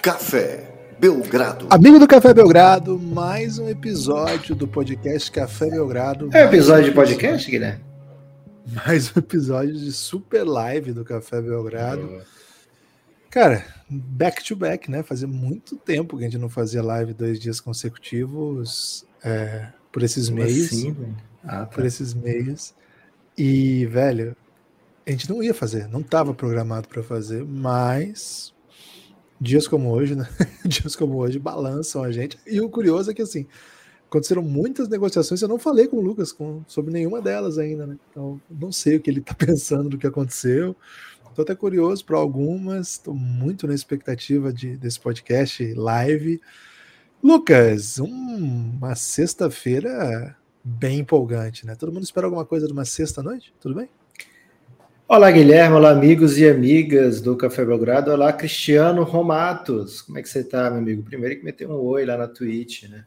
Café 0.00 0.70
Belgrado. 0.96 1.66
Amigo 1.68 1.98
do 1.98 2.06
Café 2.06 2.32
Belgrado, 2.32 2.96
mais 2.96 3.58
um 3.58 3.68
episódio 3.68 4.54
do 4.54 4.68
podcast 4.68 5.28
Café 5.28 5.68
Belgrado. 5.68 6.30
É 6.32 6.44
um 6.44 6.48
episódio 6.48 6.84
de 6.84 6.92
podcast, 6.92 7.50
Guilherme? 7.50 7.82
Mais 8.86 9.08
um 9.08 9.18
episódio 9.18 9.74
de 9.74 9.90
super 9.92 10.44
live 10.44 10.92
do 10.92 11.04
Café 11.04 11.42
Belgrado. 11.42 12.22
Cara, 13.28 13.66
back 13.90 14.44
to 14.44 14.54
back, 14.54 14.88
né? 14.88 15.02
Fazia 15.02 15.26
muito 15.26 15.74
tempo 15.74 16.16
que 16.16 16.22
a 16.22 16.28
gente 16.28 16.38
não 16.38 16.48
fazia 16.48 16.80
live 16.80 17.12
dois 17.12 17.40
dias 17.40 17.60
consecutivos 17.60 19.04
é, 19.24 19.66
por 19.90 20.04
esses 20.04 20.28
Como 20.28 20.42
meios. 20.42 20.66
Assim, 20.66 21.16
ah, 21.42 21.48
tá. 21.48 21.66
Por 21.66 21.84
esses 21.84 22.14
meios. 22.14 22.72
E, 23.36 23.84
velho, 23.86 24.36
a 25.06 25.10
gente 25.10 25.28
não 25.28 25.42
ia 25.42 25.54
fazer, 25.54 25.88
não 25.88 26.00
estava 26.00 26.32
programado 26.32 26.88
para 26.88 27.02
fazer, 27.02 27.44
mas 27.44 28.54
dias 29.40 29.66
como 29.66 29.90
hoje, 29.90 30.14
né? 30.14 30.28
dias 30.64 30.94
como 30.94 31.16
hoje 31.16 31.38
balançam 31.38 32.02
a 32.02 32.12
gente. 32.12 32.38
E 32.46 32.60
o 32.60 32.68
curioso 32.68 33.10
é 33.10 33.14
que 33.14 33.22
assim, 33.22 33.46
aconteceram 34.06 34.42
muitas 34.42 34.88
negociações, 34.88 35.42
eu 35.42 35.48
não 35.48 35.58
falei 35.58 35.88
com 35.88 35.96
o 35.96 36.00
Lucas 36.00 36.30
com, 36.30 36.62
sobre 36.68 36.92
nenhuma 36.92 37.20
delas 37.20 37.58
ainda, 37.58 37.86
né? 37.86 37.98
Então, 38.10 38.40
não 38.50 38.70
sei 38.70 38.96
o 38.96 39.00
que 39.00 39.10
ele 39.10 39.20
está 39.20 39.34
pensando 39.34 39.88
do 39.88 39.98
que 39.98 40.06
aconteceu. 40.06 40.76
Estou 41.28 41.42
até 41.44 41.54
curioso 41.54 42.04
para 42.04 42.18
algumas, 42.18 42.90
estou 42.90 43.14
muito 43.14 43.66
na 43.66 43.74
expectativa 43.74 44.52
de, 44.52 44.76
desse 44.76 45.00
podcast 45.00 45.72
live. 45.72 46.40
Lucas, 47.22 47.98
um, 47.98 48.76
uma 48.76 48.94
sexta-feira 48.94 50.36
bem 50.62 51.00
empolgante, 51.00 51.66
né? 51.66 51.74
Todo 51.74 51.90
mundo 51.90 52.04
espera 52.04 52.26
alguma 52.26 52.44
coisa 52.44 52.66
de 52.66 52.72
uma 52.72 52.84
sexta-noite? 52.84 53.54
Tudo 53.58 53.74
bem? 53.74 53.88
Olá, 55.08 55.30
Guilherme. 55.30 55.76
Olá, 55.76 55.90
amigos 55.90 56.38
e 56.38 56.48
amigas 56.48 57.20
do 57.20 57.36
Café 57.36 57.64
Belgrado. 57.64 58.10
Olá, 58.10 58.32
Cristiano 58.32 59.02
Romatos. 59.02 60.00
Como 60.00 60.18
é 60.18 60.22
que 60.22 60.28
você 60.28 60.40
está, 60.40 60.70
meu 60.70 60.78
amigo? 60.78 61.02
Primeiro 61.02 61.38
que 61.38 61.44
meter 61.44 61.68
um 61.68 61.74
oi 61.74 62.06
lá 62.06 62.16
na 62.16 62.26
Twitch, 62.26 62.84
né? 62.84 63.04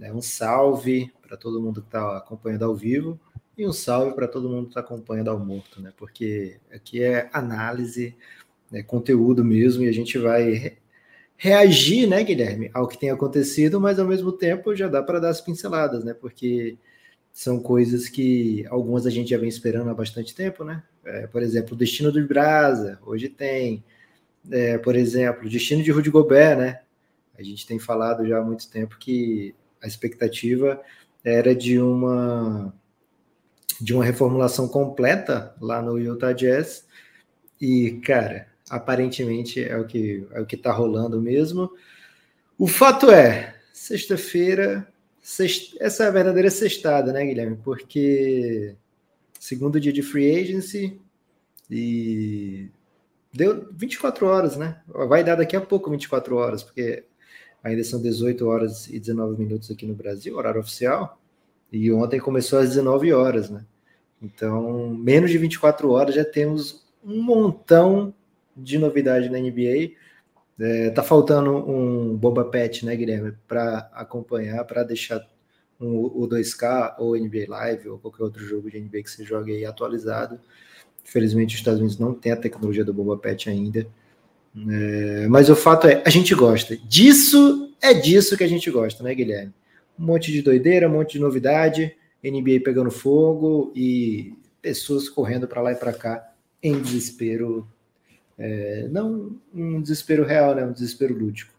É, 0.00 0.12
um 0.12 0.20
salve 0.20 1.10
para 1.22 1.36
todo 1.36 1.60
mundo 1.60 1.80
que 1.80 1.88
está 1.88 2.18
acompanhando 2.18 2.64
ao 2.64 2.74
vivo 2.74 3.18
e 3.56 3.66
um 3.66 3.72
salve 3.72 4.14
para 4.14 4.28
todo 4.28 4.48
mundo 4.48 4.64
que 4.64 4.70
está 4.70 4.80
acompanhando 4.80 5.30
ao 5.30 5.38
morto, 5.38 5.80
né? 5.80 5.92
Porque 5.96 6.58
aqui 6.70 7.02
é 7.02 7.30
análise, 7.32 8.14
né, 8.70 8.82
conteúdo 8.82 9.44
mesmo, 9.44 9.82
e 9.82 9.88
a 9.88 9.92
gente 9.92 10.18
vai 10.18 10.76
reagir, 11.36 12.06
né, 12.06 12.22
Guilherme, 12.22 12.70
ao 12.74 12.86
que 12.86 12.98
tem 12.98 13.10
acontecido, 13.10 13.80
mas 13.80 13.98
ao 13.98 14.06
mesmo 14.06 14.32
tempo 14.32 14.74
já 14.76 14.88
dá 14.88 15.02
para 15.02 15.18
dar 15.18 15.30
as 15.30 15.40
pinceladas, 15.40 16.04
né? 16.04 16.14
Porque 16.14 16.76
são 17.38 17.60
coisas 17.60 18.08
que 18.08 18.66
algumas 18.66 19.06
a 19.06 19.10
gente 19.10 19.30
já 19.30 19.38
vem 19.38 19.48
esperando 19.48 19.88
há 19.88 19.94
bastante 19.94 20.34
tempo, 20.34 20.64
né? 20.64 20.82
É, 21.04 21.28
por 21.28 21.40
exemplo, 21.40 21.74
o 21.74 21.78
destino 21.78 22.10
do 22.10 22.26
Brasa, 22.26 22.98
hoje 23.06 23.28
tem. 23.28 23.84
É, 24.50 24.76
por 24.76 24.96
exemplo, 24.96 25.46
o 25.46 25.48
destino 25.48 25.80
de 25.80 25.92
Rudy 25.92 26.10
Gobert, 26.10 26.58
né? 26.58 26.80
A 27.38 27.42
gente 27.44 27.64
tem 27.64 27.78
falado 27.78 28.26
já 28.26 28.38
há 28.38 28.42
muito 28.42 28.68
tempo 28.68 28.98
que 28.98 29.54
a 29.80 29.86
expectativa 29.86 30.82
era 31.22 31.54
de 31.54 31.78
uma 31.78 32.74
de 33.80 33.94
uma 33.94 34.04
reformulação 34.04 34.66
completa 34.66 35.54
lá 35.60 35.80
no 35.80 35.96
Utah 35.96 36.32
Jazz 36.32 36.88
e 37.60 38.00
cara 38.04 38.48
aparentemente 38.68 39.62
é 39.62 39.76
o 39.76 39.86
que 39.86 40.26
é 40.32 40.40
o 40.40 40.46
que 40.46 40.56
está 40.56 40.72
rolando 40.72 41.22
mesmo 41.22 41.70
o 42.58 42.66
fato 42.66 43.12
é 43.12 43.54
sexta-feira 43.72 44.78
Sexta, 44.78 44.97
essa 45.80 46.04
é 46.04 46.06
a 46.06 46.10
verdadeira 46.10 46.50
sextada, 46.50 47.12
né, 47.12 47.24
Guilherme? 47.24 47.56
Porque 47.62 48.74
segundo 49.38 49.78
dia 49.78 49.92
de 49.92 50.02
free 50.02 50.40
agency 50.40 51.00
e 51.70 52.70
deu 53.32 53.68
24 53.72 54.26
horas, 54.26 54.56
né? 54.56 54.80
Vai 54.86 55.22
dar 55.22 55.36
daqui 55.36 55.56
a 55.56 55.60
pouco 55.60 55.90
24 55.90 56.36
horas, 56.36 56.62
porque 56.62 57.04
ainda 57.62 57.84
são 57.84 58.00
18 58.00 58.46
horas 58.46 58.88
e 58.88 58.98
19 58.98 59.38
minutos 59.38 59.70
aqui 59.70 59.86
no 59.86 59.94
Brasil, 59.94 60.36
horário 60.36 60.60
oficial. 60.60 61.20
E 61.70 61.92
ontem 61.92 62.18
começou 62.18 62.58
às 62.58 62.70
19 62.70 63.12
horas, 63.12 63.50
né? 63.50 63.64
Então, 64.20 64.88
menos 64.90 65.30
de 65.30 65.38
24 65.38 65.90
horas 65.90 66.14
já 66.14 66.24
temos 66.24 66.86
um 67.04 67.22
montão 67.22 68.14
de 68.56 68.78
novidade 68.78 69.28
na 69.28 69.38
NBA. 69.38 69.92
É, 70.60 70.90
tá 70.90 71.02
faltando 71.02 71.54
um 71.54 72.16
Boba 72.16 72.44
Pet, 72.44 72.84
né, 72.84 72.96
Guilherme, 72.96 73.32
para 73.46 73.88
acompanhar, 73.92 74.64
para 74.64 74.82
deixar 74.82 75.24
um, 75.80 75.96
o 75.96 76.28
2K 76.28 76.96
ou 76.98 77.16
NBA 77.16 77.44
Live 77.48 77.88
ou 77.88 77.98
qualquer 77.98 78.24
outro 78.24 78.44
jogo 78.44 78.70
de 78.70 78.80
NBA 78.80 79.02
que 79.02 79.10
você 79.10 79.24
jogue 79.24 79.52
aí 79.52 79.64
atualizado. 79.64 80.40
Infelizmente, 81.04 81.54
os 81.54 81.60
Estados 81.60 81.80
Unidos 81.80 81.98
não 81.98 82.12
tem 82.12 82.32
a 82.32 82.36
tecnologia 82.36 82.84
do 82.84 82.92
Boba 82.92 83.16
Pet 83.16 83.48
ainda. 83.48 83.86
É, 84.68 85.28
mas 85.28 85.48
o 85.48 85.54
fato 85.54 85.86
é, 85.86 86.02
a 86.04 86.10
gente 86.10 86.34
gosta. 86.34 86.76
Disso 86.76 87.72
é 87.80 87.94
disso 87.94 88.36
que 88.36 88.44
a 88.44 88.48
gente 88.48 88.70
gosta, 88.70 89.02
né, 89.04 89.14
Guilherme? 89.14 89.54
Um 89.98 90.06
monte 90.06 90.32
de 90.32 90.42
doideira, 90.42 90.88
um 90.88 90.92
monte 90.92 91.12
de 91.12 91.20
novidade, 91.20 91.96
NBA 92.22 92.60
pegando 92.64 92.90
fogo 92.90 93.72
e 93.74 94.34
pessoas 94.60 95.08
correndo 95.08 95.46
para 95.46 95.62
lá 95.62 95.72
e 95.72 95.76
para 95.76 95.92
cá 95.92 96.32
em 96.62 96.80
desespero 96.80 97.66
é, 98.38 98.86
não 98.88 99.36
um 99.52 99.82
desespero 99.82 100.24
real, 100.24 100.54
né? 100.54 100.64
Um 100.64 100.72
desespero 100.72 101.14
lúdico. 101.14 101.52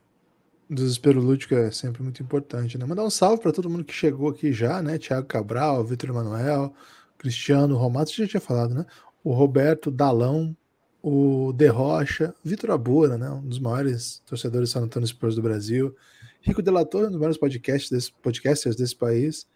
Desespero 0.70 1.20
lúdico 1.20 1.56
é 1.56 1.72
sempre 1.72 2.02
muito 2.02 2.24
importante, 2.24 2.78
né? 2.78 2.86
Mandar 2.86 3.04
um 3.04 3.10
salve 3.10 3.42
para 3.42 3.52
todo 3.52 3.70
mundo 3.70 3.84
que 3.84 3.94
chegou 3.94 4.30
aqui 4.30 4.54
já, 4.54 4.82
né? 4.82 4.98
Tiago 4.98 5.28
Cabral, 5.28 5.84
Vitor 5.84 6.12
Emanuel, 6.12 6.74
Cristiano, 7.18 7.76
Romato, 7.76 8.14
já 8.14 8.28
tinha 8.28 8.40
falado, 8.40 8.74
né? 8.74 8.86
O 9.24 9.34
Roberto 9.34 9.92
Dalão, 9.92 10.56
o 11.02 11.52
De 11.54 11.68
Rocha, 11.68 12.34
Vitor 12.44 12.72
Abura, 12.72 13.18
né? 13.18 13.30
Um 13.30 13.42
dos 13.42 13.60
maiores 13.60 14.22
torcedores 14.26 14.70
do 14.70 14.74
San 14.74 14.82
Antonio 14.82 15.08
Spurs 15.08 15.36
do 15.36 15.42
Brasil, 15.42 15.94
Rico 16.42 16.62
Delator, 16.62 17.08
um 17.08 17.10
dos 17.10 17.18
maiores 17.18 17.38
podcasts 17.38 17.90
desse, 17.90 18.12
podcasters 18.22 18.76
desse 18.76 18.96
país, 18.96 19.48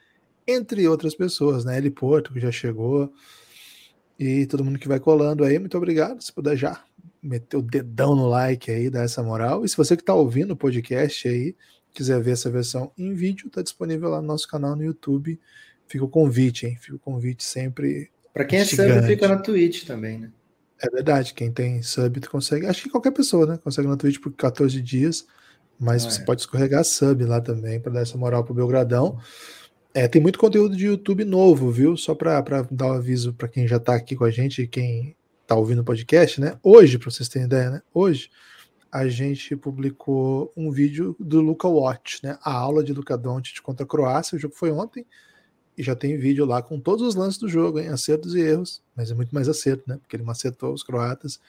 entre 0.46 0.88
outras 0.88 1.16
pessoas, 1.16 1.64
né? 1.64 1.78
Eli 1.78 1.90
Porto, 1.92 2.34
que 2.34 2.40
já 2.40 2.52
chegou, 2.52 3.14
e 4.20 4.46
todo 4.46 4.64
mundo 4.64 4.80
que 4.80 4.88
vai 4.88 5.00
colando 5.00 5.44
aí, 5.44 5.58
muito 5.60 5.78
obrigado. 5.78 6.22
Se 6.22 6.32
puder 6.32 6.56
já 6.56 6.84
meter 7.22 7.58
o 7.58 7.62
dedão 7.62 8.16
no 8.16 8.28
like 8.28 8.70
aí, 8.70 8.90
dar 8.90 9.04
essa 9.04 9.24
moral. 9.24 9.64
E 9.64 9.70
se 9.70 9.78
você 9.78 9.96
que 9.96 10.02
está 10.02 10.14
ouvindo 10.14 10.52
o 10.52 10.58
podcast 10.58 11.28
aí, 11.28 11.56
quiser 11.94 12.22
ver 12.22 12.32
essa 12.32 12.50
versão 12.50 12.92
em 12.98 13.14
vídeo, 13.14 13.48
está 13.48 13.62
disponível 13.62 14.10
lá 14.10 14.22
no 14.22 14.28
nosso 14.28 14.48
canal 14.48 14.76
no 14.76 14.84
YouTube. 14.84 15.40
Fica 15.88 16.04
o 16.04 16.10
convite, 16.10 16.66
hein? 16.66 16.78
Fica 16.80 16.96
o 16.96 17.00
convite 17.00 17.44
sempre. 17.44 18.10
Para 18.34 18.46
quem 18.46 18.60
é 18.60 18.66
sub, 18.66 19.02
fica 19.06 19.28
na 19.28 19.38
Twitch 19.38 19.86
também, 19.86 20.20
né? 20.20 20.32
É 20.82 20.90
verdade, 20.90 21.34
quem 21.34 21.52
tem 21.52 21.82
sub 21.82 22.20
consegue. 22.28 22.66
Acho 22.66 22.84
que 22.84 22.90
qualquer 22.90 23.12
pessoa, 23.12 23.46
né? 23.46 23.60
Consegue 23.64 23.88
na 23.88 23.96
Twitch 23.96 24.20
por 24.20 24.34
14 24.34 24.82
dias. 24.82 25.26
Mas 25.80 26.06
ah, 26.06 26.10
você 26.10 26.22
é. 26.22 26.26
pode 26.26 26.42
escorregar 26.42 26.84
sub 26.84 27.24
lá 27.26 27.40
também 27.40 27.80
para 27.80 27.94
dar 27.94 28.02
essa 28.02 28.18
moral 28.18 28.44
pro 28.44 28.54
Belgradão. 28.54 29.18
É, 29.94 30.08
tem 30.08 30.22
muito 30.22 30.40
conteúdo 30.40 30.76
de 30.76 30.88
YouTube 30.88 31.24
novo, 31.24 31.70
viu? 31.72 31.96
Só 31.96 32.16
para 32.16 32.42
dar 32.72 32.88
um 32.88 32.94
aviso 32.94 33.34
para 33.34 33.48
quem 33.48 33.68
já 33.68 33.78
está 33.78 33.96
aqui 33.96 34.16
com 34.16 34.24
a 34.24 34.32
gente, 34.32 34.66
quem 34.68 35.16
tá 35.54 35.56
ouvindo 35.56 35.82
o 35.82 35.84
podcast, 35.84 36.42
né? 36.42 36.58
Hoje, 36.64 36.98
para 36.98 37.12
vocês 37.12 37.30
terem 37.30 37.46
ideia, 37.46 37.70
né? 37.70 37.82
Hoje 37.94 38.32
a 38.92 39.08
gente 39.08 39.56
publicou 39.56 40.52
um 40.58 40.72
vídeo 40.72 41.16
do 41.20 41.42
Luca 41.42 41.68
Watch, 41.68 42.20
né? 42.24 42.40
A 42.42 42.52
aula 42.52 42.84
de 42.84 42.92
Luca 42.92 43.16
Doncic 43.16 43.62
contra 43.62 43.84
a 43.86 43.88
Croácia. 43.88 44.36
O 44.36 44.40
jogo 44.40 44.56
foi 44.56 44.72
ontem 44.72 45.06
e 45.78 45.84
já 45.84 45.96
tem 45.96 46.18
vídeo 46.18 46.44
lá 46.44 46.62
com 46.62 46.80
todos 46.80 47.06
os 47.06 47.14
lances 47.14 47.40
do 47.40 47.48
jogo, 47.48 47.80
hein? 47.80 47.90
acertos 47.90 48.34
e 48.34 48.40
erros, 48.40 48.82
mas 48.96 49.12
é 49.12 49.14
muito 49.14 49.34
mais 49.34 49.48
acerto, 49.48 49.84
né? 49.88 49.98
Porque 49.98 50.16
ele 50.16 50.24
macetou 50.24 50.74
os 50.74 50.82
croatas. 50.82 51.40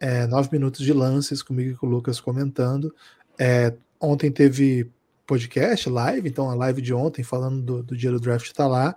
É, 0.00 0.26
nove 0.26 0.48
minutos 0.50 0.82
de 0.82 0.92
lances 0.94 1.42
comigo 1.42 1.72
e 1.72 1.76
com 1.76 1.86
o 1.86 1.90
Lucas 1.90 2.20
comentando. 2.20 2.94
É, 3.38 3.74
ontem 4.00 4.30
teve 4.30 4.90
podcast, 5.26 5.88
live, 5.90 6.28
então 6.28 6.48
a 6.48 6.54
live 6.54 6.80
de 6.80 6.94
ontem 6.94 7.22
falando 7.22 7.60
do, 7.60 7.82
do 7.82 7.96
dia 7.96 8.10
do 8.10 8.20
draft 8.20 8.46
está 8.46 8.66
lá. 8.66 8.96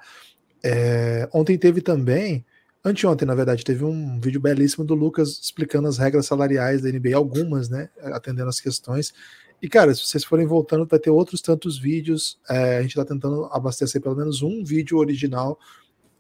É, 0.64 1.28
ontem 1.34 1.58
teve 1.58 1.82
também 1.82 2.46
Anteontem, 2.84 3.28
na 3.28 3.36
verdade, 3.36 3.64
teve 3.64 3.84
um 3.84 4.20
vídeo 4.20 4.40
belíssimo 4.40 4.86
do 4.86 4.94
Lucas 4.94 5.40
explicando 5.42 5.88
as 5.88 5.98
regras 5.98 6.26
salariais 6.26 6.82
da 6.82 6.90
NBA, 6.90 7.16
algumas, 7.16 7.70
né? 7.70 7.90
Atendendo 8.02 8.50
as 8.50 8.60
questões. 8.60 9.14
E, 9.62 9.68
cara, 9.68 9.94
se 9.94 10.06
vocês 10.06 10.24
forem 10.24 10.46
voltando, 10.46 10.86
vai 10.86 11.00
ter 11.00 11.10
outros 11.10 11.42
tantos 11.42 11.78
vídeos. 11.78 12.40
É, 12.50 12.78
a 12.78 12.82
gente 12.82 12.92
está 12.92 13.04
tentando 13.04 13.46
abastecer 13.46 14.02
pelo 14.02 14.16
menos 14.16 14.42
um 14.42 14.64
vídeo 14.64 14.98
original, 14.98 15.60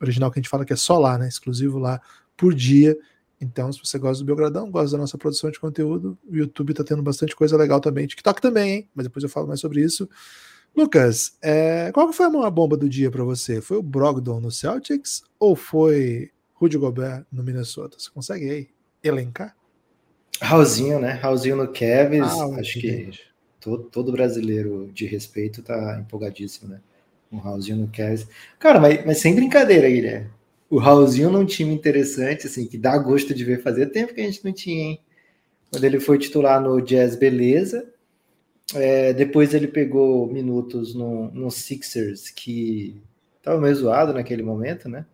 original 0.01 0.31
que 0.31 0.39
a 0.39 0.41
gente 0.41 0.49
fala 0.49 0.65
que 0.65 0.73
é 0.73 0.75
só 0.75 0.97
lá, 0.97 1.17
né? 1.17 1.27
Exclusivo 1.27 1.77
lá 1.77 2.01
por 2.35 2.53
dia. 2.53 2.97
Então, 3.39 3.71
se 3.71 3.79
você 3.79 3.99
gosta 3.99 4.23
do 4.23 4.25
Belgradão, 4.25 4.71
gosta 4.71 4.91
da 4.91 5.01
nossa 5.01 5.17
produção 5.17 5.51
de 5.51 5.59
conteúdo, 5.59 6.17
o 6.27 6.35
YouTube 6.35 6.71
está 6.71 6.83
tendo 6.83 7.03
bastante 7.03 7.35
coisa 7.35 7.55
legal 7.55 7.79
também. 7.79 8.07
TikTok 8.07 8.41
também, 8.41 8.71
hein? 8.71 8.89
Mas 8.95 9.05
depois 9.05 9.23
eu 9.23 9.29
falo 9.29 9.47
mais 9.47 9.59
sobre 9.59 9.81
isso. 9.81 10.09
Lucas, 10.75 11.37
é, 11.41 11.91
qual 11.91 12.11
foi 12.11 12.25
a 12.25 12.29
maior 12.29 12.49
bomba 12.49 12.75
do 12.75 12.89
dia 12.89 13.11
para 13.11 13.23
você? 13.23 13.61
Foi 13.61 13.77
o 13.77 13.83
Brogdon 13.83 14.39
no 14.39 14.51
Celtics 14.51 15.23
ou 15.39 15.55
foi 15.55 16.31
Rudy 16.59 16.77
Gobert 16.77 17.25
no 17.31 17.43
Minnesota. 17.43 17.97
Você 17.99 18.09
consegue 18.11 18.49
aí 18.49 18.67
elencar? 19.03 19.55
Raulzinho, 20.41 20.99
né? 20.99 21.11
Raulzinho 21.13 21.55
no 21.55 21.67
Cavs. 21.67 22.21
Ah, 22.21 22.59
acho 22.59 22.79
que 22.79 23.09
todo, 23.59 23.83
todo, 23.83 24.11
brasileiro 24.11 24.89
de 24.93 25.05
respeito 25.05 25.61
tá 25.61 25.99
empolgadíssimo, 25.99 26.69
né? 26.69 26.81
Um 27.31 27.37
Raulzinho 27.37 27.77
no 27.77 27.87
Cavs. 27.87 28.27
Cara, 28.59 28.79
mas, 28.79 29.05
mas 29.05 29.19
sem 29.19 29.35
brincadeira, 29.35 29.89
Guilherme. 29.89 30.29
O 30.69 30.77
Raulzinho 30.77 31.29
num 31.29 31.45
time 31.45 31.73
interessante, 31.73 32.47
assim, 32.47 32.67
que 32.67 32.77
dá 32.77 32.97
gosto 32.97 33.33
de 33.33 33.43
ver 33.43 33.61
fazer 33.61 33.87
tempo 33.87 34.13
que 34.13 34.21
a 34.21 34.23
gente 34.23 34.43
não 34.43 34.51
tinha, 34.51 34.83
hein? 34.83 34.99
quando 35.71 35.83
ele 35.83 35.99
foi 35.99 36.17
titular 36.17 36.61
no 36.61 36.81
Jazz, 36.81 37.15
beleza. 37.15 37.87
É, 38.73 39.13
depois 39.13 39.53
ele 39.53 39.67
pegou 39.67 40.27
minutos 40.27 40.93
no, 40.93 41.31
no 41.31 41.49
Sixers, 41.49 42.29
que 42.29 43.01
estava 43.37 43.59
meio 43.59 43.75
zoado 43.75 44.13
naquele 44.13 44.43
momento, 44.43 44.89
né? 44.89 45.05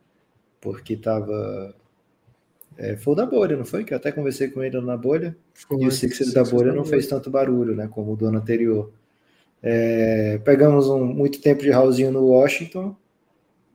Porque 0.64 0.94
estava 0.94 1.76
é, 2.78 2.96
foi 2.96 3.14
o 3.14 3.16
da 3.16 3.26
bolha, 3.26 3.56
não 3.56 3.66
foi? 3.66 3.84
Que 3.84 3.94
eu 3.94 3.98
até 3.98 4.12
conversei 4.12 4.48
com 4.48 4.64
ele 4.64 4.80
na 4.82 4.98
bolha. 4.98 5.36
Foi, 5.54 5.84
e 5.84 5.88
o 5.88 5.92
Sixers 5.92 6.34
da 6.34 6.44
bolha 6.44 6.72
não 6.72 6.84
fez 6.84 7.08
tanto 7.08 7.30
barulho, 7.30 7.76
né? 7.76 7.88
Como 7.92 8.14
o 8.14 8.16
do 8.16 8.26
ano 8.26 8.40
anterior. 8.40 8.92
É, 9.62 10.40
pegamos 10.44 10.90
um, 10.90 11.06
muito 11.06 11.40
tempo 11.40 11.62
de 11.62 11.70
Raulzinho 11.70 12.12
no 12.12 12.26
Washington, 12.26 12.96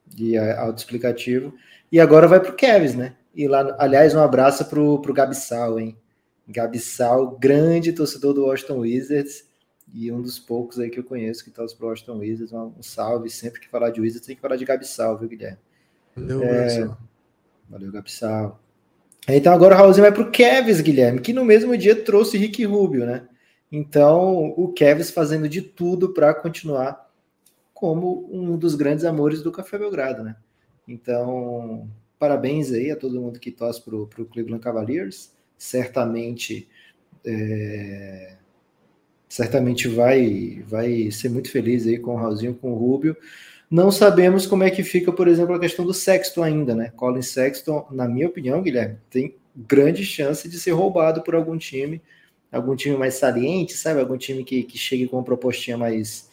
de 0.06 0.36
autoexplicativo. 0.36 1.54
E 1.90 2.00
agora 2.00 2.26
vai 2.26 2.40
pro 2.40 2.54
Kevs, 2.54 2.94
né? 2.94 3.14
E 3.34 3.46
lá, 3.46 3.76
aliás, 3.78 4.14
um 4.14 4.20
abraço 4.20 4.64
pro, 4.64 5.00
pro 5.00 5.14
Gabissal, 5.14 5.78
hein? 5.78 5.96
Gabissal, 6.46 7.38
grande 7.38 7.92
torcedor 7.92 8.34
do 8.34 8.46
Washington 8.46 8.78
Wizards 8.78 9.46
e 9.92 10.10
um 10.10 10.20
dos 10.20 10.38
poucos 10.38 10.78
aí 10.78 10.90
que 10.90 10.98
eu 10.98 11.04
conheço 11.04 11.44
que 11.44 11.50
torce 11.50 11.76
pro 11.76 11.88
Washington 11.88 12.18
Wizards. 12.18 12.52
Um, 12.52 12.72
um 12.78 12.82
salve. 12.82 13.30
Sempre 13.30 13.60
que 13.60 13.68
falar 13.68 13.90
de 13.90 14.00
Wizards, 14.00 14.26
tem 14.26 14.34
que 14.34 14.42
falar 14.42 14.56
de 14.56 14.64
Gabissal, 14.64 15.16
viu, 15.16 15.28
Guilherme? 15.28 15.58
Valeu, 16.20 16.42
é, 16.42 16.90
Valeu, 17.68 17.92
Gabissal. 17.92 18.60
Então 19.28 19.52
agora 19.52 19.74
o 19.74 19.78
Raulzinho 19.78 20.04
vai 20.04 20.12
para 20.12 20.22
o 20.22 20.30
Kevs, 20.30 20.80
Guilherme, 20.80 21.20
que 21.20 21.32
no 21.32 21.44
mesmo 21.44 21.76
dia 21.76 21.94
trouxe 21.94 22.38
Rick 22.38 22.64
Rubio, 22.64 23.04
né? 23.04 23.28
Então 23.70 24.54
o 24.56 24.72
Kevs 24.72 25.10
fazendo 25.10 25.48
de 25.48 25.60
tudo 25.60 26.14
para 26.14 26.32
continuar 26.32 27.08
como 27.74 28.28
um 28.32 28.56
dos 28.56 28.74
grandes 28.74 29.04
amores 29.04 29.42
do 29.42 29.52
Café 29.52 29.78
Belgrado, 29.78 30.24
né? 30.24 30.34
Então, 30.86 31.88
parabéns 32.18 32.72
aí 32.72 32.90
a 32.90 32.96
todo 32.96 33.20
mundo 33.20 33.38
que 33.38 33.52
torce 33.52 33.80
para 33.80 33.94
o 33.94 34.06
Cleveland 34.06 34.62
Cavaliers. 34.62 35.32
Certamente, 35.56 36.68
é, 37.24 38.36
certamente 39.28 39.86
vai, 39.86 40.64
vai 40.66 41.10
ser 41.10 41.28
muito 41.28 41.50
feliz 41.52 41.86
aí 41.86 41.98
com 41.98 42.14
o 42.14 42.16
Raulzinho, 42.16 42.54
com 42.54 42.72
o 42.72 42.76
Rubio. 42.76 43.16
Não 43.70 43.90
sabemos 43.90 44.46
como 44.46 44.62
é 44.62 44.70
que 44.70 44.82
fica, 44.82 45.12
por 45.12 45.28
exemplo, 45.28 45.54
a 45.54 45.60
questão 45.60 45.84
do 45.84 45.92
Sexton 45.92 46.42
ainda, 46.42 46.74
né? 46.74 46.90
Colin 46.96 47.20
Sexton, 47.20 47.86
na 47.90 48.08
minha 48.08 48.26
opinião, 48.26 48.62
Guilherme, 48.62 48.96
tem 49.10 49.34
grande 49.54 50.04
chance 50.04 50.48
de 50.48 50.58
ser 50.58 50.70
roubado 50.70 51.22
por 51.22 51.34
algum 51.34 51.58
time, 51.58 52.00
algum 52.50 52.74
time 52.74 52.96
mais 52.96 53.14
saliente, 53.14 53.74
sabe? 53.74 54.00
Algum 54.00 54.16
time 54.16 54.42
que, 54.42 54.62
que 54.62 54.78
chegue 54.78 55.06
com 55.06 55.16
uma 55.16 55.24
propostinha 55.24 55.76
mais, 55.76 56.30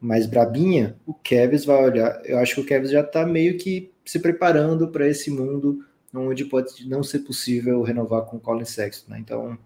mais 0.00 0.26
brabinha. 0.26 0.96
O 1.06 1.12
Kevs 1.12 1.66
vai 1.66 1.84
olhar. 1.84 2.22
Eu 2.24 2.38
acho 2.38 2.54
que 2.54 2.60
o 2.62 2.64
Kevs 2.64 2.90
já 2.90 3.00
está 3.00 3.26
meio 3.26 3.58
que 3.58 3.90
se 4.04 4.18
preparando 4.18 4.88
para 4.88 5.06
esse 5.06 5.30
mundo 5.30 5.84
onde 6.14 6.46
pode 6.46 6.88
não 6.88 7.02
ser 7.02 7.18
possível 7.18 7.82
renovar 7.82 8.22
com 8.22 8.38
o 8.38 8.40
Colin 8.40 8.64
Sexton, 8.64 9.12
né? 9.12 9.18
Então, 9.18 9.58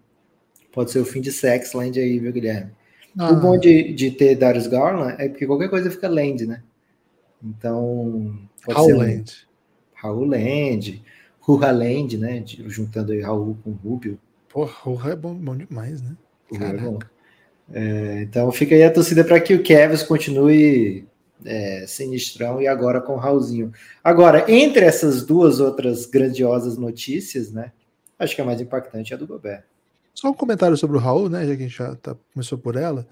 pode 0.73 0.91
ser 0.91 0.99
o 0.99 1.05
fim 1.05 1.21
de 1.21 1.31
Sexland 1.31 1.97
aí, 1.97 2.19
viu, 2.19 2.33
Guilherme? 2.33 2.71
Ah. 3.17 3.31
O 3.31 3.39
bom 3.39 3.57
de, 3.57 3.93
de 3.93 4.11
ter 4.11 4.35
Darius 4.35 4.67
Garland 4.67 5.15
é 5.19 5.29
porque 5.29 5.47
qualquer 5.47 5.69
coisa 5.69 5.89
fica 5.89 6.09
land, 6.09 6.45
né? 6.45 6.61
Então, 7.43 8.39
Raul 8.69 8.97
Land. 8.97 9.47
Raul 9.93 10.25
Land, 10.25 11.03
Ruha 11.39 11.71
Land, 11.71 12.17
né? 12.17 12.43
Juntando 12.45 13.11
aí 13.11 13.21
Raul 13.21 13.57
com 13.63 13.71
Rubio. 13.71 14.17
Pô, 14.49 14.65
Ruha 14.65 15.11
é 15.11 15.15
bom, 15.15 15.33
bom 15.33 15.55
demais, 15.55 16.01
né? 16.01 16.15
É 16.53 16.73
bom. 16.73 16.99
É, 17.71 18.21
então 18.21 18.51
fica 18.51 18.75
aí 18.75 18.83
a 18.83 18.91
torcida 18.91 19.23
para 19.23 19.39
que 19.39 19.53
o 19.53 19.63
Kevs 19.63 20.03
continue 20.03 21.07
é, 21.45 21.85
sinistrão 21.87 22.61
e 22.61 22.67
agora 22.67 23.01
com 23.01 23.13
o 23.13 23.17
Raulzinho. 23.17 23.71
Agora, 24.03 24.49
entre 24.51 24.85
essas 24.85 25.25
duas 25.25 25.59
outras 25.59 26.05
grandiosas 26.05 26.77
notícias, 26.77 27.51
né? 27.51 27.71
Acho 28.17 28.35
que 28.35 28.41
a 28.41 28.45
mais 28.45 28.61
impactante 28.61 29.13
é 29.13 29.15
a 29.15 29.19
do 29.19 29.27
Gobert. 29.27 29.63
Só 30.13 30.29
um 30.29 30.33
comentário 30.33 30.77
sobre 30.77 30.97
o 30.97 30.99
Raul, 30.99 31.29
né? 31.29 31.45
Já 31.45 31.55
que 31.55 31.63
a 31.63 31.67
gente 31.67 31.77
já 31.77 31.95
tá, 31.95 32.15
começou 32.33 32.57
por 32.57 32.75
ela. 32.75 33.07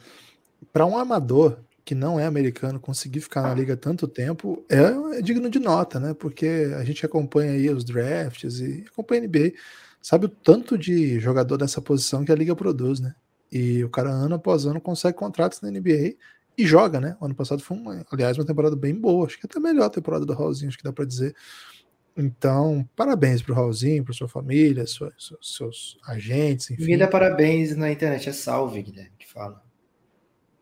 Para 0.72 0.86
um 0.86 0.98
amador 0.98 1.58
que 1.84 1.96
não 1.96 2.20
é 2.20 2.26
americano 2.26 2.80
conseguir 2.80 3.22
ficar 3.22 3.42
na 3.42 3.54
liga 3.54 3.76
tanto 3.76 4.08
tempo 4.08 4.64
é, 4.70 5.18
é, 5.18 5.22
digno 5.22 5.50
de 5.50 5.60
nota, 5.60 6.00
né? 6.00 6.14
Porque 6.14 6.72
a 6.78 6.84
gente 6.84 7.06
acompanha 7.06 7.52
aí 7.52 7.70
os 7.70 7.84
drafts 7.84 8.60
e 8.60 8.86
acompanha 8.88 9.22
a 9.24 9.28
NBA, 9.28 9.54
sabe 10.02 10.26
o 10.26 10.30
tanto 10.30 10.78
de 10.78 11.20
jogador 11.20 11.58
dessa 11.58 11.82
posição 11.82 12.24
que 12.24 12.32
a 12.32 12.36
liga 12.36 12.56
produz, 12.56 13.00
né? 13.00 13.16
E 13.52 13.84
o 13.84 13.90
cara 13.90 14.10
ano 14.10 14.36
após 14.36 14.66
ano 14.66 14.80
consegue 14.80 15.18
contratos 15.18 15.62
na 15.62 15.70
NBA 15.70 16.16
e 16.58 16.66
joga, 16.66 17.00
né? 17.00 17.18
O 17.20 17.26
ano 17.26 17.36
passado 17.36 17.62
foi, 17.62 17.78
uma, 17.78 18.06
aliás, 18.12 18.38
uma 18.38 18.46
temporada 18.46 18.76
bem 18.76 18.94
boa, 18.94 19.26
acho 19.26 19.40
que 19.40 19.46
até 19.46 19.58
a 19.58 19.62
melhor 19.62 19.90
temporada 19.90 20.26
do 20.26 20.34
Raulzinho, 20.34 20.70
acho 20.70 20.78
que 20.78 20.84
dá 20.84 20.94
para 20.94 21.06
dizer. 21.06 21.36
Então, 22.16 22.88
parabéns 22.96 23.42
pro 23.42 23.56
Raulzinho, 23.56 24.04
para 24.04 24.14
sua 24.14 24.28
família, 24.28 24.86
sua, 24.86 25.12
seus, 25.18 25.58
seus 25.58 25.98
agentes, 26.06 26.70
enfim. 26.72 26.98
Me 26.98 27.08
parabéns 27.08 27.76
na 27.76 27.92
internet, 27.92 28.30
é 28.30 28.34
salve, 28.34 28.82
Guilherme, 28.82 29.14
que 29.18 29.28
fala. 29.28 29.62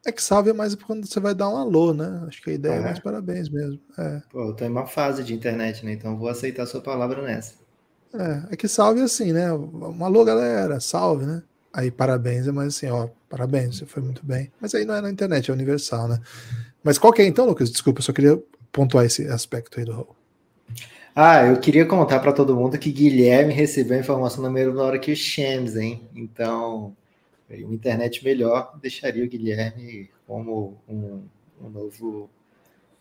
É 0.05 0.11
que 0.11 0.23
salve 0.23 0.49
é 0.49 0.53
mais 0.53 0.75
quando 0.75 1.05
você 1.05 1.19
vai 1.19 1.35
dar 1.35 1.49
um 1.49 1.57
alô, 1.57 1.93
né? 1.93 2.23
Acho 2.27 2.41
que 2.41 2.51
a 2.51 2.53
ideia 2.53 2.73
é, 2.73 2.77
é 2.77 2.81
mais 2.81 2.99
parabéns 2.99 3.49
mesmo. 3.49 3.79
É. 3.97 4.21
Pô, 4.31 4.47
eu 4.47 4.53
tô 4.53 4.63
em 4.63 4.69
uma 4.69 4.85
fase 4.85 5.23
de 5.23 5.33
internet, 5.33 5.85
né? 5.85 5.91
Então 5.91 6.17
vou 6.17 6.29
aceitar 6.29 6.63
a 6.63 6.65
sua 6.65 6.81
palavra 6.81 7.21
nessa. 7.21 7.55
É, 8.13 8.53
é 8.53 8.55
que 8.55 8.67
salve 8.67 9.01
é 9.01 9.03
assim, 9.03 9.33
né? 9.33 9.51
Um 9.53 10.03
alô, 10.05 10.23
galera, 10.23 10.79
salve, 10.79 11.25
né? 11.25 11.43
Aí 11.71 11.91
parabéns 11.91 12.47
é 12.47 12.51
mais 12.51 12.75
assim, 12.75 12.87
ó, 12.87 13.09
parabéns, 13.29 13.77
você 13.77 13.85
foi 13.85 14.01
muito 14.01 14.25
bem. 14.25 14.51
Mas 14.59 14.73
aí 14.73 14.85
não 14.85 14.95
é 14.95 15.01
na 15.01 15.11
internet, 15.11 15.51
é 15.51 15.53
universal, 15.53 16.07
né? 16.07 16.19
Mas 16.83 16.97
qual 16.97 17.13
que 17.13 17.21
é 17.21 17.25
então, 17.25 17.45
Lucas? 17.45 17.69
Desculpa, 17.69 17.99
eu 17.99 18.03
só 18.03 18.13
queria 18.13 18.41
pontuar 18.71 19.05
esse 19.05 19.27
aspecto 19.27 19.79
aí 19.79 19.85
do 19.85 19.93
rol. 19.93 20.15
Ah, 21.15 21.45
eu 21.45 21.59
queria 21.59 21.85
contar 21.85 22.19
para 22.19 22.31
todo 22.31 22.55
mundo 22.55 22.77
que 22.77 22.91
Guilherme 22.91 23.53
recebeu 23.53 23.97
a 23.97 23.99
informação 23.99 24.41
na 24.41 24.49
mesma 24.49 24.81
hora 24.81 24.97
que 24.97 25.11
o 25.11 25.15
Shams, 25.15 25.75
hein? 25.75 26.07
Então, 26.15 26.95
uma 27.63 27.73
internet 27.73 28.23
melhor 28.23 28.77
deixaria 28.81 29.23
o 29.23 29.27
Guilherme 29.27 30.09
como 30.27 30.79
um, 30.87 31.23
um 31.61 31.69
novo 31.69 32.29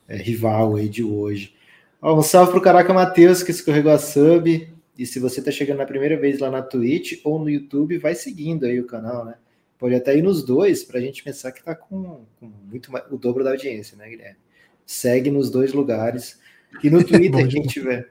é, 0.08 0.16
rival 0.16 0.76
aí 0.76 0.88
de 0.88 1.04
hoje. 1.04 1.54
Ó, 2.00 2.18
um 2.18 2.22
salve 2.22 2.52
pro 2.52 2.60
Caraca 2.60 2.92
Matheus, 2.94 3.42
que 3.42 3.50
escorregou 3.50 3.92
a 3.92 3.98
sub. 3.98 4.72
E 4.96 5.06
se 5.06 5.20
você 5.20 5.40
está 5.40 5.50
chegando 5.50 5.78
na 5.78 5.86
primeira 5.86 6.16
vez 6.16 6.38
lá 6.38 6.50
na 6.50 6.62
Twitch 6.62 7.20
ou 7.24 7.38
no 7.38 7.50
YouTube, 7.50 7.98
vai 7.98 8.14
seguindo 8.14 8.64
aí 8.64 8.80
o 8.80 8.86
canal, 8.86 9.24
né? 9.24 9.34
Pode 9.78 9.94
até 9.94 10.16
ir 10.16 10.22
nos 10.22 10.42
dois 10.42 10.82
para 10.82 10.98
a 10.98 11.00
gente 11.00 11.22
pensar 11.22 11.52
que 11.52 11.60
está 11.60 11.74
com, 11.74 12.24
com, 12.40 12.50
muito 12.68 12.90
mais, 12.90 13.04
o 13.12 13.16
dobro 13.16 13.44
da 13.44 13.50
audiência, 13.50 13.96
né, 13.96 14.08
Guilherme? 14.08 14.38
Segue 14.84 15.30
nos 15.30 15.50
dois 15.50 15.72
lugares. 15.72 16.40
E 16.82 16.90
no 16.90 17.02
Twitter, 17.04 17.46
quem 17.48 17.62
tiver, 17.62 18.10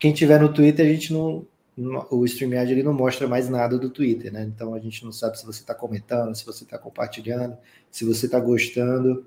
quem 0.00 0.12
tiver 0.12 0.40
no 0.40 0.52
Twitter, 0.52 0.84
a 0.84 0.88
gente 0.88 1.12
não, 1.12 1.46
o 1.76 2.24
StreamYard 2.24 2.72
ele 2.72 2.82
não 2.82 2.92
mostra 2.92 3.26
mais 3.26 3.48
nada 3.48 3.78
do 3.78 3.90
Twitter, 3.90 4.32
né? 4.32 4.44
Então 4.44 4.74
a 4.74 4.78
gente 4.78 5.04
não 5.04 5.12
sabe 5.12 5.38
se 5.38 5.46
você 5.46 5.60
está 5.60 5.74
comentando, 5.74 6.34
se 6.34 6.44
você 6.44 6.64
está 6.64 6.78
compartilhando, 6.78 7.56
se 7.90 8.04
você 8.04 8.26
está 8.26 8.38
gostando. 8.38 9.26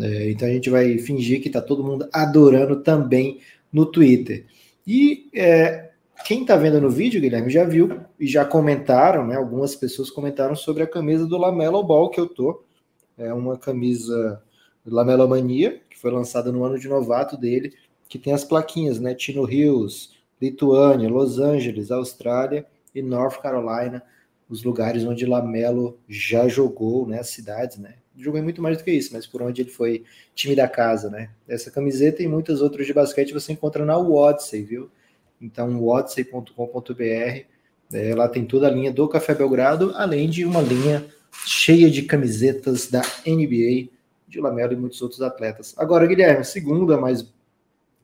É, 0.00 0.30
então 0.30 0.48
a 0.48 0.50
gente 0.50 0.70
vai 0.70 0.96
fingir 0.98 1.42
que 1.42 1.48
está 1.48 1.60
todo 1.60 1.84
mundo 1.84 2.08
adorando 2.12 2.80
também 2.82 3.40
no 3.72 3.84
Twitter. 3.84 4.46
E 4.86 5.28
é, 5.34 5.90
quem 6.24 6.42
está 6.42 6.56
vendo 6.56 6.80
no 6.80 6.88
vídeo, 6.90 7.20
Guilherme, 7.20 7.50
já 7.50 7.64
viu 7.64 8.00
e 8.18 8.26
já 8.26 8.44
comentaram, 8.44 9.26
né? 9.26 9.36
Algumas 9.36 9.74
pessoas 9.74 10.10
comentaram 10.10 10.56
sobre 10.56 10.82
a 10.82 10.86
camisa 10.86 11.26
do 11.26 11.36
Lamelo 11.36 11.82
Ball 11.82 12.08
que 12.08 12.20
eu 12.20 12.28
tô. 12.28 12.64
É 13.18 13.32
uma 13.32 13.58
camisa 13.58 14.42
Lamelo 14.86 15.28
Mania, 15.28 15.80
que 15.90 15.98
foi 15.98 16.10
lançada 16.10 16.50
no 16.50 16.64
ano 16.64 16.78
de 16.78 16.88
novato 16.88 17.36
dele, 17.36 17.74
que 18.08 18.18
tem 18.18 18.32
as 18.32 18.44
plaquinhas, 18.44 19.00
né? 19.00 19.14
Tino 19.14 19.50
Hills, 19.50 20.10
Lituânia, 20.44 21.08
Los 21.08 21.38
Angeles, 21.38 21.90
Austrália 21.90 22.66
e 22.94 23.00
North 23.00 23.40
Carolina, 23.40 24.02
os 24.48 24.62
lugares 24.62 25.04
onde 25.04 25.24
Lamelo 25.24 25.98
já 26.08 26.46
jogou, 26.48 27.06
né, 27.06 27.18
as 27.20 27.28
cidades, 27.28 27.78
né? 27.78 27.94
Jogou 28.16 28.40
muito 28.42 28.62
mais 28.62 28.78
do 28.78 28.84
que 28.84 28.92
isso, 28.92 29.12
mas 29.12 29.26
por 29.26 29.42
onde 29.42 29.62
ele 29.62 29.70
foi 29.70 30.04
time 30.34 30.54
da 30.54 30.68
casa, 30.68 31.10
né? 31.10 31.30
Essa 31.48 31.70
camiseta 31.70 32.22
e 32.22 32.28
muitas 32.28 32.60
outras 32.60 32.86
de 32.86 32.92
basquete 32.92 33.32
você 33.32 33.52
encontra 33.52 33.84
na 33.84 33.96
Wodsey, 33.96 34.62
viu? 34.62 34.90
Então, 35.40 35.80
wodsey.com.br, 35.82 37.44
é, 37.92 38.14
lá 38.14 38.28
tem 38.28 38.44
toda 38.44 38.68
a 38.68 38.70
linha 38.70 38.92
do 38.92 39.08
Café 39.08 39.34
Belgrado, 39.34 39.92
além 39.96 40.28
de 40.28 40.44
uma 40.44 40.60
linha 40.60 41.04
cheia 41.44 41.90
de 41.90 42.02
camisetas 42.02 42.88
da 42.88 43.02
NBA, 43.26 43.88
de 44.28 44.40
Lamelo 44.40 44.72
e 44.72 44.76
muitos 44.76 45.02
outros 45.02 45.20
atletas. 45.20 45.74
Agora, 45.76 46.06
Guilherme, 46.06 46.44
segunda 46.44 46.96
mais 46.96 47.32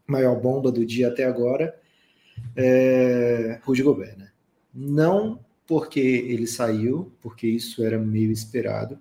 maior 0.07 0.35
bomba 0.41 0.73
do 0.73 0.85
dia 0.85 1.09
até 1.09 1.25
agora, 1.25 1.75
é, 2.57 3.61
Rudy 3.63 3.83
Gobert, 3.83 4.17
né? 4.17 4.31
Não 4.75 5.41
porque 5.67 6.01
ele 6.01 6.47
saiu, 6.47 7.13
porque 7.21 7.47
isso 7.47 7.85
era 7.85 7.99
meio 7.99 8.33
esperado. 8.33 8.99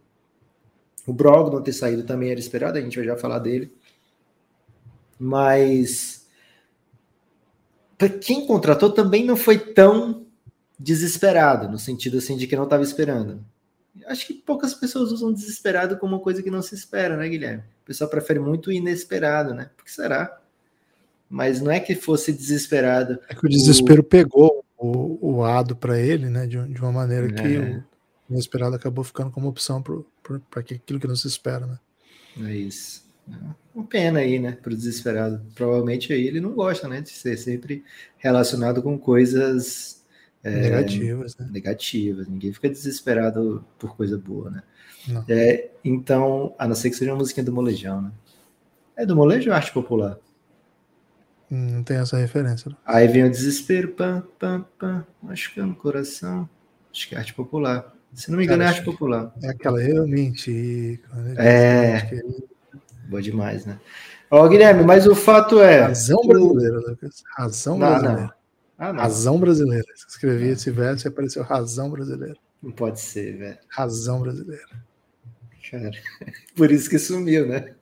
O 1.05 1.13
Brogdon 1.13 1.61
ter 1.61 1.73
saído 1.73 2.03
também 2.03 2.29
era 2.29 2.39
esperado, 2.39 2.77
a 2.77 2.81
gente 2.81 2.97
vai 2.97 3.05
já 3.05 3.17
falar 3.17 3.39
dele. 3.39 3.73
Mas 5.17 6.19
para 7.97 8.07
quem 8.07 8.47
contratou 8.47 8.91
também 8.91 9.25
não 9.25 9.35
foi 9.35 9.59
tão 9.59 10.25
desesperado, 10.79 11.67
no 11.67 11.77
sentido 11.77 12.17
assim 12.17 12.37
de 12.37 12.47
que 12.47 12.55
não 12.55 12.63
estava 12.63 12.81
esperando. 12.81 13.43
Acho 14.05 14.25
que 14.27 14.33
poucas 14.33 14.73
pessoas 14.73 15.11
usam 15.11 15.33
desesperado 15.33 15.97
como 15.97 16.15
uma 16.15 16.21
coisa 16.23 16.41
que 16.41 16.49
não 16.49 16.61
se 16.61 16.73
espera, 16.73 17.17
né, 17.17 17.27
Guilherme? 17.27 17.63
O 17.81 17.85
pessoal 17.85 18.09
prefere 18.09 18.39
muito 18.39 18.71
inesperado, 18.71 19.53
né? 19.53 19.69
Por 19.75 19.83
que 19.83 19.91
será? 19.91 20.39
Mas 21.29 21.61
não 21.61 21.71
é 21.71 21.79
que 21.79 21.95
fosse 21.95 22.33
desesperado. 22.33 23.19
É 23.29 23.35
que 23.35 23.45
o 23.45 23.49
desespero 23.49 24.01
o... 24.01 24.03
pegou 24.03 24.65
o, 24.77 25.35
o 25.35 25.43
ado 25.43 25.75
para 25.75 25.99
ele, 25.99 26.27
né? 26.29 26.47
De, 26.47 26.57
de, 26.67 26.81
uma 26.81 26.91
maneira 26.91 27.27
é. 27.27 27.31
que 27.31 27.57
o 27.59 28.33
inesperado 28.33 28.75
acabou 28.75 29.03
ficando 29.03 29.29
como 29.29 29.47
opção 29.47 29.81
para 29.81 30.59
aquilo 30.59 30.99
que 30.99 31.07
não 31.07 31.15
se 31.15 31.27
espera, 31.27 31.67
né? 31.67 31.79
É 32.41 32.55
isso. 32.55 33.07
É 33.29 33.35
uma 33.75 33.85
pena 33.85 34.19
aí, 34.19 34.39
né? 34.39 34.53
Para 34.53 34.73
o 34.73 34.75
desesperado. 34.75 35.41
Provavelmente 35.53 36.11
aí 36.11 36.25
ele 36.25 36.39
não 36.39 36.51
gosta, 36.51 36.87
né? 36.87 37.01
De 37.01 37.09
ser 37.09 37.37
sempre 37.37 37.83
relacionado 38.17 38.81
com 38.81 38.97
coisas 38.97 40.03
é, 40.43 40.61
negativas, 40.61 41.37
né? 41.37 41.47
Negativas. 41.51 42.27
Ninguém 42.27 42.51
fica 42.53 42.69
desesperado 42.69 43.63
por 43.77 43.95
coisa 43.95 44.17
boa, 44.17 44.49
né? 44.49 44.63
É, 45.27 45.69
então, 45.83 46.53
a 46.57 46.67
não 46.67 46.75
ser 46.75 46.89
que 46.89 46.95
seja 46.95 47.11
uma 47.11 47.17
musiquinha 47.17 47.43
do 47.43 47.53
molejão, 47.53 48.01
né? 48.01 48.11
É 48.95 49.05
do 49.05 49.15
molejo 49.15 49.49
ou 49.49 49.55
arte 49.55 49.71
popular? 49.71 50.17
Hum, 51.51 51.75
não 51.75 51.83
tem 51.83 51.97
essa 51.97 52.17
referência. 52.17 52.69
Não. 52.69 52.77
Aí 52.85 53.07
vem 53.07 53.23
o 53.23 53.29
desespero, 53.29 53.89
pam, 53.89 54.23
pam, 54.37 54.65
pam, 54.77 55.05
machucando 55.21 55.73
o 55.73 55.75
coração. 55.75 56.49
Acho 56.91 57.09
que 57.09 57.15
é 57.15 57.17
arte 57.17 57.33
popular. 57.33 57.93
Se 58.13 58.31
não 58.31 58.37
me 58.37 58.43
engano, 58.43 58.63
Cara, 58.63 58.71
é 58.71 58.75
arte 58.75 58.85
popular. 58.85 59.33
É 59.43 59.49
aquela 59.49 59.81
eu 59.83 60.07
menti. 60.07 60.99
É. 61.37 62.01
Que... 62.01 62.21
Boa 63.07 63.21
demais, 63.21 63.65
né? 63.65 63.79
Ó, 64.31 64.47
Guilherme, 64.47 64.83
mas 64.83 65.07
o 65.07 65.15
fato 65.15 65.59
é. 65.59 65.81
Razão 65.81 66.21
brasileira, 66.25 66.79
Lucas. 66.79 67.23
Razão 67.35 67.77
não, 67.77 67.87
brasileira. 67.87 68.21
Não. 68.21 68.31
Ah, 68.77 68.93
não. 68.93 69.01
Razão 69.01 69.39
brasileira. 69.39 69.85
Se 69.95 70.07
escrevi 70.07 70.49
esse 70.49 70.69
verso 70.71 71.07
e 71.07 71.09
apareceu 71.09 71.43
razão 71.43 71.89
brasileira. 71.89 72.37
Não 72.61 72.71
pode 72.71 72.99
ser, 72.99 73.37
velho. 73.37 73.57
Razão 73.67 74.21
brasileira. 74.21 74.67
Cara, 75.69 75.91
por 76.55 76.71
isso 76.71 76.89
que 76.89 76.99
sumiu, 76.99 77.47
né? 77.47 77.73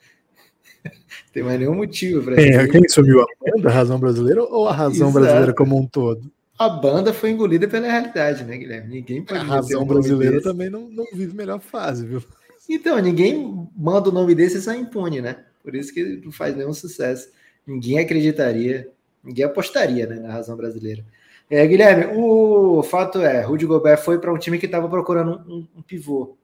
Tem 1.33 1.43
mais 1.43 1.59
nenhum 1.59 1.75
motivo 1.75 2.23
para 2.23 2.41
isso. 2.41 2.71
Quem 2.71 2.87
sumiu? 2.89 3.21
A 3.21 3.27
banda, 3.39 3.69
a 3.69 3.71
razão 3.71 3.99
brasileira 3.99 4.43
ou 4.43 4.67
a 4.67 4.73
razão 4.73 5.09
Exato. 5.09 5.13
brasileira 5.13 5.53
como 5.53 5.77
um 5.77 5.85
todo? 5.85 6.31
A 6.57 6.69
banda 6.69 7.13
foi 7.13 7.29
engolida 7.29 7.67
pela 7.67 7.87
realidade, 7.87 8.43
né, 8.43 8.57
Guilherme? 8.57 8.95
Ninguém 8.95 9.23
pode. 9.23 9.39
A 9.39 9.43
razão 9.43 9.83
um 9.83 9.85
brasileira 9.85 10.37
desse. 10.37 10.43
também 10.43 10.69
não, 10.69 10.89
não 10.89 11.05
vive 11.13 11.35
melhor 11.35 11.59
fase, 11.59 12.05
viu? 12.05 12.23
Então, 12.67 12.99
ninguém 12.99 13.67
manda 13.75 14.09
o 14.09 14.11
nome 14.11 14.33
desse 14.33 14.57
e 14.57 14.61
sai 14.61 14.77
impune, 14.79 15.21
né? 15.21 15.45
Por 15.63 15.75
isso 15.75 15.93
que 15.93 16.21
não 16.23 16.31
faz 16.31 16.55
nenhum 16.55 16.73
sucesso. 16.73 17.29
Ninguém 17.65 17.99
acreditaria, 17.99 18.89
ninguém 19.23 19.45
apostaria 19.45 20.07
né, 20.07 20.15
na 20.15 20.31
razão 20.31 20.55
brasileira. 20.55 21.05
É, 21.49 21.65
Guilherme, 21.65 22.17
o 22.17 22.83
fato 22.83 23.21
é, 23.21 23.41
Rudy 23.41 23.65
Gobert 23.65 23.99
foi 23.99 24.19
para 24.19 24.33
um 24.33 24.37
time 24.37 24.57
que 24.57 24.65
estava 24.65 24.89
procurando 24.89 25.41
um, 25.47 25.67
um 25.77 25.81
pivô. 25.81 26.35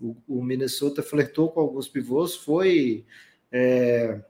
O, 0.00 0.16
o, 0.28 0.42
Minnesota 0.42 1.02
flertou 1.02 1.50
com 1.50 1.60
alguns 1.60 1.88
pivôs, 1.88 2.34
foi 2.34 3.04
é, 3.52 4.20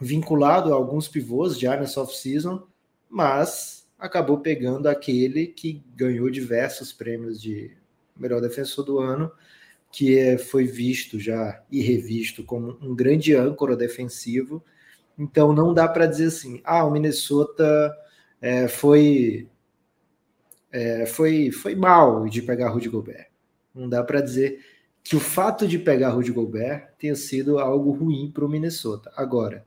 vinculado 0.00 0.72
a 0.72 0.76
alguns 0.76 1.08
pivôs 1.08 1.58
já 1.58 1.76
nessa 1.76 2.00
off-season, 2.00 2.66
mas 3.08 3.88
acabou 3.98 4.38
pegando 4.38 4.88
aquele 4.88 5.46
que 5.46 5.82
ganhou 5.94 6.30
diversos 6.30 6.92
prêmios 6.92 7.40
de 7.40 7.76
melhor 8.16 8.40
defensor 8.40 8.84
do 8.84 8.98
ano, 8.98 9.30
que 9.90 10.18
é, 10.18 10.38
foi 10.38 10.64
visto 10.64 11.18
já 11.18 11.62
e 11.70 11.80
revisto 11.80 12.44
como 12.44 12.78
um 12.80 12.94
grande 12.94 13.34
âncora 13.34 13.76
defensivo. 13.76 14.62
Então 15.18 15.52
não 15.52 15.74
dá 15.74 15.88
para 15.88 16.06
dizer 16.06 16.26
assim, 16.26 16.60
ah, 16.64 16.84
o 16.84 16.90
Minnesota 16.90 17.96
é, 18.40 18.68
foi 18.68 19.48
é, 20.70 21.06
foi, 21.06 21.50
foi 21.50 21.74
mal 21.74 22.28
de 22.28 22.42
pegar 22.42 22.68
Rudy 22.68 22.88
Gobert. 22.88 23.28
Não 23.74 23.88
dá 23.88 24.02
para 24.04 24.20
dizer 24.20 24.64
que 25.08 25.16
o 25.16 25.20
fato 25.20 25.66
de 25.66 25.78
pegar 25.78 26.10
Rudy 26.10 26.30
Gobert 26.30 26.90
tenha 26.98 27.16
sido 27.16 27.58
algo 27.58 27.92
ruim 27.92 28.30
para 28.30 28.44
o 28.44 28.48
Minnesota. 28.48 29.10
Agora, 29.16 29.64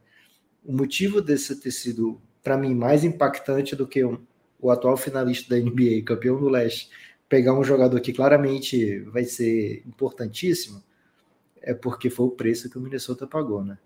o 0.64 0.72
motivo 0.72 1.20
desse 1.20 1.60
ter 1.60 1.72
sido, 1.72 2.22
para 2.44 2.56
mim, 2.56 2.76
mais 2.76 3.04
impactante 3.04 3.76
do 3.76 3.88
que 3.88 4.06
um, 4.06 4.20
o 4.60 4.70
atual 4.70 4.96
finalista 4.96 5.50
da 5.50 5.60
NBA, 5.60 6.04
campeão 6.06 6.40
do 6.40 6.48
leste, 6.48 6.92
pegar 7.28 7.56
um 7.56 7.64
jogador 7.64 8.00
que 8.02 8.14
claramente 8.14 9.00
vai 9.00 9.24
ser 9.24 9.82
importantíssimo, 9.88 10.84
é 11.60 11.74
porque 11.74 12.12
foi 12.12 12.28
o 12.28 12.32
preço 12.32 12.70
que 12.70 12.78
o 12.78 12.82
Minnesota 12.82 13.26
pagou, 13.26 13.64
né? 13.64 13.80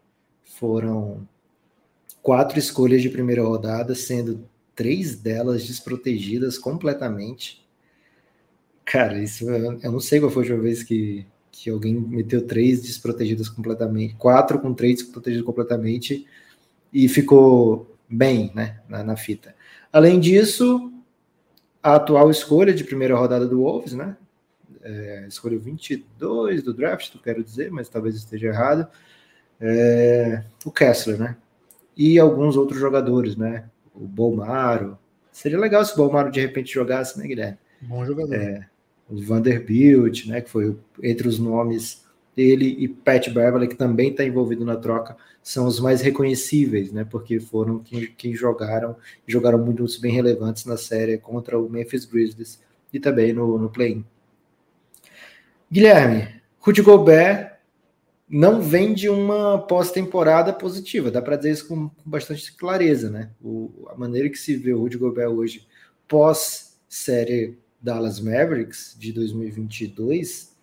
Foram 0.43 1.25
quatro 2.21 2.59
escolhas 2.59 3.01
de 3.01 3.09
primeira 3.09 3.43
rodada, 3.43 3.95
sendo 3.95 4.45
três 4.75 5.15
delas 5.15 5.65
desprotegidas 5.65 6.57
completamente. 6.57 7.65
Cara, 8.83 9.23
isso 9.23 9.49
eu 9.49 9.89
não 9.89 10.01
sei 10.01 10.19
qual 10.19 10.29
foi 10.29 10.43
a 10.43 10.47
última 10.47 10.61
vez 10.61 10.83
que, 10.83 11.25
que 11.63 11.69
alguém 11.69 11.93
meteu 11.93 12.45
três 12.45 12.81
desprotegidas 12.81 13.49
completamente, 13.49 14.15
quatro 14.15 14.59
com 14.59 14.73
três 14.73 14.97
desprotegidas 14.97 15.45
completamente 15.45 16.25
e 16.91 17.07
ficou 17.07 17.95
bem 18.09 18.51
né, 18.53 18.79
na, 18.87 19.03
na, 19.03 19.15
fita. 19.15 19.55
Além 19.91 20.19
disso, 20.19 20.91
a 21.81 21.95
atual 21.95 22.29
escolha 22.29 22.73
de 22.73 22.83
primeira 22.83 23.15
rodada 23.15 23.47
do 23.47 23.61
Wolves, 23.61 23.93
né? 23.93 24.17
É, 24.81 25.25
escolha 25.27 25.57
22 25.57 26.61
do 26.61 26.73
draft, 26.73 27.15
eu 27.15 27.21
quero 27.21 27.43
dizer, 27.43 27.71
mas 27.71 27.89
talvez 27.89 28.15
esteja 28.15 28.47
errado. 28.47 28.87
É, 29.59 30.43
o 30.63 30.71
Kessler, 30.71 31.17
né? 31.17 31.37
E 31.97 32.19
alguns 32.19 32.57
outros 32.57 32.79
jogadores, 32.79 33.35
né? 33.35 33.69
o 33.95 34.05
Bolmaro. 34.05 34.97
Seria 35.31 35.57
legal 35.57 35.83
se 35.83 35.93
o 35.93 35.97
Bolmaro 35.97 36.29
de 36.29 36.39
repente 36.39 36.73
jogasse, 36.73 37.17
né, 37.17 37.27
Guilherme? 37.27 37.57
Bom 37.81 38.05
jogador. 38.05 38.35
É, 38.35 38.67
Vanderbilt, 39.09 40.25
né, 40.25 40.41
que 40.41 40.49
foi 40.49 40.75
entre 41.01 41.27
os 41.27 41.37
nomes 41.37 42.05
ele 42.35 42.65
e 42.65 42.87
Pat 42.87 43.29
Beverly, 43.29 43.67
que 43.67 43.75
também 43.75 44.09
está 44.09 44.23
envolvido 44.23 44.65
na 44.65 44.75
troca, 44.75 45.15
são 45.41 45.67
os 45.67 45.79
mais 45.79 46.01
reconhecíveis, 46.01 46.91
né? 46.91 47.05
Porque 47.05 47.39
foram 47.39 47.79
quem, 47.79 48.07
quem 48.17 48.33
jogaram, 48.33 48.95
jogaram 49.25 49.63
muitos 49.63 49.97
bem 49.97 50.11
relevantes 50.11 50.65
na 50.65 50.75
série 50.75 51.17
contra 51.17 51.57
o 51.57 51.69
Memphis 51.69 52.03
Grizzlies 52.03 52.59
e 52.91 52.99
também 52.99 53.31
no, 53.31 53.57
no 53.57 53.69
play-in. 53.69 54.03
Guilherme, 55.71 56.41
Rudy 56.59 56.81
Gobert 56.81 57.55
não 58.27 58.59
vem 58.61 58.93
de 58.93 59.07
uma 59.07 59.59
pós-temporada 59.59 60.51
positiva. 60.51 61.11
Dá 61.11 61.21
para 61.21 61.37
dizer 61.37 61.51
isso 61.51 61.67
com, 61.67 61.89
com 61.89 62.09
bastante 62.09 62.51
clareza, 62.55 63.09
né? 63.09 63.29
O, 63.41 63.87
a 63.89 63.95
maneira 63.95 64.29
que 64.29 64.37
se 64.37 64.55
vê 64.57 64.73
o 64.73 64.79
Rudy 64.79 64.97
Gobert 64.97 65.29
hoje, 65.29 65.67
pós-série 66.07 67.57
Dallas 67.81 68.19
Mavericks 68.19 68.95
de 68.99 69.11
2022, 69.11 70.55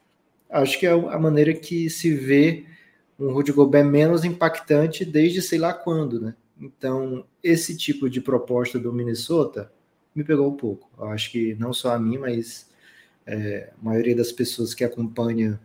acho 0.50 0.78
que 0.78 0.86
é 0.86 0.90
a 0.90 1.18
maneira 1.18 1.54
que 1.54 1.88
se 1.88 2.14
vê 2.14 2.64
um 3.18 3.32
Rudy 3.32 3.52
Gobert 3.52 3.86
menos 3.86 4.24
impactante 4.24 5.04
desde 5.04 5.40
sei 5.40 5.58
lá 5.58 5.72
quando, 5.72 6.20
né? 6.20 6.34
Então, 6.60 7.24
esse 7.42 7.76
tipo 7.76 8.08
de 8.08 8.20
proposta 8.20 8.78
do 8.78 8.92
Minnesota 8.92 9.72
me 10.14 10.22
pegou 10.22 10.48
um 10.48 10.56
pouco. 10.56 10.90
Eu 10.98 11.06
acho 11.08 11.30
que 11.30 11.54
não 11.54 11.72
só 11.72 11.94
a 11.94 11.98
mim, 11.98 12.18
mas 12.18 12.68
é, 13.26 13.70
a 13.80 13.84
maioria 13.84 14.14
das 14.14 14.30
pessoas 14.30 14.74
que 14.74 14.84
acompanham 14.84 15.58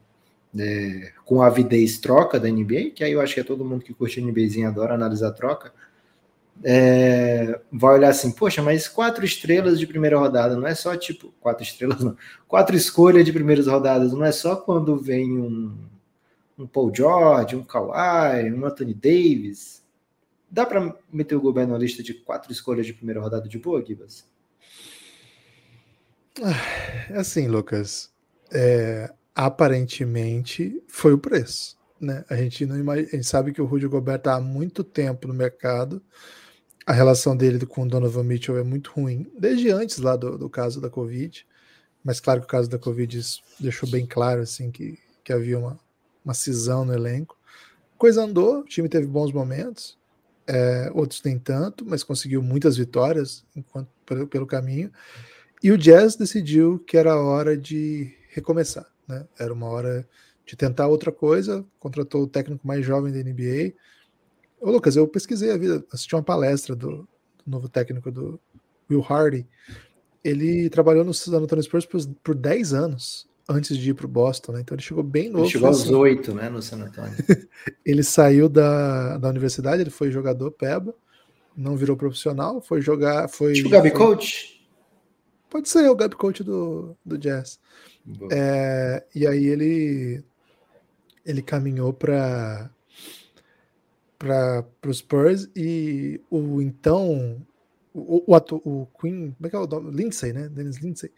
é, 0.57 1.11
com 1.25 1.41
avidez 1.41 1.99
troca 1.99 2.39
da 2.39 2.49
NBA, 2.49 2.91
que 2.95 3.03
aí 3.03 3.11
eu 3.11 3.21
acho 3.21 3.33
que 3.33 3.39
é 3.39 3.43
todo 3.43 3.65
mundo 3.65 3.83
que 3.83 3.93
curte 3.93 4.21
NBAzinho 4.21 4.67
adora 4.67 4.93
analisar 4.93 5.31
troca, 5.31 5.73
é, 6.63 7.59
vai 7.71 7.95
olhar 7.95 8.09
assim, 8.09 8.31
poxa, 8.31 8.61
mas 8.61 8.87
quatro 8.87 9.23
estrelas 9.23 9.79
de 9.79 9.87
primeira 9.87 10.17
rodada 10.17 10.55
não 10.55 10.67
é 10.67 10.73
só 10.73 10.95
tipo, 10.95 11.33
quatro 11.39 11.63
estrelas 11.63 12.03
não, 12.03 12.17
quatro 12.47 12.75
escolhas 12.75 13.25
de 13.25 13.31
primeiras 13.31 13.67
rodadas 13.67 14.13
não 14.13 14.23
é 14.23 14.31
só 14.31 14.55
quando 14.55 14.97
vem 14.97 15.37
um, 15.37 15.77
um 16.57 16.67
Paul 16.67 16.93
George, 16.93 17.55
um 17.55 17.63
Kawhi, 17.63 18.51
um 18.51 18.65
Anthony 18.65 18.93
Davis. 18.93 19.85
Dá 20.49 20.65
para 20.65 20.95
meter 21.11 21.35
o 21.35 21.41
governo 21.41 21.73
na 21.73 21.79
lista 21.79 22.01
de 22.01 22.13
quatro 22.13 22.51
escolhas 22.51 22.85
de 22.85 22.93
primeira 22.93 23.19
rodada 23.21 23.47
de 23.47 23.59
boa, 23.59 23.83
Gibas? 23.85 24.25
É 27.09 27.17
assim, 27.17 27.47
Lucas. 27.47 28.11
É, 28.51 29.13
aparentemente 29.35 30.81
foi 30.87 31.13
o 31.13 31.17
preço. 31.17 31.77
Né? 31.99 32.23
A, 32.29 32.35
gente 32.35 32.65
não 32.65 32.77
imagina, 32.77 33.07
a 33.11 33.15
gente 33.15 33.27
sabe 33.27 33.51
que 33.51 33.61
o 33.61 33.65
Rudy 33.65 33.87
Gobert 33.87 34.19
está 34.19 34.35
há 34.35 34.41
muito 34.41 34.83
tempo 34.83 35.27
no 35.27 35.33
mercado. 35.33 36.01
A 36.87 36.93
relação 36.93 37.35
dele 37.35 37.63
com 37.65 37.83
o 37.83 37.87
Donovan 37.87 38.23
Mitchell 38.23 38.57
é 38.57 38.63
muito 38.63 38.91
ruim, 38.91 39.29
desde 39.37 39.69
antes 39.69 39.97
lá 39.97 40.15
do, 40.15 40.37
do 40.37 40.49
caso 40.49 40.79
da 40.79 40.89
Covid. 40.89 41.45
Mas 42.03 42.21
claro 42.21 42.39
que 42.39 42.45
o 42.45 42.49
caso 42.49 42.69
da 42.69 42.79
Covid 42.79 43.19
deixou 43.59 43.89
bem 43.89 44.05
claro 44.05 44.41
assim 44.41 44.71
que, 44.71 44.97
que 45.23 45.33
havia 45.33 45.59
uma, 45.59 45.77
uma 46.23 46.33
cisão 46.33 46.85
no 46.85 46.93
elenco. 46.93 47.37
Coisa 47.97 48.23
andou, 48.23 48.61
o 48.61 48.63
time 48.63 48.87
teve 48.87 49.05
bons 49.05 49.33
momentos, 49.33 49.97
é, 50.47 50.89
outros 50.93 51.21
nem 51.23 51.37
tanto, 51.37 51.85
mas 51.85 52.03
conseguiu 52.03 52.41
muitas 52.41 52.77
vitórias 52.77 53.45
enquanto, 53.53 53.89
pelo, 54.05 54.25
pelo 54.25 54.47
caminho. 54.47 54.89
E 55.61 55.71
o 55.71 55.77
Jazz 55.77 56.15
decidiu 56.15 56.79
que 56.79 56.95
era 56.95 57.19
hora 57.19 57.57
de 57.57 58.15
recomeçar 58.29 58.87
né? 59.07 59.25
Era 59.39 59.53
uma 59.53 59.67
hora 59.67 60.07
de 60.45 60.55
tentar 60.55 60.87
outra 60.87 61.11
coisa, 61.11 61.65
contratou 61.79 62.23
o 62.23 62.27
técnico 62.27 62.67
mais 62.67 62.85
jovem 62.85 63.11
da 63.11 63.19
NBA. 63.19 63.73
Ô, 64.59 64.71
Lucas, 64.71 64.95
eu 64.95 65.07
pesquisei 65.07 65.51
a 65.51 65.57
vida, 65.57 65.83
assisti 65.91 66.15
uma 66.15 66.23
palestra 66.23 66.75
do, 66.75 66.89
do 66.97 67.07
novo 67.45 67.69
técnico 67.69 68.11
do 68.11 68.39
Will 68.89 69.05
Hardy. 69.07 69.47
Ele 70.23 70.69
trabalhou 70.69 71.05
no 71.05 71.13
San 71.13 71.37
Antonio 71.37 71.63
Spurs 71.63 71.85
por, 71.85 72.01
por 72.23 72.35
10 72.35 72.73
anos 72.73 73.27
antes 73.47 73.77
de 73.77 73.91
ir 73.91 73.93
para 73.93 74.05
o 74.05 74.09
Boston, 74.09 74.53
né? 74.53 74.61
Então 74.61 74.75
ele 74.75 74.81
chegou 74.81 75.03
bem 75.03 75.29
novo. 75.29 75.45
Ele 75.45 75.51
chegou 75.51 75.67
aos 75.67 75.89
oito, 75.89 76.33
né, 76.33 76.49
no 76.49 76.61
San 76.61 76.77
Antonio. 76.77 77.15
ele 77.85 78.03
saiu 78.03 78.49
da, 78.49 79.17
da 79.17 79.29
universidade, 79.29 79.81
ele 79.81 79.89
foi 79.89 80.11
jogador 80.11 80.51
PEBA, 80.51 80.93
não 81.55 81.77
virou 81.77 81.95
profissional, 81.95 82.61
foi 82.61 82.81
jogar, 82.81 83.29
foi... 83.29 83.53
Tipo 83.53 83.69
Gabi 83.69 83.91
Coach? 83.91 84.57
Pode 85.49 85.69
ser 85.69 85.89
o 85.89 85.95
Gab 85.95 86.13
Coach 86.15 86.43
do, 86.43 86.95
do 87.05 87.17
Jazz. 87.17 87.59
É, 88.31 89.03
e 89.15 89.25
aí 89.25 89.45
ele 89.45 90.23
ele 91.25 91.41
caminhou 91.41 91.91
para 91.91 92.69
para 94.17 94.65
os 94.85 94.97
Spurs 94.97 95.49
e 95.55 96.21
o 96.29 96.61
então 96.61 97.45
o, 97.93 98.23
o, 98.27 98.35
o, 98.35 98.87
Queen, 98.99 99.31
como 99.31 99.47
é 99.47 99.49
que 99.49 99.55
é 99.55 99.59
o 99.59 99.67
nome? 99.67 99.91
Lindsay, 99.91 100.33
né? 100.33 100.47
Dennis 100.49 100.77
Lindsay. 100.77 101.11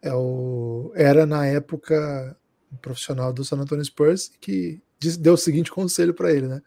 É 0.00 0.12
o, 0.14 0.92
era 0.94 1.26
na 1.26 1.46
época 1.46 2.36
um 2.72 2.76
profissional 2.76 3.32
do 3.32 3.44
San 3.44 3.56
Antonio 3.56 3.84
Spurs 3.84 4.30
que 4.40 4.80
deu 5.18 5.34
o 5.34 5.38
seguinte 5.38 5.70
conselho 5.70 6.14
para 6.14 6.32
ele, 6.32 6.46
né? 6.46 6.62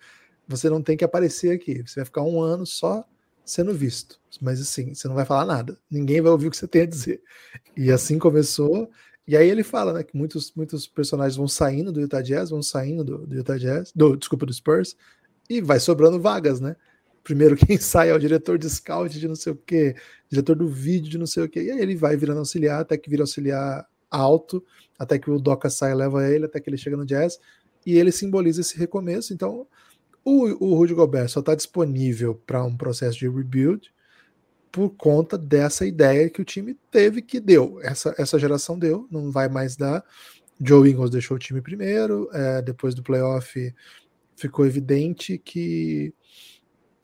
Você 0.48 0.70
não 0.70 0.82
tem 0.82 0.96
que 0.96 1.04
aparecer 1.04 1.56
aqui, 1.56 1.82
você 1.82 2.02
vai 2.02 2.06
ficar 2.06 2.22
um 2.22 2.42
ano 2.42 2.66
só 2.66 3.04
sendo 3.44 3.74
visto, 3.74 4.20
mas 4.42 4.60
assim, 4.60 4.94
você 4.94 5.08
não 5.08 5.16
vai 5.16 5.26
falar 5.26 5.46
nada, 5.46 5.78
ninguém 5.90 6.22
vai 6.22 6.32
ouvir 6.32 6.48
o 6.48 6.52
que 6.52 6.58
você 6.58 6.68
tem 6.68 6.82
a 6.82 6.86
dizer. 6.86 7.22
E 7.78 7.92
assim 7.92 8.18
começou. 8.18 8.90
E 9.28 9.36
aí 9.36 9.50
ele 9.50 9.64
fala, 9.64 9.94
né, 9.94 10.04
que 10.04 10.16
muitos, 10.16 10.54
muitos 10.56 10.88
personagens 10.88 11.36
vão 11.36 11.48
saindo 11.48 11.92
do 11.92 12.00
Utah 12.00 12.22
Jazz, 12.22 12.50
vão 12.52 12.62
saindo 12.62 13.04
do, 13.04 13.26
do 13.26 13.36
Utah 13.36 13.58
Jazz, 13.58 13.92
do, 13.96 14.16
desculpa, 14.16 14.46
do 14.46 14.54
Spurs, 14.54 14.96
e 15.50 15.62
vai 15.62 15.80
sobrando 15.80 16.20
vagas, 16.20 16.60
né? 16.60 16.76
Primeiro 17.24 17.56
quem 17.56 17.78
sai 17.80 18.10
é 18.10 18.14
o 18.14 18.20
diretor 18.20 18.58
de 18.58 18.70
scout 18.70 19.20
de 19.20 19.28
não 19.28 19.36
sei 19.36 19.54
o 19.54 19.56
que, 19.56 19.96
diretor 20.30 20.56
do 20.56 20.68
vídeo 20.68 21.10
de 21.10 21.18
não 21.18 21.28
sei 21.28 21.44
o 21.44 21.50
que, 21.50 21.62
e 21.62 21.72
aí 21.72 21.80
ele 21.80 21.96
vai 21.96 22.16
virando 22.16 22.40
auxiliar 22.40 22.82
até 22.82 22.98
que 22.98 23.10
vira 23.10 23.24
auxiliar 23.24 23.88
alto, 24.10 24.64
até 24.98 25.20
que 25.20 25.30
o 25.30 25.40
Doca 25.40 25.70
sai 25.70 25.92
e 25.92 25.96
leva 25.96 26.28
ele, 26.28 26.46
até 26.46 26.60
que 26.60 26.70
ele 26.70 26.78
chega 26.78 26.96
no 26.96 27.06
Jazz, 27.06 27.40
e 27.86 27.98
ele 27.98 28.12
simboliza 28.12 28.62
esse 28.62 28.78
recomeço. 28.78 29.34
Então, 29.34 29.68
o, 30.24 30.66
o 30.66 30.76
Rudy 30.76 30.94
Gobert 30.94 31.30
só 31.30 31.40
está 31.40 31.54
disponível 31.54 32.36
para 32.46 32.64
um 32.64 32.76
processo 32.76 33.20
de 33.20 33.30
rebuild 33.30 33.94
por 34.72 34.90
conta 34.90 35.38
dessa 35.38 35.86
ideia 35.86 36.30
que 36.30 36.42
o 36.42 36.46
time 36.46 36.78
teve 36.92 37.22
que 37.22 37.40
deu. 37.40 37.80
Essa, 37.82 38.14
essa 38.18 38.38
geração 38.38 38.78
deu, 38.78 39.08
não 39.10 39.32
vai 39.32 39.48
mais 39.48 39.76
dar. 39.76 40.04
Joe 40.60 40.90
Ingles 40.90 41.10
deixou 41.10 41.36
o 41.36 41.40
time 41.40 41.62
primeiro, 41.62 42.30
é, 42.34 42.62
depois 42.62 42.96
do 42.96 43.04
playoff 43.04 43.74
ficou 44.36 44.66
evidente 44.66 45.38
que 45.38 46.14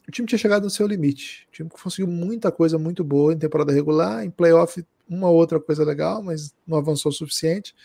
o 0.08 0.12
time 0.12 0.28
tinha 0.28 0.40
chegado 0.40 0.64
no 0.64 0.70
seu 0.70 0.88
limite. 0.88 1.48
O 1.50 1.52
time 1.52 1.70
conseguiu 1.70 2.08
muita 2.08 2.52
coisa 2.52 2.78
muito 2.78 3.04
boa 3.04 3.34
em 3.34 3.38
temporada 3.38 3.72
regular, 3.72 4.26
em 4.26 4.30
playoff 4.30 4.84
uma 5.08 5.30
outra 5.30 5.60
coisa 5.60 5.84
legal, 5.84 6.24
mas 6.24 6.54
não 6.66 6.78
avançou 6.78 7.12
o 7.12 7.16
suficiente. 7.16 7.76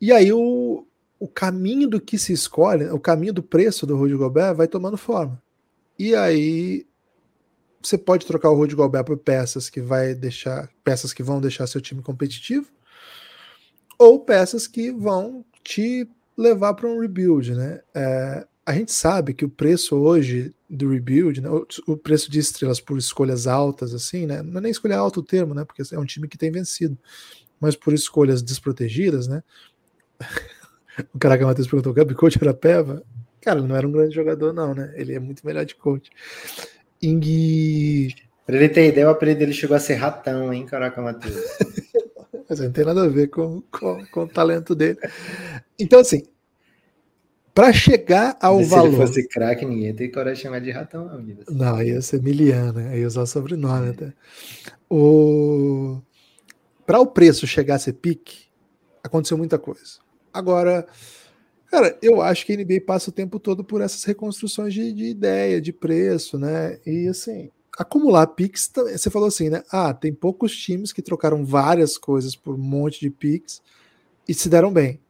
E 0.00 0.12
aí 0.12 0.32
o, 0.32 0.86
o 1.18 1.26
caminho 1.26 1.88
do 1.88 2.00
que 2.00 2.18
se 2.18 2.32
escolhe, 2.32 2.86
o 2.86 3.00
caminho 3.00 3.32
do 3.32 3.42
preço 3.42 3.86
do 3.86 3.96
Rudy 3.96 4.14
Gobert 4.14 4.54
vai 4.54 4.68
tomando 4.68 4.96
forma. 4.96 5.42
E 5.98 6.14
aí 6.14 6.86
você 7.82 7.96
pode 7.96 8.26
trocar 8.26 8.50
o 8.50 8.54
Rudy 8.54 8.74
Gobert 8.74 9.04
por 9.04 9.18
peças 9.18 9.70
que 9.70 9.80
vai 9.80 10.14
deixar 10.14 10.70
peças 10.84 11.12
que 11.12 11.22
vão 11.22 11.40
deixar 11.40 11.66
seu 11.66 11.80
time 11.80 12.02
competitivo 12.02 12.70
ou 13.98 14.20
peças 14.20 14.66
que 14.66 14.92
vão 14.92 15.44
te 15.64 16.08
levar 16.38 16.74
para 16.74 16.88
um 16.88 17.00
rebuild, 17.00 17.52
né? 17.52 17.80
É, 17.92 18.46
a 18.64 18.72
gente 18.72 18.92
sabe 18.92 19.34
que 19.34 19.44
o 19.44 19.48
preço 19.48 19.96
hoje 19.96 20.54
do 20.70 20.90
rebuild, 20.90 21.40
né, 21.40 21.48
o 21.86 21.96
preço 21.96 22.30
de 22.30 22.38
estrelas 22.38 22.80
por 22.80 22.96
escolhas 22.96 23.46
altas, 23.46 23.92
assim, 23.92 24.24
né? 24.24 24.40
Não 24.42 24.58
é 24.58 24.60
nem 24.60 24.70
escolha 24.70 24.96
alto 24.96 25.20
o 25.20 25.22
termo, 25.22 25.52
né? 25.52 25.64
Porque 25.64 25.82
é 25.92 25.98
um 25.98 26.04
time 26.04 26.28
que 26.28 26.38
tem 26.38 26.52
vencido, 26.52 26.96
mas 27.58 27.74
por 27.74 27.92
escolhas 27.92 28.40
desprotegidas, 28.40 29.26
né? 29.26 29.42
o 31.12 31.18
cara 31.18 31.36
que 31.36 31.44
Matheus 31.44 31.66
perguntou: 31.66 31.92
Gabi 31.92 32.14
Coach 32.14 32.38
era 32.40 32.54
peva? 32.54 33.02
Cara, 33.40 33.60
não 33.60 33.74
era 33.74 33.88
um 33.88 33.92
grande 33.92 34.14
jogador, 34.14 34.52
não, 34.52 34.74
né? 34.74 34.92
Ele 34.96 35.14
é 35.14 35.18
muito 35.18 35.44
melhor 35.44 35.64
de 35.64 35.74
coach. 35.74 36.10
Ing... 37.00 38.14
Pra 38.44 38.56
ele 38.56 38.68
ter 38.68 38.88
ideia, 38.88 39.06
o 39.06 39.10
apelido 39.10 39.40
dele 39.40 39.52
chegou 39.52 39.76
a 39.76 39.80
ser 39.80 39.94
ratão, 39.94 40.52
hein, 40.52 40.66
caraca, 40.66 41.00
Matheus. 41.00 41.36
Mas 42.48 42.60
não 42.60 42.72
tem 42.72 42.84
nada 42.84 43.04
a 43.04 43.08
ver 43.08 43.28
com, 43.28 43.62
com, 43.70 44.04
com 44.06 44.20
o 44.22 44.28
talento 44.28 44.74
dele. 44.74 44.98
Então, 45.78 46.00
assim, 46.00 46.22
para 47.58 47.72
chegar 47.72 48.38
ao 48.40 48.62
se 48.62 48.70
valor. 48.70 48.90
Se 48.90 48.94
ele 48.94 49.06
fosse 49.06 49.28
craque, 49.28 49.66
ninguém 49.66 49.92
tem 49.92 50.10
coragem 50.10 50.36
de 50.36 50.42
chamar 50.42 50.60
de 50.60 50.70
ratão, 50.70 51.06
não, 51.06 51.22
vida. 51.22 51.44
Não, 51.50 51.82
ia 51.82 52.00
ser 52.00 52.22
miliana, 52.22 52.72
né? 52.72 52.98
ia 53.00 53.06
usar 53.06 53.22
o 53.22 53.26
sobrenome 53.26 53.90
até. 53.90 54.12
O... 54.88 56.00
Para 56.86 57.00
o 57.00 57.06
preço 57.06 57.46
chegar 57.48 57.74
a 57.74 57.78
ser 57.78 57.94
pique, 57.94 58.46
aconteceu 59.02 59.36
muita 59.36 59.58
coisa. 59.58 59.98
Agora, 60.32 60.86
cara, 61.66 61.98
eu 62.00 62.22
acho 62.22 62.46
que 62.46 62.52
a 62.52 62.56
NBA 62.56 62.82
passa 62.86 63.10
o 63.10 63.12
tempo 63.12 63.40
todo 63.40 63.64
por 63.64 63.80
essas 63.82 64.04
reconstruções 64.04 64.72
de, 64.72 64.92
de 64.92 65.06
ideia, 65.06 65.60
de 65.60 65.72
preço, 65.72 66.38
né? 66.38 66.78
E 66.86 67.08
assim, 67.08 67.50
acumular 67.78 68.26
picks, 68.26 68.70
você 68.74 69.08
falou 69.08 69.28
assim, 69.28 69.48
né? 69.48 69.62
Ah, 69.70 69.94
tem 69.94 70.12
poucos 70.12 70.54
times 70.56 70.92
que 70.92 71.00
trocaram 71.00 71.44
várias 71.44 71.96
coisas 71.96 72.34
por 72.34 72.56
um 72.56 72.58
monte 72.58 72.98
de 72.98 73.08
picks 73.08 73.62
e 74.28 74.34
se 74.34 74.48
deram 74.48 74.72
bem. 74.72 75.00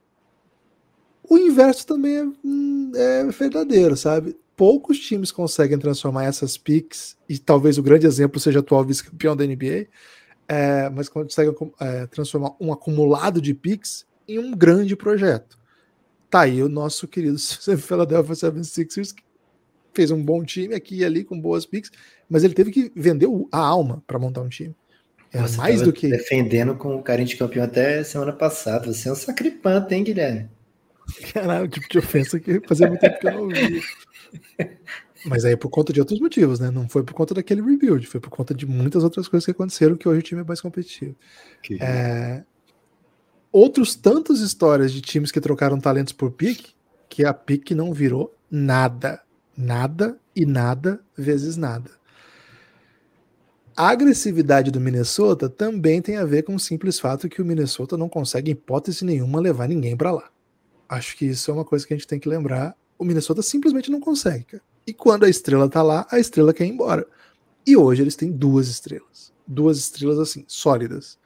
O 1.29 1.39
inverso 1.39 1.87
também 1.87 2.17
é, 2.17 2.25
hum, 2.45 2.93
é 2.95 3.25
verdadeiro, 3.25 3.97
sabe? 3.97 4.37
Poucos 4.55 4.99
times 4.99 5.33
conseguem 5.33 5.79
transformar 5.79 6.25
essas 6.25 6.59
picks, 6.59 7.17
e 7.29 7.39
talvez 7.39 7.79
o 7.79 7.83
grande 7.83 8.07
exemplo 8.07 8.39
seja 8.39 8.59
o 8.59 8.63
atual 8.63 8.85
vice-campeão 8.85 9.37
da 9.37 9.47
NBA, 9.47 9.87
é, 10.47 10.91
mas 10.91 11.09
conseguem 11.09 11.55
é, 11.81 12.07
transformar 12.07 12.55
um 12.61 12.73
acumulado 12.73 13.41
de 13.41 13.55
picks 13.55 14.07
em 14.27 14.39
um 14.39 14.53
grande 14.53 14.95
projeto. 14.95 15.59
Tá 16.29 16.41
aí 16.41 16.63
o 16.63 16.69
nosso 16.69 17.09
querido 17.09 17.39
Philadelphia 17.79 18.35
76ers, 18.35 19.15
que 19.15 19.23
fez 19.95 20.11
um 20.11 20.23
bom 20.23 20.45
time 20.45 20.75
aqui 20.75 20.99
e 20.99 21.05
ali 21.05 21.25
com 21.25 21.41
boas 21.41 21.67
picks, 21.67 21.91
mas 22.29 22.45
ele 22.45 22.55
teve 22.55 22.71
que 22.71 22.93
vender 22.95 23.29
a 23.51 23.59
alma 23.59 24.03
para 24.07 24.19
montar 24.19 24.43
um 24.43 24.49
time. 24.49 24.75
É 25.33 25.41
Você 25.43 25.57
mais 25.57 25.83
do 25.83 25.93
que. 25.93 26.09
Defendendo 26.09 26.75
com 26.75 26.97
o 26.97 27.03
carinho 27.03 27.29
de 27.29 27.37
campeão 27.37 27.65
até 27.65 28.03
semana 28.03 28.33
passada. 28.33 28.93
Você 28.93 29.09
é 29.09 29.13
um 29.13 29.17
sacripante, 29.17 29.95
hein, 29.95 30.05
Guilherme? 30.05 30.49
Caralho, 31.33 31.65
o 31.65 31.69
tipo 31.69 31.89
de 31.89 31.99
ofensa 31.99 32.39
que 32.39 32.61
fazia 32.67 32.87
muito 32.87 33.01
tempo 33.01 33.19
que 33.19 33.27
eu 33.27 33.33
não 33.33 33.43
ouvia. 33.43 33.83
Mas 35.25 35.45
aí 35.45 35.57
por 35.57 35.69
conta 35.69 35.93
de 35.93 36.01
outros 36.01 36.21
motivos, 36.21 36.61
né? 36.61 36.71
Não 36.71 36.89
foi 36.89 37.03
por 37.03 37.13
conta 37.13 37.35
daquele 37.35 37.61
rebuild, 37.61 38.07
foi 38.07 38.21
por 38.21 38.31
conta 38.31 38.55
de 38.55 38.67
muitas 38.67 39.03
outras 39.03 39.27
coisas 39.27 39.45
que 39.45 39.51
aconteceram 39.51 39.97
que 39.97 40.09
hoje 40.09 40.21
o 40.21 40.23
time 40.23 40.41
é 40.43 40.45
mais 40.45 40.61
competitivo. 40.61 41.17
Que... 41.63 41.79
É... 41.81 42.45
Outros 43.51 43.97
tantas 43.97 44.41
histórias 44.41 44.93
de 44.93 45.01
times 45.01 45.33
que 45.33 45.41
trocaram 45.41 45.81
talentos 45.81 46.13
por 46.13 46.31
pique, 46.31 46.73
que 47.09 47.25
a 47.25 47.35
pique 47.35 47.75
não 47.75 47.93
virou 47.93 48.35
nada. 48.51 49.21
Nada 49.57 50.17
e 50.37 50.47
nada 50.47 51.01
vezes 51.17 51.57
nada. 51.57 51.91
A 53.79 53.91
agressividade 53.91 54.73
do 54.73 54.81
Minnesota 54.81 55.49
também 55.49 56.03
tem 56.03 56.17
a 56.17 56.25
ver 56.25 56.43
com 56.43 56.53
o 56.53 56.59
simples 56.59 56.99
fato 56.99 57.29
que 57.29 57.41
o 57.41 57.45
Minnesota 57.45 57.97
não 57.97 58.09
consegue, 58.09 58.51
em 58.51 58.53
hipótese 58.53 59.05
nenhuma, 59.05 59.39
levar 59.39 59.69
ninguém 59.69 59.97
para 59.97 60.11
lá. 60.11 60.29
Acho 60.89 61.17
que 61.17 61.27
isso 61.27 61.49
é 61.49 61.55
uma 61.55 61.65
coisa 61.65 61.87
que 61.87 61.95
a 61.95 61.97
gente 61.97 62.09
tem 62.09 62.19
que 62.19 62.29
lembrar. 62.29 62.77
O 62.99 63.05
Minnesota 63.05 63.41
simplesmente 63.41 63.89
não 63.89 64.01
consegue. 64.01 64.61
E 64.85 64.93
quando 64.93 65.23
a 65.23 65.29
estrela 65.29 65.69
tá 65.69 65.81
lá, 65.81 66.05
a 66.11 66.19
estrela 66.19 66.53
quer 66.53 66.65
ir 66.65 66.71
embora. 66.71 67.07
E 67.65 67.77
hoje 67.77 68.03
eles 68.03 68.17
têm 68.17 68.33
duas 68.33 68.67
estrelas. 68.67 69.33
Duas 69.47 69.79
estrelas 69.79 70.19
assim, 70.19 70.45
sólidas. 70.49 71.17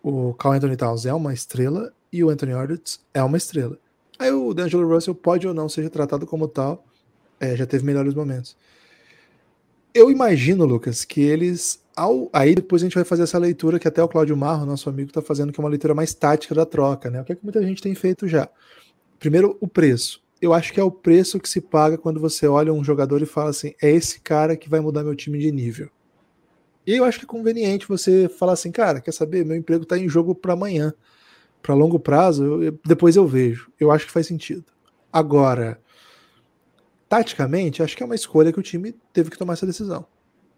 O 0.00 0.34
Carl 0.34 0.54
Anthony 0.54 0.76
Towns 0.76 1.06
é 1.06 1.12
uma 1.12 1.34
estrela 1.34 1.92
e 2.12 2.22
o 2.22 2.30
Anthony 2.30 2.52
Edwards 2.52 3.00
é 3.12 3.20
uma 3.20 3.36
estrela. 3.36 3.76
Aí 4.16 4.30
o 4.30 4.54
D'Angelo 4.54 4.88
Russell 4.88 5.16
pode 5.16 5.48
ou 5.48 5.52
não 5.52 5.68
ser 5.68 5.90
tratado 5.90 6.24
como 6.24 6.46
tal, 6.46 6.86
é, 7.40 7.56
já 7.56 7.66
teve 7.66 7.84
melhores 7.84 8.14
momentos. 8.14 8.56
Eu 9.94 10.10
imagino, 10.10 10.64
Lucas, 10.64 11.04
que 11.04 11.20
eles. 11.20 11.82
Ao, 11.94 12.30
aí 12.32 12.54
depois 12.54 12.82
a 12.82 12.86
gente 12.86 12.94
vai 12.94 13.04
fazer 13.04 13.24
essa 13.24 13.38
leitura 13.38 13.78
que 13.78 13.86
até 13.86 14.02
o 14.02 14.08
Cláudio 14.08 14.36
Marro, 14.36 14.64
nosso 14.64 14.88
amigo, 14.88 15.10
está 15.10 15.20
fazendo, 15.20 15.52
que 15.52 15.60
é 15.60 15.62
uma 15.62 15.68
leitura 15.68 15.94
mais 15.94 16.14
tática 16.14 16.54
da 16.54 16.64
troca, 16.64 17.10
né? 17.10 17.20
O 17.20 17.24
que, 17.24 17.32
é 17.32 17.34
que 17.34 17.44
muita 17.44 17.62
gente 17.62 17.82
tem 17.82 17.94
feito 17.94 18.26
já. 18.26 18.48
Primeiro, 19.18 19.56
o 19.60 19.68
preço. 19.68 20.22
Eu 20.40 20.54
acho 20.54 20.72
que 20.72 20.80
é 20.80 20.82
o 20.82 20.90
preço 20.90 21.38
que 21.38 21.48
se 21.48 21.60
paga 21.60 21.98
quando 21.98 22.18
você 22.18 22.46
olha 22.48 22.72
um 22.72 22.82
jogador 22.82 23.20
e 23.20 23.26
fala 23.26 23.50
assim: 23.50 23.74
é 23.80 23.90
esse 23.90 24.20
cara 24.20 24.56
que 24.56 24.68
vai 24.68 24.80
mudar 24.80 25.04
meu 25.04 25.14
time 25.14 25.38
de 25.38 25.52
nível. 25.52 25.90
E 26.86 26.96
eu 26.96 27.04
acho 27.04 27.18
que 27.18 27.24
é 27.24 27.28
conveniente 27.28 27.86
você 27.86 28.28
falar 28.28 28.54
assim, 28.54 28.72
cara, 28.72 29.00
quer 29.00 29.12
saber? 29.12 29.44
Meu 29.44 29.56
emprego 29.56 29.84
está 29.84 29.96
em 29.96 30.08
jogo 30.08 30.34
para 30.34 30.54
amanhã. 30.54 30.92
Para 31.62 31.74
longo 31.74 32.00
prazo, 32.00 32.62
eu, 32.62 32.78
depois 32.84 33.14
eu 33.14 33.26
vejo. 33.26 33.70
Eu 33.78 33.92
acho 33.92 34.06
que 34.06 34.12
faz 34.12 34.26
sentido. 34.26 34.64
Agora, 35.12 35.78
taticamente, 37.12 37.82
acho 37.82 37.94
que 37.94 38.02
é 38.02 38.06
uma 38.06 38.14
escolha 38.14 38.50
que 38.50 38.58
o 38.58 38.62
time 38.62 38.96
teve 39.12 39.28
que 39.28 39.36
tomar 39.36 39.52
essa 39.52 39.66
decisão. 39.66 40.06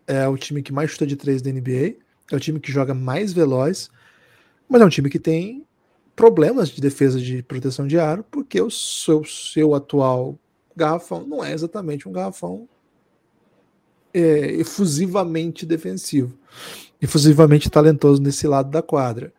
É 0.06 0.28
o 0.28 0.38
time 0.38 0.62
que 0.62 0.72
mais 0.72 0.88
chuta 0.88 1.04
de 1.04 1.16
três 1.16 1.42
da 1.42 1.50
NBA, 1.50 1.96
é 2.30 2.36
o 2.36 2.38
time 2.38 2.60
que 2.60 2.70
joga 2.70 2.94
mais 2.94 3.32
veloz, 3.32 3.90
mas 4.68 4.80
é 4.80 4.84
um 4.84 4.88
time 4.88 5.10
que 5.10 5.18
tem 5.18 5.66
problemas 6.14 6.68
de 6.68 6.80
defesa 6.80 7.20
de 7.20 7.42
proteção 7.42 7.88
de 7.88 7.98
aro, 7.98 8.24
porque 8.30 8.60
o 8.60 8.70
seu, 8.70 9.24
seu 9.24 9.74
atual 9.74 10.38
garrafão 10.76 11.26
não 11.26 11.44
é 11.44 11.52
exatamente 11.52 12.08
um 12.08 12.12
garrafão 12.12 12.68
é, 14.12 14.52
efusivamente 14.52 15.66
defensivo, 15.66 16.38
efusivamente 17.02 17.68
talentoso 17.68 18.22
nesse 18.22 18.46
lado 18.46 18.70
da 18.70 18.80
quadra. 18.80 19.34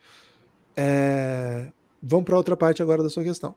É, 0.76 1.72
vamos 2.04 2.26
para 2.26 2.36
outra 2.36 2.58
parte 2.58 2.82
agora 2.82 3.02
da 3.02 3.10
sua 3.10 3.24
questão. 3.24 3.56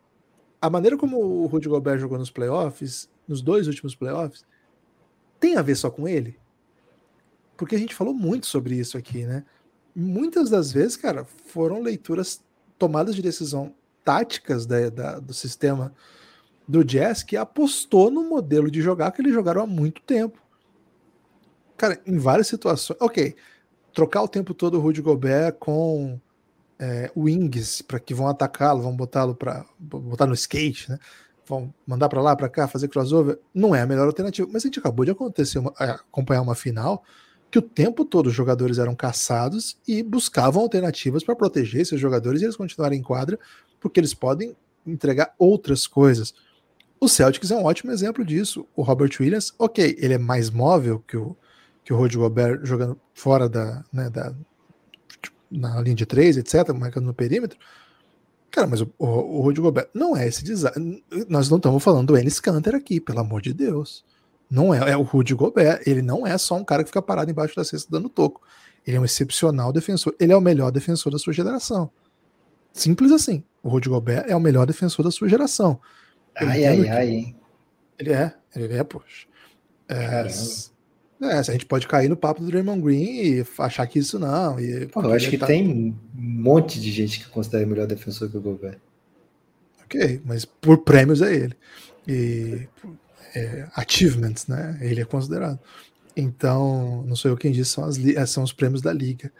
A 0.61 0.69
maneira 0.69 0.97
como 0.97 1.19
o 1.19 1.47
Rudy 1.47 1.69
Gobert 1.69 2.01
jogou 2.01 2.19
nos 2.19 2.31
playoffs 2.31 3.09
nos 3.27 3.43
dois 3.43 3.67
últimos 3.67 3.95
playoffs, 3.95 4.45
tem 5.39 5.57
a 5.57 5.63
ver 5.63 5.77
só 5.77 5.91
com 5.91 6.09
ele? 6.09 6.39
Porque 7.57 7.77
a 7.77 7.79
gente 7.79 7.95
falou 7.95 8.15
muito 8.15 8.47
sobre 8.47 8.77
isso 8.77 8.97
aqui, 8.97 9.25
né? 9.25 9.45
muitas 9.99 10.49
das 10.49 10.71
vezes, 10.71 10.97
cara, 10.97 11.25
foram 11.25 11.83
leituras, 11.83 12.41
tomadas 12.79 13.17
de 13.17 13.23
decisão 13.23 13.75
táticas 14.05 14.65
da, 14.65 14.89
da, 14.89 15.19
do 15.19 15.35
sistema 15.35 15.93
do 16.69 16.85
Jazz 16.85 17.25
que 17.25 17.37
apostou 17.37 18.09
no 18.09 18.23
modelo 18.23 18.71
de 18.71 18.81
jogar 18.81 19.11
que 19.11 19.21
eles 19.21 19.35
jogaram 19.35 19.63
há 19.63 19.67
muito 19.67 20.01
tempo. 20.03 20.41
Cara, 21.77 22.01
em 22.07 22.17
várias 22.17 22.47
situações. 22.47 22.97
Ok, 23.01 23.35
trocar 23.93 24.23
o 24.23 24.29
tempo 24.29 24.55
todo 24.55 24.77
o 24.77 24.81
Rudy 24.81 25.03
Gobert 25.03 25.55
com 25.55 26.21
é, 26.79 27.11
wings 27.17 27.83
para 27.83 27.99
que 27.99 28.15
vão 28.15 28.29
atacá-lo, 28.29 28.83
vão 28.83 28.95
botá-lo 28.95 29.35
para 29.35 29.65
botar 29.79 30.27
no 30.27 30.35
skate, 30.35 30.91
né? 30.91 30.99
Vão 31.47 31.73
mandar 31.87 32.09
para 32.09 32.21
lá, 32.21 32.37
para 32.37 32.49
cá, 32.49 32.69
fazer 32.69 32.89
crossover, 32.89 33.39
não 33.55 33.75
é 33.75 33.81
a 33.81 33.87
melhor 33.87 34.07
alternativa. 34.07 34.49
Mas 34.53 34.63
a 34.63 34.67
gente 34.67 34.79
acabou 34.79 35.05
de 35.05 35.11
acontecer 35.11 35.59
uma, 35.59 35.73
acompanhar 35.79 36.43
uma 36.43 36.55
final 36.55 37.03
que 37.51 37.59
o 37.59 37.63
tempo 37.63 38.05
todo 38.05 38.27
os 38.27 38.35
jogadores 38.35 38.79
eram 38.79 38.95
caçados 38.95 39.79
e 39.87 40.03
buscavam 40.03 40.63
alternativas 40.63 41.25
para 41.25 41.35
proteger 41.35 41.81
esses 41.81 41.99
jogadores 41.99 42.43
e 42.43 42.45
eles 42.45 42.57
continuarem 42.57 42.99
em 42.99 43.03
quadra, 43.03 43.39
porque 43.81 43.99
eles 43.99 44.13
podem 44.13 44.55
entregar 44.87 45.35
outras 45.39 45.87
coisas. 45.87 46.35
O 47.01 47.09
Celtics 47.09 47.51
é 47.51 47.57
um 47.57 47.65
ótimo 47.65 47.93
exemplo 47.93 48.25
disso. 48.25 48.67
O 48.77 48.83
Robert 48.83 49.11
Williams, 49.19 49.55
ok, 49.59 49.97
ele 49.99 50.15
é 50.15 50.19
mais 50.19 50.51
móvel 50.51 51.03
que 51.07 51.17
o, 51.17 51.37
que 51.85 51.93
o 51.93 51.97
Rudy 51.97 52.19
Gobert 52.19 52.61
jogando 52.65 53.01
fora 53.15 53.49
da, 53.49 53.85
né, 53.93 54.11
da 54.11 54.35
na 55.51 55.81
linha 55.81 55.95
de 55.95 56.07
três, 56.07 56.37
etc., 56.37 56.73
marcando 56.75 57.07
no 57.07 57.15
perímetro. 57.15 57.59
Cara, 58.51 58.67
mas 58.67 58.81
o, 58.81 58.91
o, 58.99 59.07
o 59.07 59.41
Rudy 59.43 59.61
Gobert 59.61 59.89
não 59.93 60.17
é 60.17 60.27
esse 60.27 60.43
design. 60.43 61.03
Nós 61.29 61.49
não 61.49 61.59
estamos 61.59 61.83
falando 61.83 62.09
do 62.09 62.19
Ennis 62.19 62.41
Canter 62.41 62.75
aqui, 62.75 63.01
pelo 63.01 63.21
amor 63.21 63.43
de 63.43 63.53
Deus. 63.53 64.05
Não 64.51 64.73
é, 64.73 64.93
é 64.93 64.97
o 64.97 65.03
Rudy 65.03 65.35
Gobert. 65.35 65.83
Ele 65.87 66.01
não 66.01 66.27
é 66.27 66.37
só 66.39 66.57
um 66.57 66.65
cara 66.65 66.83
que 66.83 66.89
fica 66.89 67.03
parado 67.03 67.31
embaixo 67.31 67.55
da 67.55 67.65
cesta 67.65 67.89
dando 67.91 68.09
toco. 68.09 68.41
Ele 68.87 68.97
é 68.97 69.01
um 69.01 69.05
excepcional 69.05 69.73
defensor. 69.73 70.15
Ele 70.19 70.33
é 70.33 70.37
o 70.37 70.41
melhor 70.41 70.71
defensor 70.71 71.13
da 71.13 71.19
sua 71.19 71.33
geração. 71.33 71.91
Simples 72.73 73.13
assim. 73.13 73.45
O 73.63 73.69
Rudy 73.69 73.89
Gobert 73.89 74.25
é 74.27 74.35
o 74.35 74.41
melhor 74.41 74.67
defensor 74.67 75.05
da 75.05 75.11
sua 75.11 75.29
geração. 75.29 75.79
ai, 76.37 76.65
ai, 76.65 76.89
ai. 76.89 77.37
Ele 77.99 78.13
é, 78.13 78.35
ele 78.55 78.75
é, 78.75 78.85
poxa. 78.85 79.27
É, 79.89 80.27
é, 81.21 81.33
a 81.33 81.43
gente 81.43 81.67
pode 81.67 81.87
cair 81.89 82.09
no 82.09 82.17
papo 82.17 82.41
do 82.41 82.47
Draymond 82.47 82.81
Green 82.81 83.05
e 83.05 83.47
achar 83.59 83.87
que 83.87 83.99
isso 83.99 84.19
não. 84.19 84.59
E, 84.61 84.87
Pô, 84.87 85.03
eu 85.03 85.13
acho 85.13 85.29
que 85.29 85.39
tá... 85.39 85.47
tem 85.47 85.69
um 85.69 85.95
monte 86.15 86.81
de 86.81 86.93
gente 86.93 87.21
que 87.21 87.29
considera 87.29 87.67
melhor 87.67 87.87
defensor 87.87 88.31
que 88.31 88.37
o 88.37 88.41
Gobert. 88.41 88.79
Ok, 89.85 90.21
mas 90.25 90.45
por 90.45 90.79
prêmios 90.79 91.21
é 91.21 91.35
ele. 91.35 91.57
E 92.07 92.69
é, 93.35 93.67
achievements, 93.75 94.47
né? 94.47 94.79
Ele 94.81 95.01
é 95.01 95.05
considerado. 95.05 95.59
Então, 96.17 97.05
não 97.07 97.17
sou 97.17 97.31
eu 97.31 97.37
quem 97.37 97.53
disse, 97.53 97.71
são, 97.73 97.85
as, 97.85 97.99
é, 97.99 98.27
são 98.27 98.43
os 98.43 98.53
prêmios 98.53 98.83
da 98.83 98.93
liga. 98.93 99.33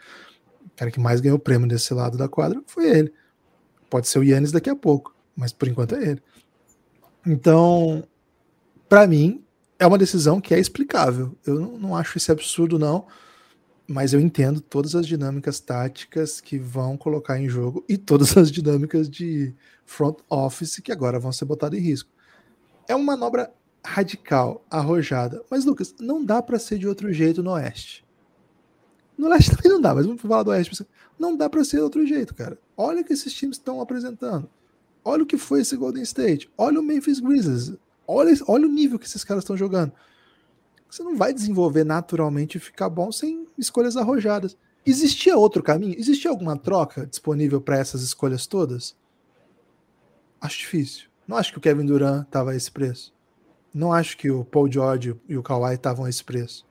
O 0.65 0.69
cara 0.75 0.91
que 0.91 0.99
mais 0.99 1.21
ganhou 1.21 1.39
prêmio 1.39 1.67
desse 1.67 1.93
lado 1.93 2.17
da 2.17 2.27
quadra 2.27 2.61
foi 2.67 2.89
ele. 2.89 3.13
Pode 3.89 4.07
ser 4.07 4.19
o 4.19 4.23
Yannis 4.23 4.51
daqui 4.51 4.69
a 4.69 4.75
pouco, 4.75 5.15
mas 5.35 5.51
por 5.51 5.67
enquanto 5.67 5.95
é 5.95 6.09
ele. 6.09 6.21
Então, 7.25 8.03
para 8.87 9.05
mim, 9.05 9.43
é 9.79 9.87
uma 9.87 9.97
decisão 9.97 10.41
que 10.41 10.53
é 10.53 10.59
explicável. 10.59 11.35
Eu 11.45 11.59
não, 11.59 11.77
não 11.77 11.95
acho 11.95 12.17
esse 12.17 12.31
absurdo, 12.31 12.77
não 12.77 13.07
mas 13.91 14.13
eu 14.13 14.19
entendo 14.19 14.61
todas 14.61 14.93
as 14.93 15.07
dinâmicas 15.07 15.59
táticas 15.59 16.39
que 16.39 16.59
vão 16.59 16.95
colocar 16.95 17.39
em 17.39 17.49
jogo 17.49 17.83
e 17.89 17.97
todas 17.97 18.37
as 18.37 18.51
dinâmicas 18.51 19.09
de 19.09 19.51
front 19.83 20.19
office 20.29 20.79
que 20.79 20.91
agora 20.91 21.19
vão 21.19 21.31
ser 21.31 21.45
botadas 21.45 21.79
em 21.79 21.81
risco. 21.81 22.07
É 22.87 22.95
uma 22.95 23.17
manobra 23.17 23.51
radical, 23.83 24.63
arrojada. 24.69 25.43
Mas, 25.49 25.65
Lucas, 25.65 25.95
não 25.99 26.23
dá 26.23 26.39
para 26.39 26.59
ser 26.59 26.77
de 26.77 26.87
outro 26.87 27.11
jeito 27.11 27.41
no 27.41 27.53
Oeste. 27.53 28.05
No 29.17 29.27
Leste 29.27 29.49
também 29.57 29.71
não 29.71 29.81
dá, 29.81 29.95
mas 29.95 30.05
vamos 30.05 30.21
falar 30.21 30.43
do 30.43 30.51
Oeste. 30.51 30.85
Não 31.17 31.35
dá 31.35 31.49
para 31.49 31.63
ser 31.63 31.77
de 31.77 31.83
outro 31.83 32.05
jeito, 32.05 32.35
cara. 32.35 32.59
Olha 32.77 33.01
o 33.01 33.03
que 33.03 33.13
esses 33.13 33.33
times 33.33 33.57
estão 33.57 33.81
apresentando. 33.81 34.47
Olha 35.03 35.23
o 35.23 35.25
que 35.25 35.37
foi 35.37 35.61
esse 35.61 35.75
Golden 35.75 36.03
State. 36.03 36.47
Olha 36.55 36.79
o 36.79 36.83
Memphis 36.83 37.19
Grizzlies. 37.19 37.73
Olha, 38.11 38.33
olha 38.47 38.65
o 38.65 38.71
nível 38.71 38.97
que 38.97 39.05
esses 39.05 39.23
caras 39.23 39.43
estão 39.43 39.55
jogando. 39.55 39.93
Você 40.89 41.03
não 41.03 41.15
vai 41.15 41.31
desenvolver 41.31 41.83
naturalmente 41.83 42.55
e 42.55 42.59
ficar 42.59 42.89
bom 42.89 43.11
sem 43.11 43.45
escolhas 43.55 43.95
arrojadas. 43.95 44.57
Existia 44.83 45.37
outro 45.37 45.61
caminho? 45.61 45.95
Existia 45.95 46.31
alguma 46.31 46.57
troca 46.57 47.05
disponível 47.05 47.61
para 47.61 47.77
essas 47.77 48.01
escolhas 48.01 48.47
todas? 48.47 48.95
Acho 50.41 50.57
difícil. 50.57 51.07
Não 51.27 51.37
acho 51.37 51.51
que 51.51 51.59
o 51.59 51.61
Kevin 51.61 51.85
Durant 51.85 52.23
estava 52.23 52.49
a 52.49 52.55
esse 52.55 52.71
preço. 52.71 53.13
Não 53.71 53.93
acho 53.93 54.17
que 54.17 54.31
o 54.31 54.43
Paul 54.43 54.71
George 54.71 55.15
e 55.27 55.37
o 55.37 55.43
Kawhi 55.43 55.75
estavam 55.75 56.05
a 56.05 56.09
esse 56.09 56.23
preço. 56.23 56.65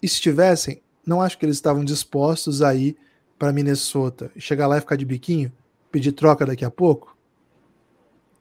E 0.00 0.08
se 0.08 0.14
estivessem, 0.14 0.80
não 1.04 1.20
acho 1.20 1.36
que 1.36 1.44
eles 1.44 1.56
estavam 1.56 1.84
dispostos 1.84 2.62
a 2.62 2.72
ir 2.72 2.96
para 3.36 3.52
Minnesota 3.52 4.30
e 4.36 4.40
chegar 4.40 4.68
lá 4.68 4.78
e 4.78 4.80
ficar 4.80 4.94
de 4.94 5.04
biquinho, 5.04 5.52
pedir 5.90 6.12
troca 6.12 6.46
daqui 6.46 6.64
a 6.64 6.70
pouco. 6.70 7.16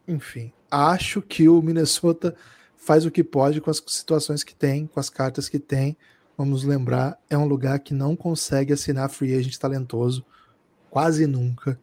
Enfim, 0.08 0.54
acho 0.70 1.22
que 1.22 1.48
o 1.48 1.62
Minnesota 1.62 2.36
faz 2.76 3.06
o 3.06 3.12
que 3.12 3.24
pode 3.24 3.62
com 3.62 3.70
as 3.70 3.82
situações 3.88 4.44
que 4.44 4.56
tem, 4.56 4.88
com 4.88 5.00
as 5.00 5.10
cartas 5.10 5.50
que 5.50 5.60
tem. 5.60 5.98
Vamos 6.38 6.64
lembrar, 6.64 7.18
é 7.30 7.38
um 7.38 7.46
lugar 7.46 7.80
que 7.80 7.94
não 7.94 8.16
consegue 8.16 8.74
assinar 8.74 9.10
free 9.10 9.36
agent 9.36 9.58
talentoso 9.58 10.26
quase 10.90 11.26
nunca. 11.26 11.80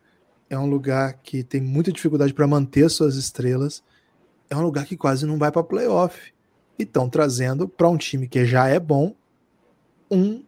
É 0.49 0.59
um 0.59 0.67
lugar 0.67 1.15
que 1.15 1.43
tem 1.43 1.61
muita 1.61 1.93
dificuldade 1.93 2.33
para 2.33 2.47
manter 2.47 2.89
suas 2.89 3.17
estrelas 3.17 3.83
é 4.49 4.57
um 4.57 4.63
lugar 4.63 4.87
que 4.87 4.97
quase 4.97 5.27
não 5.27 5.39
vai 5.39 5.51
para 5.51 5.63
playoff. 5.63 6.33
E 6.79 6.83
estão 6.83 7.09
trazendo 7.09 7.69
para 7.69 7.89
um 7.89 7.97
time 7.97 8.29
que 8.29 8.45
já 8.45 8.69
é 8.69 8.81
bom 8.81 9.15
um 10.11 10.45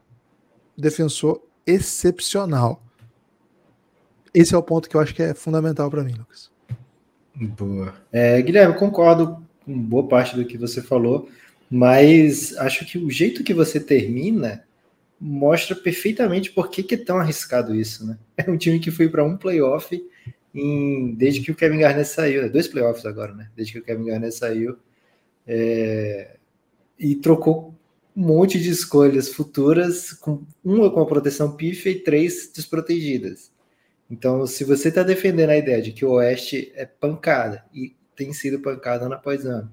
defensor 0.77 1.40
excepcional. 1.66 2.83
Esse 4.35 4.55
é 4.55 4.59
o 4.59 4.62
ponto 4.62 4.88
que 4.88 4.96
eu 4.96 5.01
acho 5.01 5.14
que 5.14 5.22
é 5.22 5.35
fundamental 5.35 5.90
para 5.90 6.03
mim, 6.03 6.14
Lucas. 6.14 6.51
Boa. 7.37 7.94
É, 8.11 8.40
Guilherme, 8.40 8.75
concordo 8.75 9.44
com 9.64 9.79
boa 9.79 10.09
parte 10.09 10.35
do 10.35 10.44
que 10.44 10.57
você 10.57 10.81
falou, 10.81 11.29
mas 11.70 12.57
acho 12.57 12.87
que 12.87 12.96
o 12.96 13.11
jeito 13.11 13.44
que 13.44 13.53
você 13.53 13.79
termina 13.79 14.64
mostra 15.20 15.75
perfeitamente 15.75 16.51
por 16.51 16.70
que, 16.70 16.83
que 16.83 16.94
é 16.94 16.99
tão 16.99 17.18
arriscado 17.18 17.75
isso, 17.75 18.07
né? 18.07 18.18
É 18.37 18.51
um 18.51 18.57
time 18.57 18.79
que 18.79 18.90
foi 18.90 19.09
para 19.09 19.25
um 19.25 19.37
playoff 19.37 20.03
em, 20.55 21.14
desde 21.14 21.42
que 21.42 21.51
o 21.51 21.55
Kevin 21.55 21.79
Garnett 21.79 22.09
saiu, 22.09 22.42
né? 22.42 22.49
dois 22.49 22.68
playoffs 22.68 23.05
agora, 23.05 23.35
né? 23.35 23.51
Desde 23.55 23.75
que 23.75 23.79
o 23.79 23.83
Kevin 23.83 24.07
Garnett 24.07 24.35
saiu. 24.35 24.77
É, 25.46 26.37
e 26.99 27.14
trocou 27.16 27.75
um 28.16 28.27
monte 28.27 28.59
de 28.59 28.70
escolhas 28.70 29.29
futuras, 29.29 30.12
com 30.12 30.42
uma 30.64 30.90
com 30.90 31.01
a 31.01 31.07
proteção 31.07 31.55
pífia 31.55 31.90
e 31.90 32.01
três 32.01 32.51
desprotegidas. 32.55 33.51
Então, 34.11 34.47
se 34.47 34.64
você 34.64 34.88
está 34.88 35.03
defendendo 35.03 35.51
a 35.51 35.57
ideia 35.57 35.83
de 35.83 35.92
que 35.92 36.05
o 36.05 36.12
Oeste 36.12 36.73
é 36.77 36.87
pancada, 36.87 37.64
e 37.75 37.95
tem 38.14 38.33
sido 38.33 38.61
pancada 38.61 39.07
ano 39.07 39.14
após 39.14 39.45
ano, 39.45 39.73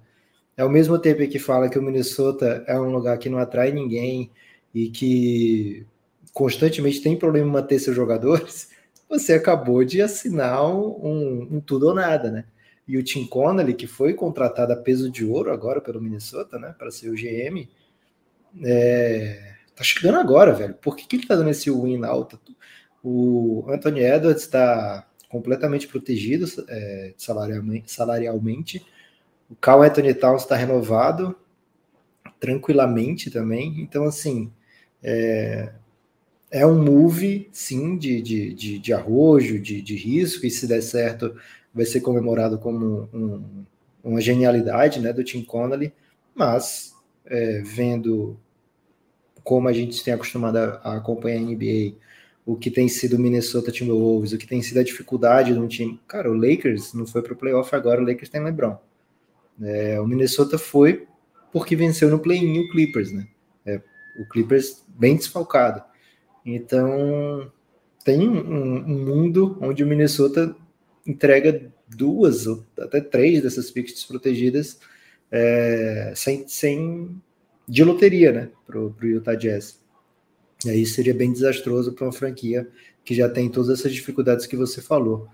ao 0.58 0.70
mesmo 0.70 1.00
tempo 1.00 1.28
que 1.28 1.40
fala 1.40 1.70
que 1.70 1.80
o 1.80 1.82
Minnesota 1.82 2.64
é 2.68 2.80
um 2.80 2.92
lugar 2.92 3.18
que 3.18 3.30
não 3.30 3.40
atrai 3.40 3.72
ninguém 3.72 4.32
e 4.74 4.90
que 4.90 5.86
constantemente 6.34 7.02
tem 7.02 7.18
problema 7.18 7.48
em 7.48 7.52
manter 7.52 7.80
seus 7.80 7.96
jogadores, 7.96 8.70
você 9.10 9.34
acabou 9.34 9.84
de 9.84 10.02
assinar 10.02 10.66
um, 10.66 11.48
um, 11.56 11.62
tudo 11.62 11.88
ou 11.88 11.94
nada, 11.94 12.32
né? 12.32 12.46
E 12.88 12.98
o 12.98 13.04
Tim 13.04 13.26
Connelly, 13.26 13.74
que 13.74 13.88
foi 13.88 14.14
contratado 14.14 14.74
a 14.74 14.76
peso 14.76 15.10
de 15.10 15.24
ouro 15.24 15.52
agora 15.52 15.80
pelo 15.80 16.02
Minnesota, 16.02 16.60
né, 16.60 16.76
para 16.78 16.92
ser 16.92 17.10
o 17.10 17.16
GM, 17.16 17.70
é, 18.62 19.56
tá 19.76 19.84
chegando 19.84 20.20
agora, 20.20 20.54
velho. 20.54 20.74
Por 20.76 20.96
que, 20.96 21.08
que 21.08 21.16
ele 21.16 21.28
tá 21.28 21.36
dando 21.36 21.50
esse 21.50 21.72
win 21.72 22.04
alto? 22.04 22.40
O 23.04 23.66
Anthony 23.68 24.02
Edwards 24.02 24.44
está 24.44 25.06
completamente 25.30 25.88
protegido 25.88 26.46
é, 26.70 27.14
salarialmente. 27.18 28.86
O 29.50 29.56
Carl 29.56 29.82
Anthony 29.82 30.14
Towns 30.14 30.44
está 30.44 30.56
renovado 30.56 31.36
tranquilamente 32.40 33.30
também. 33.30 33.82
Então, 33.82 34.06
assim, 34.06 34.52
é, 35.02 35.72
é 36.52 36.66
um 36.66 36.82
move, 36.82 37.50
sim, 37.52 37.98
de, 37.98 38.22
de, 38.22 38.54
de, 38.54 38.80
de 38.80 38.94
arrojo, 38.94 39.60
de, 39.60 39.82
de 39.82 39.96
risco, 39.96 40.46
e 40.46 40.52
se 40.52 40.68
der 40.68 40.82
certo, 40.82 41.36
vai 41.74 41.86
ser 41.86 42.02
comemorado 42.02 42.60
como 42.60 43.10
um, 43.12 43.66
uma 44.04 44.22
genialidade 44.22 45.00
né, 45.00 45.12
do 45.12 45.24
Tim 45.24 45.44
Connolly, 45.44 45.92
mas 46.36 46.94
é, 47.26 47.62
vendo 47.62 48.38
como 49.44 49.68
a 49.68 49.74
gente 49.74 50.04
tem 50.04 50.14
acostumado 50.14 50.58
a, 50.58 50.82
a, 50.84 50.98
acompanhar 50.98 51.40
a 51.40 51.42
NBA, 51.42 51.96
o 52.46 52.56
que 52.56 52.70
tem 52.70 52.88
sido 52.88 53.16
o 53.16 53.20
Minnesota 53.20 53.72
Timberwolves, 53.72 54.34
o 54.34 54.38
que 54.38 54.48
tem 54.48 54.62
sido 54.62 54.80
a 54.80 54.84
dificuldade 54.84 55.54
de 55.54 55.60
um 55.60 55.68
time. 55.68 56.00
Cara, 56.08 56.30
o 56.30 56.34
Lakers 56.34 56.94
não 56.94 57.06
foi 57.06 57.22
para 57.22 57.34
o 57.34 57.38
playoff 57.38 57.74
agora, 57.76 58.02
o 58.02 58.06
Lakers 58.06 58.30
tem 58.30 58.44
LeBron. 58.44 58.78
É, 59.62 60.00
o 60.00 60.08
Minnesota 60.08 60.58
foi 60.58 61.08
porque 61.52 61.76
venceu 61.76 62.10
no 62.10 62.20
play-in 62.20 62.60
o 62.60 62.70
Clippers, 62.72 63.12
né? 63.12 63.28
É, 63.66 63.82
o 64.20 64.28
Clippers 64.28 64.84
bem 64.88 65.16
desfalcado. 65.16 65.84
Então, 66.46 67.52
tem 68.04 68.28
um, 68.28 68.40
um, 68.40 69.06
mundo 69.06 69.58
onde 69.62 69.84
o 69.84 69.88
Minnesota 69.88 70.56
entrega 71.06 71.72
duas 71.88 72.48
ou 72.48 72.66
até 72.78 73.00
três 73.00 73.42
dessas 73.42 73.72
picks 73.72 73.94
desprotegidas 73.94 74.80
é, 75.32 76.14
sem, 76.16 76.48
sem 76.48 77.22
de 77.68 77.84
loteria, 77.84 78.32
né, 78.32 78.50
para 78.66 78.80
o 78.80 78.96
Utah 79.02 79.36
Jazz. 79.36 79.83
E 80.66 80.70
aí 80.70 80.86
seria 80.86 81.14
bem 81.14 81.32
desastroso 81.32 81.94
para 81.94 82.06
uma 82.06 82.14
franquia 82.14 82.68
que 83.04 83.14
já 83.14 83.30
tem 83.30 83.50
todas 83.50 83.80
essas 83.80 83.94
dificuldades 83.94 84.46
que 84.46 84.56
você 84.56 84.82
falou. 84.82 85.28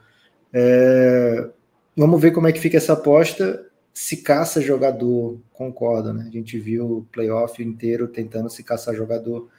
É, 0.52 1.50
vamos 1.96 2.22
ver 2.22 2.32
como 2.32 2.48
é 2.48 2.52
que 2.52 2.60
fica 2.60 2.78
essa 2.78 2.94
aposta. 2.94 3.66
Se 3.94 4.18
caça 4.18 4.62
jogador, 4.62 5.40
concordo, 5.54 6.14
né? 6.14 6.26
A 6.28 6.32
gente 6.32 6.58
viu 6.60 6.86
o 6.86 7.08
playoff 7.12 7.62
inteiro 7.62 8.08
tentando 8.08 8.50
se 8.50 8.64
caçar 8.64 8.96
jogador, 8.96 9.50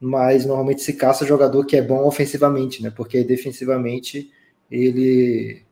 mas 0.00 0.46
normalmente 0.46 0.82
se 0.82 0.94
caça 0.94 1.26
jogador 1.26 1.64
que 1.66 1.76
é 1.76 1.82
bom 1.82 2.06
ofensivamente, 2.06 2.82
né? 2.82 2.90
Porque 2.90 3.22
defensivamente 3.22 4.30
ele. 4.70 5.62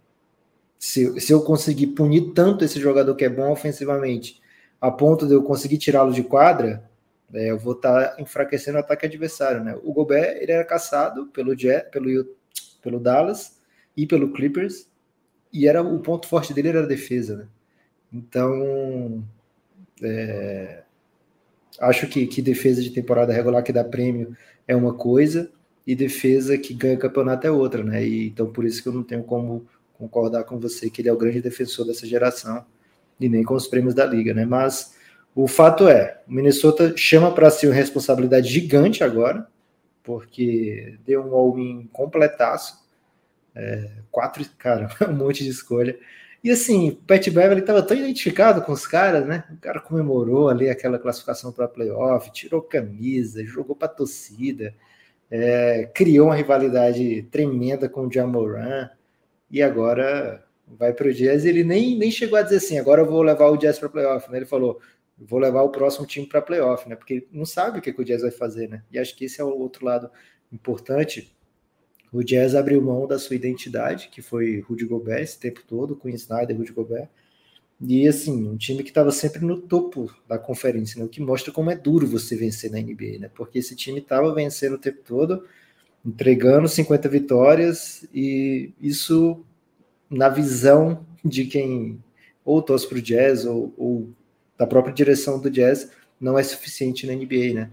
Se, 0.79 1.21
se 1.21 1.33
eu 1.33 1.43
conseguir 1.43 1.89
punir 1.89 2.33
tanto 2.35 2.65
esse 2.65 2.79
jogador 2.79 3.15
que 3.17 3.25
é 3.25 3.29
bom 3.29 3.51
ofensivamente, 3.51 4.41
a 4.81 4.91
ponto 4.91 5.27
de 5.27 5.35
eu 5.35 5.43
conseguir 5.43 5.79
tirá-lo 5.79 6.13
de 6.13 6.23
quadra, 6.23 6.88
é, 7.35 7.51
eu 7.51 7.59
vou 7.59 7.75
estar 7.75 8.17
tá 8.17 8.23
enfraquecendo 8.23 8.79
o 8.79 8.81
ataque 8.81 9.07
adversário, 9.07 9.63
né? 9.63 9.79
O 9.83 9.93
Gobert 9.93 10.39
ele 10.41 10.53
era 10.53 10.65
caçado 10.65 11.27
pelo 11.27 11.59
Jet, 11.59 11.91
pelo, 11.91 12.09
pelo 12.83 12.99
Dallas 12.99 13.59
e 13.97 14.07
pelo 14.07 14.33
Clippers, 14.33 14.89
e 15.53 15.67
era 15.67 15.83
o 15.83 15.99
ponto 16.01 16.27
forte 16.27 16.55
dele 16.55 16.69
era 16.69 16.83
a 16.83 16.87
defesa, 16.87 17.37
né? 17.37 17.49
Então, 18.13 19.23
é, 20.03 20.83
acho 21.79 22.07
que, 22.09 22.27
que 22.27 22.41
defesa 22.41 22.83
de 22.83 22.91
temporada 22.91 23.33
regular 23.33 23.63
que 23.63 23.73
dá 23.73 23.85
prêmio 23.85 24.37
é 24.67 24.75
uma 24.75 24.95
coisa 24.95 25.51
e 25.87 25.95
defesa 25.95 26.57
que 26.57 26.75
ganha 26.75 26.97
campeonato 26.97 27.47
é 27.47 27.51
outra, 27.51 27.83
né? 27.83 28.07
E, 28.07 28.29
então, 28.29 28.51
por 28.51 28.65
isso 28.65 28.83
que 28.83 28.89
eu 28.89 28.93
não 28.93 29.03
tenho 29.03 29.23
como 29.23 29.67
concordar 29.99 30.45
com 30.45 30.59
você 30.59 30.89
que 30.89 31.03
ele 31.03 31.09
é 31.09 31.13
o 31.13 31.17
grande 31.17 31.43
defensor 31.43 31.87
dessa 31.87 32.07
geração 32.07 32.65
e 33.21 33.29
nem 33.29 33.43
com 33.43 33.55
os 33.55 33.67
prêmios 33.67 33.95
da 33.95 34.07
liga, 34.07 34.33
né? 34.33 34.45
Mas 34.45 34.97
o 35.41 35.47
fato 35.47 35.87
é, 35.87 36.21
o 36.27 36.33
Minnesota 36.33 36.97
chama 36.97 37.33
para 37.33 37.49
si 37.49 37.65
uma 37.65 37.75
responsabilidade 37.75 38.49
gigante 38.49 39.05
agora, 39.05 39.47
porque 40.03 40.99
deu 41.07 41.25
um 41.25 41.33
all-in 41.33 41.89
completaço. 41.93 42.77
É, 43.55 43.89
quatro, 44.11 44.45
cara, 44.59 44.89
um 45.09 45.13
monte 45.13 45.45
de 45.45 45.51
escolha. 45.51 45.97
E 46.43 46.51
assim, 46.51 46.91
Pat 47.07 47.25
Beverly 47.31 47.61
estava 47.61 47.85
tão 47.85 47.97
identificado 47.97 48.63
com 48.63 48.73
os 48.73 48.85
caras, 48.85 49.25
né? 49.29 49.45
O 49.53 49.57
cara 49.59 49.79
comemorou 49.79 50.49
ali 50.49 50.69
aquela 50.69 50.99
classificação 50.99 51.53
para 51.53 51.69
playoff, 51.69 52.33
tirou 52.33 52.61
camisa, 52.61 53.45
jogou 53.45 53.77
para 53.77 53.87
torcida, 53.87 54.75
é, 55.31 55.89
criou 55.95 56.27
uma 56.27 56.35
rivalidade 56.35 57.23
tremenda 57.31 57.89
com 57.89 58.09
o 58.09 58.13
Jamoran 58.13 58.91
e 59.49 59.63
agora 59.63 60.45
vai 60.67 60.93
para 60.93 61.07
o 61.07 61.13
Jazz. 61.13 61.45
Ele 61.45 61.63
nem, 61.63 61.97
nem 61.97 62.11
chegou 62.11 62.37
a 62.37 62.43
dizer 62.43 62.57
assim: 62.57 62.79
agora 62.79 63.03
eu 63.03 63.07
vou 63.07 63.23
levar 63.23 63.49
o 63.51 63.57
Jazz 63.57 63.79
para 63.79 63.89
playoff. 63.89 64.29
Né? 64.31 64.39
Ele 64.39 64.47
falou: 64.47 64.81
vou 65.21 65.39
levar 65.39 65.63
o 65.63 65.71
próximo 65.71 66.07
time 66.07 66.27
para 66.27 66.43
playoff, 66.43 66.89
né? 66.89 66.95
Porque 66.95 67.27
não 67.33 67.45
sabe 67.45 67.79
o 67.79 67.83
que, 67.83 67.93
que, 67.93 68.01
o 68.01 68.05
Jazz 68.05 68.23
vai 68.23 68.31
fazer, 68.31 68.69
né? 68.69 68.83
E 68.91 68.99
acho 68.99 69.17
que 69.17 69.25
esse 69.25 69.41
é 69.41 69.45
o 69.45 69.59
outro 69.59 69.85
lado 69.85 70.11
importante. 70.53 71.35
O 72.13 72.23
Jazz 72.23 72.55
abriu 72.55 72.81
mão 72.81 73.07
da 73.07 73.19
sua 73.19 73.37
identidade, 73.37 74.09
que 74.09 74.23
foi 74.23 74.61
Rudy 74.61 74.87
Gobert 74.87 75.23
esse 75.23 75.39
tempo 75.39 75.63
todo, 75.67 75.97
com 75.97 76.09
Snyder, 76.09 76.57
Rudy 76.57 76.73
Gobert. 76.73 77.09
E 77.81 78.09
assim, 78.09 78.49
um 78.49 78.57
time 78.57 78.83
que 78.83 78.91
estava 78.91 79.11
sempre 79.13 79.45
no 79.45 79.61
topo 79.61 80.13
da 80.27 80.39
conferência, 80.39 80.99
né? 80.99 81.05
O 81.05 81.09
que 81.09 81.21
mostra 81.21 81.53
como 81.53 81.71
é 81.71 81.77
duro 81.77 82.07
você 82.07 82.37
vencer 82.37 82.71
na 82.71 82.79
NBA, 82.81 83.19
né? 83.21 83.31
Porque 83.35 83.59
esse 83.59 83.77
time 83.77 84.01
estava 84.01 84.35
vencendo 84.35 84.75
o 84.75 84.79
tempo 84.79 85.01
todo, 85.05 85.45
entregando 86.05 86.69
50 86.69 87.09
vitórias, 87.09 88.07
e 88.13 88.73
isso, 88.81 89.45
na 90.11 90.29
visão 90.29 91.07
de 91.25 91.45
quem 91.45 92.03
ou 92.45 92.63
torce 92.63 92.89
para 92.89 92.99
o 92.99 93.03
Jazz 93.03 93.45
ou, 93.45 93.75
ou 93.77 94.11
da 94.59 94.67
própria 94.67 94.93
direção 94.93 95.41
do 95.41 95.49
Jazz 95.51 95.91
não 96.21 96.39
é 96.39 96.43
suficiente 96.43 97.07
na 97.07 97.15
NBA, 97.15 97.55
né? 97.55 97.71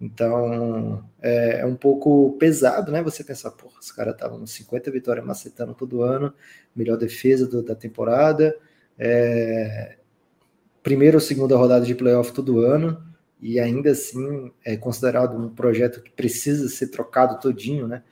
Então 0.00 1.04
é, 1.20 1.60
é 1.60 1.66
um 1.66 1.74
pouco 1.74 2.36
pesado, 2.38 2.92
né? 2.92 3.02
Você 3.02 3.24
pensar, 3.24 3.50
porra, 3.50 3.80
os 3.80 3.90
caras 3.90 4.14
estavam 4.14 4.46
50 4.46 4.90
vitórias 4.90 5.26
macetando 5.26 5.74
todo 5.74 6.02
ano, 6.02 6.32
melhor 6.74 6.96
defesa 6.96 7.46
do, 7.46 7.62
da 7.62 7.74
temporada, 7.74 8.56
é, 8.96 9.96
primeira 10.82 11.16
ou 11.16 11.20
segunda 11.20 11.56
rodada 11.56 11.84
de 11.84 11.94
playoff 11.94 12.32
todo 12.32 12.60
ano, 12.60 13.02
e 13.40 13.58
ainda 13.58 13.90
assim 13.90 14.52
é 14.64 14.76
considerado 14.76 15.36
um 15.36 15.48
projeto 15.48 16.00
que 16.00 16.10
precisa 16.10 16.68
ser 16.68 16.88
trocado 16.88 17.40
todinho, 17.40 17.88
né? 17.88 18.02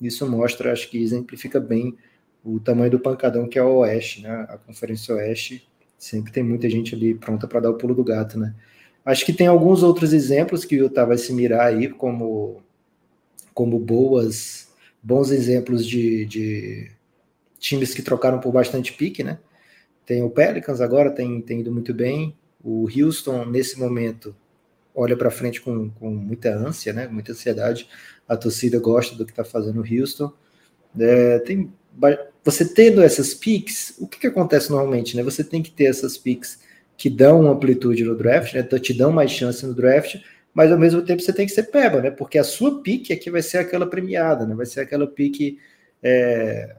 Isso 0.00 0.28
mostra, 0.28 0.72
acho 0.72 0.88
que 0.90 1.02
exemplifica 1.02 1.60
bem 1.60 1.96
o 2.44 2.58
tamanho 2.58 2.90
do 2.90 3.00
pancadão 3.00 3.48
que 3.48 3.58
é 3.58 3.62
o 3.62 3.78
Oeste, 3.78 4.22
né? 4.22 4.46
A 4.48 4.58
Conferência 4.58 5.14
Oeste 5.14 5.68
Sempre 6.02 6.32
tem 6.32 6.42
muita 6.42 6.68
gente 6.68 6.96
ali 6.96 7.14
pronta 7.14 7.46
para 7.46 7.60
dar 7.60 7.70
o 7.70 7.74
pulo 7.74 7.94
do 7.94 8.02
gato, 8.02 8.36
né? 8.36 8.56
Acho 9.04 9.24
que 9.24 9.32
tem 9.32 9.46
alguns 9.46 9.84
outros 9.84 10.12
exemplos 10.12 10.64
que 10.64 10.74
o 10.74 10.86
Utah 10.86 11.04
vai 11.04 11.16
se 11.16 11.32
mirar 11.32 11.68
aí 11.68 11.88
como, 11.90 12.60
como 13.54 13.78
boas, 13.78 14.66
bons 15.00 15.30
exemplos 15.30 15.86
de, 15.86 16.24
de 16.26 16.90
times 17.56 17.94
que 17.94 18.02
trocaram 18.02 18.40
por 18.40 18.50
bastante 18.50 18.92
pique, 18.92 19.22
né? 19.22 19.38
Tem 20.04 20.24
o 20.24 20.28
Pelicans 20.28 20.80
agora, 20.80 21.08
tem, 21.08 21.40
tem 21.40 21.60
ido 21.60 21.70
muito 21.70 21.94
bem. 21.94 22.36
O 22.64 22.88
Houston, 22.88 23.44
nesse 23.44 23.78
momento, 23.78 24.34
olha 24.92 25.16
para 25.16 25.30
frente 25.30 25.60
com, 25.60 25.88
com 25.88 26.10
muita 26.10 26.52
ânsia, 26.52 26.92
né? 26.92 27.06
Muita 27.06 27.30
ansiedade. 27.30 27.88
A 28.28 28.36
torcida 28.36 28.80
gosta 28.80 29.14
do 29.14 29.24
que 29.24 29.30
está 29.30 29.44
fazendo 29.44 29.80
o 29.80 29.86
Houston. 29.86 30.32
É, 30.98 31.38
tem 31.38 31.72
você 32.44 32.64
tendo 32.64 33.02
essas 33.02 33.34
picks, 33.34 33.94
o 33.98 34.06
que, 34.06 34.18
que 34.18 34.26
acontece 34.26 34.70
normalmente, 34.70 35.16
né? 35.16 35.22
Você 35.22 35.44
tem 35.44 35.62
que 35.62 35.70
ter 35.70 35.84
essas 35.84 36.18
picks 36.18 36.60
que 36.96 37.08
dão 37.08 37.50
amplitude 37.50 38.04
no 38.04 38.16
draft, 38.16 38.54
né? 38.54 38.60
Então, 38.60 38.78
te 38.78 38.92
dão 38.92 39.12
mais 39.12 39.30
chance 39.30 39.64
no 39.64 39.74
draft, 39.74 40.16
mas 40.52 40.70
ao 40.70 40.78
mesmo 40.78 41.02
tempo 41.02 41.22
você 41.22 41.32
tem 41.32 41.46
que 41.46 41.52
ser 41.52 41.64
peba, 41.64 42.00
né? 42.00 42.10
Porque 42.10 42.38
a 42.38 42.44
sua 42.44 42.82
pick 42.82 43.10
aqui 43.10 43.30
vai 43.30 43.42
ser 43.42 43.58
aquela 43.58 43.88
premiada, 43.88 44.46
né? 44.46 44.54
Vai 44.54 44.66
ser 44.66 44.80
aquela 44.80 45.06
pick 45.06 45.58
é, 46.02 46.76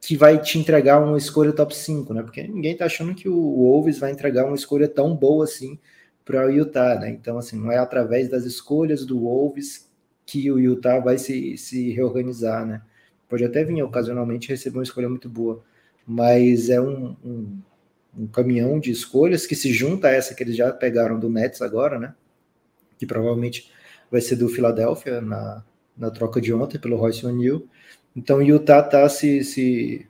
que 0.00 0.16
vai 0.16 0.40
te 0.40 0.58
entregar 0.58 1.02
uma 1.02 1.18
escolha 1.18 1.52
top 1.52 1.74
5, 1.74 2.14
né? 2.14 2.22
Porque 2.22 2.42
ninguém 2.46 2.76
tá 2.76 2.86
achando 2.86 3.14
que 3.14 3.28
o 3.28 3.56
Wolves 3.56 3.98
vai 3.98 4.10
entregar 4.12 4.46
uma 4.46 4.56
escolha 4.56 4.88
tão 4.88 5.14
boa 5.16 5.44
assim 5.44 5.78
para 6.24 6.46
o 6.46 6.50
Utah, 6.50 6.98
né? 6.98 7.10
Então, 7.10 7.38
assim, 7.38 7.58
não 7.58 7.72
é 7.72 7.78
através 7.78 8.28
das 8.28 8.44
escolhas 8.44 9.04
do 9.04 9.20
Wolves 9.20 9.88
que 10.24 10.50
o 10.50 10.58
Utah 10.58 11.00
vai 11.00 11.18
se, 11.18 11.56
se 11.56 11.90
reorganizar, 11.92 12.64
né? 12.66 12.82
Pode 13.30 13.44
até 13.44 13.62
vir 13.62 13.80
ocasionalmente 13.84 14.48
receber 14.48 14.78
uma 14.78 14.82
escolha 14.82 15.08
muito 15.08 15.28
boa, 15.28 15.62
mas 16.04 16.68
é 16.68 16.80
um, 16.80 17.16
um, 17.24 17.60
um 18.18 18.26
caminhão 18.26 18.80
de 18.80 18.90
escolhas 18.90 19.46
que 19.46 19.54
se 19.54 19.72
junta 19.72 20.08
a 20.08 20.10
essa 20.10 20.34
que 20.34 20.42
eles 20.42 20.56
já 20.56 20.72
pegaram 20.72 21.18
do 21.18 21.30
Nets 21.30 21.62
agora, 21.62 21.96
né? 21.96 22.12
Que 22.98 23.06
provavelmente 23.06 23.70
vai 24.10 24.20
ser 24.20 24.34
do 24.34 24.48
Philadelphia 24.48 25.20
na, 25.20 25.64
na 25.96 26.10
troca 26.10 26.40
de 26.40 26.52
ontem 26.52 26.76
pelo 26.76 26.96
Royce 26.96 27.24
O'Neal. 27.24 27.62
Então 28.16 28.38
o 28.38 28.42
Utah 28.42 28.80
está 28.80 29.08
se, 29.08 29.44
se, 29.44 30.08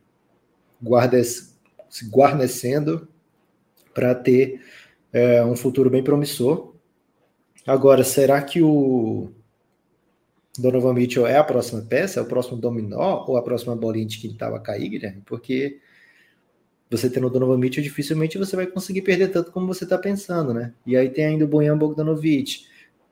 guarda, 0.81 1.23
se 1.23 2.09
guarnecendo 2.09 3.07
para 3.93 4.15
ter 4.15 4.63
é, 5.13 5.45
um 5.45 5.55
futuro 5.55 5.91
bem 5.91 6.03
promissor. 6.03 6.73
Agora, 7.67 8.03
será 8.03 8.41
que 8.41 8.63
o, 8.63 9.31
Donovan 10.59 10.95
Mitchell 10.95 11.27
é 11.27 11.37
a 11.37 11.45
próxima 11.45 11.81
peça, 11.83 12.21
é 12.21 12.23
o 12.23 12.27
próximo 12.27 12.57
dominó 12.57 13.25
ou 13.27 13.37
a 13.37 13.43
próxima 13.43 13.77
bolinha 13.77 14.07
de 14.07 14.19
quintal 14.19 14.55
a 14.55 14.61
cair, 14.61 14.89
Guilherme? 14.89 15.23
Porque 15.25 15.79
você 16.91 17.09
tendo 17.09 17.29
o 17.29 17.31
Donovan 17.31 17.57
Mitchell, 17.57 17.85
dificilmente 17.85 18.37
você 18.37 18.57
vai 18.57 18.67
conseguir 18.67 19.03
perder 19.03 19.29
tanto 19.29 19.53
como 19.53 19.67
você 19.67 19.85
está 19.85 19.97
pensando, 19.97 20.53
né? 20.53 20.75
E 20.85 20.97
aí 20.97 21.09
tem 21.09 21.25
ainda 21.25 21.45
o 21.45 21.49
Bojan 21.49 21.79
Bogdanovic. 21.79 22.67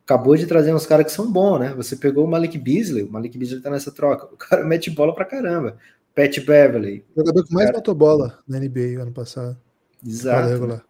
Acabou 0.04 0.36
de 0.36 0.46
trazer 0.46 0.74
uns 0.74 0.86
caras 0.86 1.06
que 1.06 1.12
são 1.12 1.30
bons, 1.30 1.60
né? 1.60 1.74
Você 1.76 1.94
pegou 1.94 2.24
o 2.24 2.28
Malik 2.28 2.58
Beasley, 2.58 3.04
o 3.04 3.12
Malik 3.12 3.38
Beasley 3.38 3.60
tá 3.60 3.70
nessa 3.70 3.92
troca. 3.92 4.26
O 4.26 4.36
cara 4.36 4.64
mete 4.66 4.90
bola 4.90 5.14
pra 5.14 5.24
caramba. 5.24 5.76
Pat 6.14 6.40
Beverly. 6.40 7.04
O 7.14 7.20
jogador 7.20 7.44
que 7.44 7.54
mais 7.54 7.66
cara... 7.66 7.78
botou 7.78 7.94
bola 7.94 8.38
na 8.48 8.58
NBA 8.58 9.00
ano 9.00 9.12
passado. 9.12 9.56
Exato. 10.04 10.66
Né? 10.66 10.80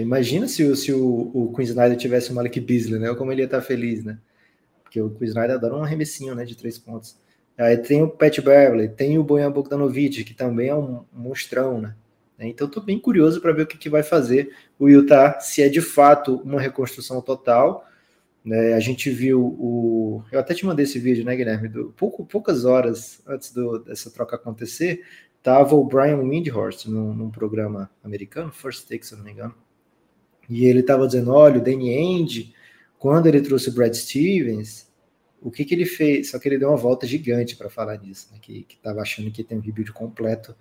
Imagina 0.00 0.48
se, 0.48 0.64
o, 0.64 0.74
se 0.74 0.92
o, 0.92 1.30
o 1.34 1.52
Queen 1.54 1.68
Snyder 1.68 1.98
tivesse 1.98 2.30
o 2.30 2.34
Malik 2.34 2.58
Beasley, 2.60 2.98
né? 2.98 3.14
Como 3.14 3.30
ele 3.30 3.42
ia 3.42 3.44
estar 3.44 3.60
tá 3.60 3.62
feliz, 3.62 4.02
né? 4.02 4.18
Porque 5.02 5.24
o 5.24 5.28
Snyder 5.28 5.56
adora 5.56 5.76
um 5.76 5.82
arremessinho 5.82 6.34
né, 6.34 6.44
de 6.44 6.56
três 6.56 6.78
pontos. 6.78 7.16
Aí 7.58 7.76
tem 7.76 8.02
o 8.02 8.08
Pat 8.08 8.38
Beverly, 8.40 8.88
tem 8.88 9.18
o 9.18 9.24
Bojan 9.24 9.50
Bogdanovic, 9.50 10.24
que 10.24 10.34
também 10.34 10.68
é 10.68 10.74
um 10.74 11.04
monstrão, 11.12 11.80
né? 11.80 11.94
Então 12.38 12.66
estou 12.66 12.82
bem 12.82 12.98
curioso 12.98 13.40
para 13.40 13.52
ver 13.52 13.62
o 13.62 13.66
que, 13.66 13.78
que 13.78 13.88
vai 13.88 14.02
fazer 14.02 14.54
o 14.78 14.88
Utah, 14.88 15.40
se 15.40 15.62
é 15.62 15.68
de 15.68 15.80
fato 15.80 16.36
uma 16.44 16.60
reconstrução 16.60 17.22
total. 17.22 17.86
Né? 18.44 18.74
A 18.74 18.80
gente 18.80 19.08
viu 19.10 19.40
o. 19.40 20.22
Eu 20.30 20.38
até 20.38 20.52
te 20.54 20.66
mandei 20.66 20.84
esse 20.84 20.98
vídeo, 20.98 21.24
né, 21.24 21.34
Guilherme? 21.34 21.68
Do, 21.68 21.94
pouco, 21.96 22.26
poucas 22.26 22.64
horas 22.64 23.22
antes 23.26 23.52
do, 23.52 23.78
dessa 23.78 24.10
troca 24.10 24.36
acontecer, 24.36 25.02
tava 25.42 25.74
o 25.74 25.84
Brian 25.84 26.18
Windhorst 26.18 26.86
num, 26.86 27.14
num 27.14 27.30
programa 27.30 27.90
americano, 28.04 28.52
First 28.52 28.86
Take, 28.86 29.06
se 29.06 29.14
eu 29.14 29.18
não 29.18 29.24
me 29.24 29.32
engano. 29.32 29.54
E 30.48 30.66
ele 30.66 30.80
estava 30.80 31.06
dizendo: 31.06 31.32
olha, 31.32 31.58
o 31.58 31.64
Danny 31.64 31.96
Ainge, 31.96 32.54
quando 32.98 33.26
ele 33.26 33.40
trouxe 33.40 33.70
o 33.70 33.72
Brad 33.72 33.94
Stevens, 33.94 34.85
o 35.40 35.50
que, 35.50 35.64
que 35.64 35.74
ele 35.74 35.86
fez? 35.86 36.30
Só 36.30 36.38
que 36.38 36.48
ele 36.48 36.58
deu 36.58 36.68
uma 36.68 36.76
volta 36.76 37.06
gigante 37.06 37.56
para 37.56 37.70
falar 37.70 37.96
disso, 37.96 38.28
né? 38.32 38.38
que 38.40 38.66
estava 38.68 39.00
achando 39.00 39.30
que 39.30 39.44
tem 39.44 39.58
um 39.58 39.60
rebuild 39.60 39.92
completo 39.92 40.54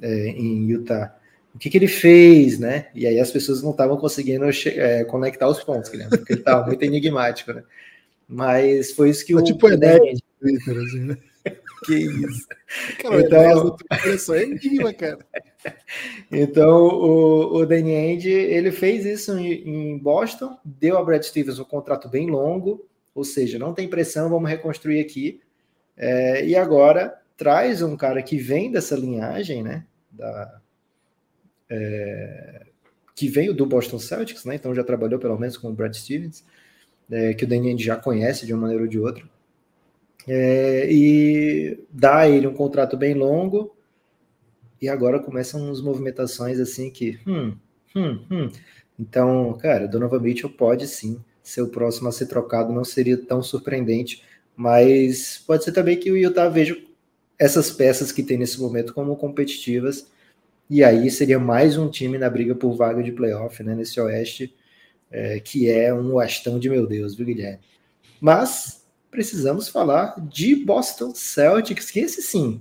é, 0.00 0.28
em 0.28 0.66
Utah. 0.66 1.16
O 1.54 1.58
que, 1.58 1.70
que 1.70 1.78
ele 1.78 1.88
fez, 1.88 2.58
né? 2.58 2.88
E 2.94 3.06
aí 3.06 3.18
as 3.18 3.30
pessoas 3.30 3.62
não 3.62 3.70
estavam 3.70 3.96
conseguindo 3.96 4.44
é, 4.66 5.04
conectar 5.04 5.48
os 5.48 5.62
pontos, 5.62 5.90
porque 5.90 6.32
ele 6.32 6.40
estava 6.40 6.66
muito 6.66 6.82
enigmático, 6.84 7.52
né? 7.52 7.64
Mas 8.28 8.92
foi 8.92 9.10
isso 9.10 9.24
que 9.24 9.32
é 9.32 9.36
o. 9.36 9.42
Tipo, 9.42 9.68
é 9.68 9.76
Twitter, 10.38 10.78
assim, 10.78 11.00
né? 11.00 11.16
Que 11.84 11.94
isso. 11.94 12.46
Cara, 13.00 13.20
então, 13.20 13.78
é 14.86 14.92
cara. 14.92 15.18
Então, 16.30 16.76
o, 16.76 17.56
o 17.56 17.66
Danny 17.66 17.94
Ainge, 17.94 18.30
ele 18.30 18.72
fez 18.72 19.06
isso 19.06 19.38
em, 19.38 19.92
em, 19.92 19.98
Boston, 19.98 20.58
deu 20.64 20.98
a 20.98 21.04
Brad 21.04 21.22
Stevens 21.22 21.58
um 21.58 21.64
contrato 21.64 22.08
bem 22.08 22.28
longo, 22.28 22.86
ou 23.18 23.24
seja, 23.24 23.58
não 23.58 23.74
tem 23.74 23.88
pressão, 23.88 24.30
vamos 24.30 24.48
reconstruir 24.48 25.00
aqui. 25.00 25.40
É, 25.96 26.46
e 26.46 26.56
agora 26.56 27.20
traz 27.36 27.82
um 27.82 27.96
cara 27.96 28.22
que 28.22 28.38
vem 28.38 28.70
dessa 28.70 28.96
linhagem, 28.96 29.62
né? 29.62 29.84
Da, 30.10 30.60
é, 31.68 32.66
que 33.14 33.28
veio 33.28 33.52
do 33.52 33.66
Boston 33.66 33.98
Celtics, 33.98 34.44
né? 34.44 34.54
Então 34.54 34.74
já 34.74 34.84
trabalhou 34.84 35.18
pelo 35.18 35.38
menos 35.38 35.56
com 35.56 35.68
o 35.68 35.74
Brad 35.74 35.94
Stevens, 35.94 36.44
é, 37.10 37.34
que 37.34 37.44
o 37.44 37.52
Ainge 37.52 37.84
já 37.84 37.96
conhece 37.96 38.46
de 38.46 38.52
uma 38.52 38.62
maneira 38.62 38.84
ou 38.84 38.88
de 38.88 38.98
outra 38.98 39.24
é, 40.28 40.86
e 40.92 41.78
dá 41.90 42.18
a 42.18 42.28
ele 42.28 42.46
um 42.46 42.54
contrato 42.54 42.96
bem 42.96 43.14
longo, 43.14 43.74
e 44.80 44.88
agora 44.88 45.18
começam 45.18 45.60
umas 45.60 45.80
movimentações 45.80 46.60
assim 46.60 46.90
que, 46.90 47.18
hum, 47.26 47.56
hum, 47.96 48.24
hum. 48.30 48.50
Então, 48.98 49.54
cara, 49.54 49.88
Donovan 49.88 50.20
Mitchell 50.20 50.50
pode 50.50 50.86
sim 50.86 51.18
ser 51.48 51.62
o 51.62 51.68
próximo 51.68 52.08
a 52.08 52.12
ser 52.12 52.26
trocado, 52.26 52.72
não 52.72 52.84
seria 52.84 53.16
tão 53.16 53.42
surpreendente, 53.42 54.22
mas 54.56 55.42
pode 55.46 55.64
ser 55.64 55.72
também 55.72 55.96
que 55.96 56.10
o 56.10 56.16
Utah 56.16 56.48
veja 56.48 56.76
essas 57.38 57.70
peças 57.70 58.12
que 58.12 58.22
tem 58.22 58.36
nesse 58.36 58.60
momento 58.60 58.92
como 58.92 59.16
competitivas, 59.16 60.06
e 60.68 60.84
aí 60.84 61.10
seria 61.10 61.38
mais 61.38 61.78
um 61.78 61.88
time 61.88 62.18
na 62.18 62.28
briga 62.28 62.54
por 62.54 62.74
vaga 62.74 63.02
de 63.02 63.12
playoff, 63.12 63.62
né, 63.62 63.74
nesse 63.74 63.98
Oeste, 64.00 64.54
é, 65.10 65.40
que 65.40 65.70
é 65.70 65.94
um 65.94 66.14
Oestão 66.14 66.58
de 66.58 66.68
meu 66.68 66.86
Deus, 66.86 67.14
viu, 67.14 67.24
Guilherme? 67.24 67.60
Mas 68.20 68.84
precisamos 69.10 69.68
falar 69.68 70.14
de 70.28 70.54
Boston 70.54 71.14
Celtics, 71.14 71.90
que 71.90 72.00
esse 72.00 72.20
sim 72.20 72.60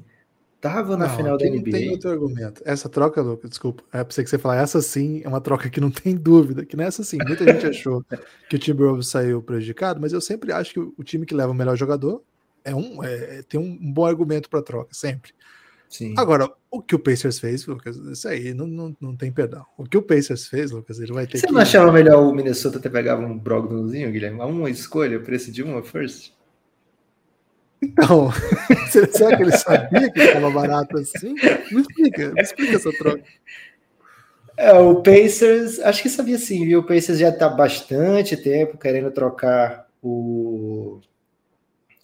estava 0.58 0.98
na 0.98 1.08
não, 1.08 1.15
final 1.15 1.38
da 1.38 1.46
NBA. 1.46 1.56
Não 1.56 1.72
tem 1.72 1.89
outro 1.91 2.10
argumento. 2.10 2.62
Essa 2.65 2.89
troca, 2.89 3.22
Lucas, 3.22 3.50
desculpa, 3.50 3.84
é 3.93 4.04
pra 4.04 4.24
que 4.24 4.30
você 4.30 4.38
falar, 4.38 4.58
essa 4.58 4.82
sim 4.82 5.22
é 5.24 5.28
uma 5.28 5.39
troca 5.39 5.70
que 5.70 5.80
não 5.80 5.89
tem 5.89 6.15
dúvida, 6.15 6.65
que 6.65 6.76
nessa 6.76 7.04
sim, 7.04 7.17
muita 7.26 7.46
gente 7.46 7.65
achou 7.65 8.04
que 8.50 8.56
o 8.56 8.60
Timberwolves 8.60 9.08
saiu 9.08 9.41
prejudicado, 9.41 10.02
mas 10.02 10.13
eu 10.13 10.20
sempre 10.20 10.52
acho 10.52 10.74
que 10.74 10.80
o 10.80 11.04
time 11.04 11.26
que 11.26 11.34
leva 11.34 11.52
o 11.52 11.56
melhor 11.56 11.78
jogador 11.78 12.22
é 12.65 12.76
um, 12.76 13.04
é, 13.04 13.43
tem 13.43 13.60
um 13.60 13.93
bom 13.93 14.06
argumento 14.06 14.50
para 14.50 14.62
troca, 14.62 14.89
sempre. 14.91 15.32
Sim. 15.89 16.13
Agora, 16.17 16.52
o 16.70 16.82
que 16.82 16.96
o 16.96 17.00
Pacers 17.00 17.39
fez, 17.39 17.65
Lucas, 17.65 17.96
isso 17.96 18.28
aí 18.28 18.54
não, 18.54 18.67
não, 18.67 18.98
não 19.00 19.15
tem 19.15 19.32
perdão. 19.32 19.65
O 19.78 19.86
que 19.86 19.98
o 19.98 20.02
Pacers 20.02 20.48
fez, 20.48 20.72
Lucas, 20.72 21.00
ele 21.00 21.13
vai 21.13 21.26
ter 21.26 21.38
Você 21.38 21.48
que... 21.48 21.54
não 21.54 21.62
achava 21.62 21.91
melhor 21.93 22.22
o 22.22 22.34
Minnesota 22.34 22.78
ter 22.78 22.89
pegado 22.89 23.22
um 23.22 23.38
Brogdonzinho, 23.38 24.12
Guilherme? 24.12 24.41
Uma 24.41 24.70
escolha, 24.70 25.17
o 25.17 25.24
preço 25.24 25.50
de 25.50 25.63
uma 25.63 25.82
first? 25.82 26.34
Então, 27.82 28.30
será 28.90 29.38
que 29.38 29.44
ele 29.44 29.58
sabia 29.58 30.12
que 30.12 30.20
estava 30.20 30.50
barato 30.50 30.98
assim? 30.98 31.34
Me 31.72 31.82
explica, 31.82 32.32
me 32.32 32.42
explica 32.42 32.76
essa 32.76 32.92
troca. 32.92 33.24
É, 34.58 34.74
o 34.74 35.04
Pacers, 35.04 35.80
acho 35.80 36.02
que 36.02 36.10
sabia 36.10 36.38
sim, 36.40 36.66
viu? 36.66 36.80
O 36.80 36.84
Pacers 36.84 37.20
já 37.20 37.30
está 37.30 37.48
bastante 37.48 38.36
tempo 38.36 38.78
querendo 38.78 39.12
trocar 39.12 39.88
o, 40.02 41.00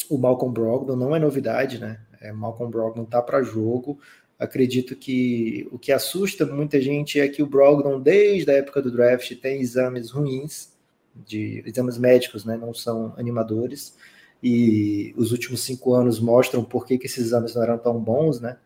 o 0.08 0.18
Malcolm 0.20 0.54
Brogdon, 0.54 0.96
não 0.96 1.16
é 1.16 1.20
novidade, 1.20 1.80
né? 1.80 2.00
É, 2.22 2.32
Malcolm 2.32 2.72
Brogdon 2.72 3.06
tá 3.06 3.22
para 3.22 3.42
jogo. 3.42 4.00
Acredito 4.38 4.96
que 4.96 5.68
o 5.72 5.80
que 5.80 5.92
assusta 5.92 6.46
muita 6.46 6.80
gente 6.80 7.20
é 7.20 7.28
que 7.28 7.42
o 7.42 7.48
Brogdon, 7.48 8.00
desde 8.00 8.52
a 8.52 8.56
época 8.56 8.82
do 8.82 8.92
draft, 8.92 9.34
tem 9.42 9.60
exames 9.60 10.12
ruins, 10.12 10.72
de 11.16 11.64
exames 11.66 11.98
médicos, 11.98 12.46
né? 12.46 12.56
Não 12.56 12.74
são 12.74 13.14
animadores 13.18 13.96
e 14.44 15.14
os 15.16 15.32
últimos 15.32 15.62
cinco 15.62 15.94
anos 15.94 16.20
mostram 16.20 16.66
por 16.66 16.86
que, 16.86 16.98
que 16.98 17.06
esses 17.06 17.28
exames 17.28 17.56
não 17.56 17.64
eram 17.64 17.78
tão 17.78 17.98
bons, 17.98 18.42
né? 18.42 18.58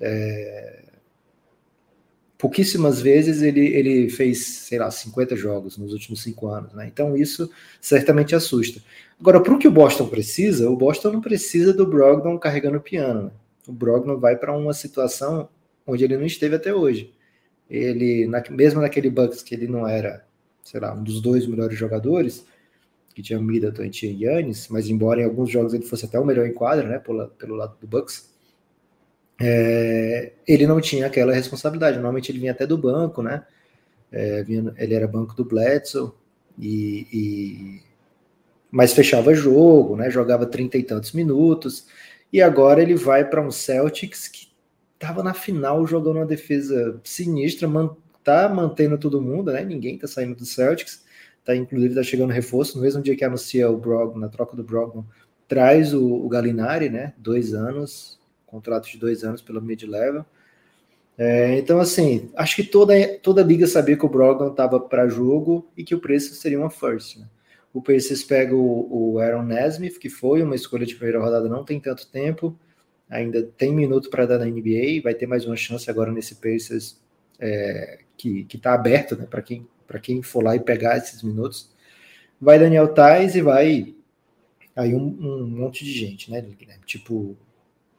É... 0.00 0.82
Pouquíssimas 2.36 3.00
vezes 3.00 3.40
ele, 3.40 3.64
ele 3.68 4.10
fez, 4.10 4.44
sei 4.44 4.80
lá, 4.80 4.90
50 4.90 5.36
jogos 5.36 5.78
nos 5.78 5.92
últimos 5.92 6.24
cinco 6.24 6.48
anos, 6.48 6.72
né? 6.72 6.88
Então 6.92 7.16
isso 7.16 7.48
certamente 7.80 8.34
assusta. 8.34 8.82
Agora, 9.20 9.40
para 9.40 9.54
o 9.54 9.58
que 9.60 9.68
o 9.68 9.70
Boston 9.70 10.08
precisa, 10.08 10.68
o 10.68 10.76
Boston 10.76 11.12
não 11.12 11.20
precisa 11.20 11.72
do 11.72 11.86
Brogdon 11.86 12.36
carregando 12.36 12.78
o 12.78 12.80
piano. 12.80 13.26
Né? 13.26 13.30
O 13.68 13.72
Brogdon 13.72 14.18
vai 14.18 14.34
para 14.34 14.52
uma 14.52 14.72
situação 14.72 15.48
onde 15.86 16.02
ele 16.02 16.16
não 16.16 16.26
esteve 16.26 16.56
até 16.56 16.74
hoje. 16.74 17.14
Ele, 17.70 18.26
na, 18.26 18.42
mesmo 18.50 18.80
naquele 18.80 19.08
Bucks 19.08 19.40
que 19.40 19.54
ele 19.54 19.68
não 19.68 19.86
era, 19.86 20.26
sei 20.64 20.80
lá, 20.80 20.92
um 20.92 21.04
dos 21.04 21.20
dois 21.20 21.46
melhores 21.46 21.78
jogadores, 21.78 22.44
que 23.14 23.22
tinha 23.22 23.40
Middleton 23.40 23.84
e 23.84 23.90
tinha 23.90 24.12
Yannis, 24.12 24.68
mas 24.68 24.88
embora 24.88 25.20
em 25.20 25.24
alguns 25.24 25.50
jogos 25.50 25.74
ele 25.74 25.84
fosse 25.84 26.04
até 26.04 26.18
o 26.18 26.24
melhor 26.24 26.46
em 26.46 26.52
quadra, 26.52 26.88
né, 26.88 26.98
pelo, 26.98 27.28
pelo 27.28 27.54
lado 27.54 27.76
do 27.80 27.86
Bucks, 27.86 28.30
é, 29.40 30.32
ele 30.46 30.66
não 30.66 30.80
tinha 30.80 31.06
aquela 31.06 31.32
responsabilidade. 31.32 31.96
Normalmente 31.96 32.30
ele 32.30 32.38
vinha 32.38 32.52
até 32.52 32.66
do 32.66 32.78
banco, 32.78 33.22
né? 33.22 33.44
É, 34.10 34.42
vinha, 34.42 34.72
ele 34.76 34.94
era 34.94 35.08
banco 35.08 35.34
do 35.34 35.44
Bledsoe, 35.44 36.12
e, 36.58 37.06
e, 37.12 37.82
mas 38.70 38.92
fechava 38.92 39.34
jogo, 39.34 39.96
né? 39.96 40.10
Jogava 40.10 40.46
trinta 40.46 40.78
e 40.78 40.82
tantos 40.82 41.12
minutos, 41.12 41.86
e 42.32 42.40
agora 42.40 42.82
ele 42.82 42.94
vai 42.94 43.28
para 43.28 43.42
um 43.42 43.50
Celtics 43.50 44.28
que 44.28 44.48
estava 44.94 45.22
na 45.22 45.34
final 45.34 45.86
jogando 45.86 46.16
uma 46.16 46.26
defesa 46.26 47.00
sinistra, 47.02 47.66
man, 47.66 47.96
tá 48.22 48.48
mantendo 48.48 48.96
todo 48.98 49.20
mundo, 49.20 49.52
né? 49.52 49.64
Ninguém 49.64 49.98
tá 49.98 50.06
saindo 50.06 50.36
do 50.36 50.44
Celtics 50.46 51.01
tá, 51.44 51.54
inclusive 51.54 51.92
está 51.92 52.02
chegando 52.02 52.30
reforço, 52.30 52.76
no 52.76 52.82
mesmo 52.82 53.02
dia 53.02 53.16
que 53.16 53.24
anuncia 53.24 53.70
o 53.70 53.76
Brogdon, 53.76 54.18
na 54.18 54.28
troca 54.28 54.56
do 54.56 54.62
Brogdon, 54.62 55.04
traz 55.48 55.92
o, 55.92 56.04
o 56.04 56.28
Galinari, 56.28 56.88
né, 56.88 57.12
dois 57.18 57.54
anos, 57.54 58.18
contrato 58.46 58.88
de 58.88 58.98
dois 58.98 59.24
anos 59.24 59.42
pelo 59.42 59.60
mid-level, 59.60 60.24
é, 61.16 61.58
então, 61.58 61.78
assim, 61.78 62.30
acho 62.34 62.56
que 62.56 62.64
toda, 62.64 62.94
toda 63.18 63.42
liga 63.42 63.66
sabia 63.66 63.96
que 63.96 64.06
o 64.06 64.08
Brogdon 64.08 64.48
estava 64.48 64.80
para 64.80 65.08
jogo 65.08 65.70
e 65.76 65.84
que 65.84 65.94
o 65.94 66.00
preço 66.00 66.34
seria 66.34 66.58
uma 66.58 66.70
first. 66.70 67.18
Né? 67.18 67.26
O 67.72 67.82
Pacers 67.82 68.22
pega 68.22 68.54
o, 68.54 69.12
o, 69.14 69.18
Aaron 69.18 69.42
Nesmith, 69.42 69.98
que 69.98 70.08
foi 70.08 70.42
uma 70.42 70.54
escolha 70.54 70.86
de 70.86 70.94
primeira 70.94 71.20
rodada, 71.20 71.48
não 71.48 71.64
tem 71.64 71.78
tanto 71.78 72.06
tempo, 72.10 72.58
ainda 73.08 73.42
tem 73.42 73.72
minuto 73.72 74.10
para 74.10 74.26
dar 74.26 74.38
na 74.38 74.46
NBA, 74.46 75.02
vai 75.02 75.14
ter 75.14 75.26
mais 75.26 75.46
uma 75.46 75.56
chance 75.56 75.88
agora 75.90 76.10
nesse 76.10 76.36
Pacers 76.36 77.00
é, 77.38 78.00
que 78.16 78.46
está 78.52 78.74
aberto 78.74 79.16
né, 79.16 79.26
para 79.28 79.42
quem 79.42 79.66
para 79.92 80.00
quem 80.00 80.22
for 80.22 80.42
lá 80.42 80.56
e 80.56 80.60
pegar 80.60 80.96
esses 80.96 81.22
minutos. 81.22 81.70
Vai 82.40 82.58
Daniel 82.58 82.88
Tais 82.88 83.36
e 83.36 83.42
vai 83.42 83.94
aí 84.74 84.94
um, 84.94 85.04
um 85.20 85.46
monte 85.46 85.84
de 85.84 85.92
gente, 85.92 86.30
né? 86.30 86.42
Tipo 86.86 87.36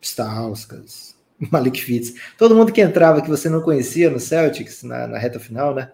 Stauskas, 0.02 1.16
Malik 1.52 1.80
Fitz, 1.80 2.16
todo 2.36 2.56
mundo 2.56 2.74
que 2.74 2.82
entrava 2.82 3.22
que 3.22 3.30
você 3.30 3.48
não 3.48 3.62
conhecia 3.62 4.10
no 4.10 4.20
Celtics 4.20 4.82
na, 4.82 5.08
na 5.08 5.20
reta 5.20 5.40
final, 5.40 5.76
né? 5.76 5.92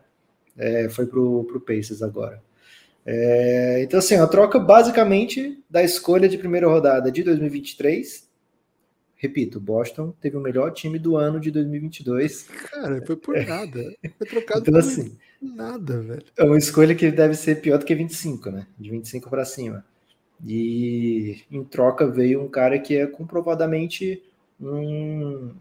É, 0.57 0.87
foi 0.89 1.05
pro, 1.05 1.43
pro 1.43 1.59
Pacers 1.59 2.01
agora. 2.01 2.41
É, 3.05 3.81
então, 3.83 3.99
assim, 3.99 4.15
a 4.15 4.27
troca 4.27 4.59
basicamente 4.59 5.61
da 5.69 5.83
escolha 5.83 6.29
de 6.29 6.37
primeira 6.37 6.67
rodada 6.67 7.11
de 7.11 7.23
2023 7.23 8.28
repito, 9.19 9.59
Boston 9.59 10.13
teve 10.19 10.37
o 10.37 10.41
melhor 10.41 10.71
time 10.71 10.97
do 10.97 11.17
ano 11.17 11.39
de 11.39 11.51
2022. 11.51 12.43
Cara, 12.43 13.05
foi 13.05 13.17
por 13.17 13.35
nada. 13.45 13.93
Foi 14.17 14.27
trocado 14.27 14.61
então, 14.61 14.73
por 14.73 14.79
assim, 14.79 15.17
nada, 15.41 16.01
velho. 16.01 16.23
É 16.37 16.43
uma 16.43 16.57
escolha 16.57 16.95
que 16.95 17.11
deve 17.11 17.35
ser 17.35 17.61
pior 17.61 17.77
do 17.77 17.85
que 17.85 17.93
25, 17.93 18.49
né? 18.49 18.65
De 18.79 18.89
25 18.89 19.29
para 19.29 19.43
cima. 19.43 19.85
E 20.43 21.41
em 21.51 21.63
troca 21.65 22.07
veio 22.07 22.41
um 22.41 22.47
cara 22.47 22.79
que 22.79 22.95
é 22.95 23.05
comprovadamente 23.05 24.23
um 24.59 25.51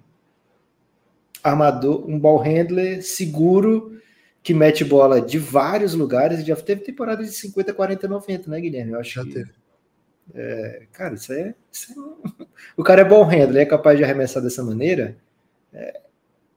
armador, 1.43 2.09
um 2.09 2.19
ball 2.19 2.39
handler 2.39 3.03
seguro 3.03 4.01
que 4.41 4.55
mete 4.55 4.85
bola 4.85 5.21
de 5.21 5.37
vários 5.37 5.95
lugares. 5.95 6.47
Já 6.47 6.55
teve 6.55 6.83
temporada 6.83 7.25
de 7.25 7.33
50, 7.33 7.75
40, 7.75 8.07
90, 8.07 8.51
né, 8.51 8.61
Guilherme? 8.61 8.93
Eu 8.93 9.01
acho 9.01 9.15
Já 9.17 9.25
que 9.25 9.33
teve. 9.33 9.51
É, 10.35 10.87
cara, 10.93 11.15
isso 11.15 11.33
é, 11.33 11.55
isso 11.73 11.93
é, 12.41 12.45
O 12.77 12.83
cara 12.83 13.01
é 13.01 13.05
bom 13.05 13.23
handler, 13.25 13.63
é 13.63 13.67
capaz 13.67 13.97
de 13.97 14.05
arremessar 14.05 14.43
dessa 14.43 14.63
maneira. 14.63 15.17
É, 15.73 16.01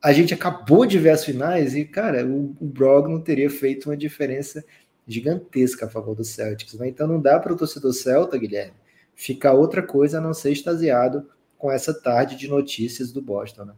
a 0.02 0.12
gente 0.12 0.34
acabou 0.34 0.86
de 0.86 0.98
ver 0.98 1.12
as 1.12 1.24
finais 1.24 1.76
e, 1.76 1.86
cara, 1.86 2.26
o, 2.26 2.56
o 2.60 2.66
Brogdon 2.66 3.22
teria 3.22 3.50
feito 3.50 3.90
uma 3.90 3.98
diferença 3.98 4.64
gigantesca 5.08 5.86
a 5.86 5.90
favor 5.90 6.16
do 6.16 6.24
Celtics. 6.24 6.74
Né? 6.74 6.90
Então 6.90 7.08
não 7.08 7.22
dá 7.22 7.40
para 7.40 7.54
o 7.54 7.58
torcedor 7.58 7.94
Celta, 7.94 8.38
Guilherme, 8.38 8.74
ficar 9.16 9.54
outra 9.54 9.82
coisa 9.82 10.18
a 10.18 10.22
não 10.22 10.34
ser 10.34 10.52
extasiado 10.52 11.30
com 11.58 11.72
essa 11.72 11.94
tarde 11.94 12.36
de 12.36 12.48
notícias 12.48 13.12
do 13.12 13.22
Boston, 13.22 13.66
né? 13.66 13.74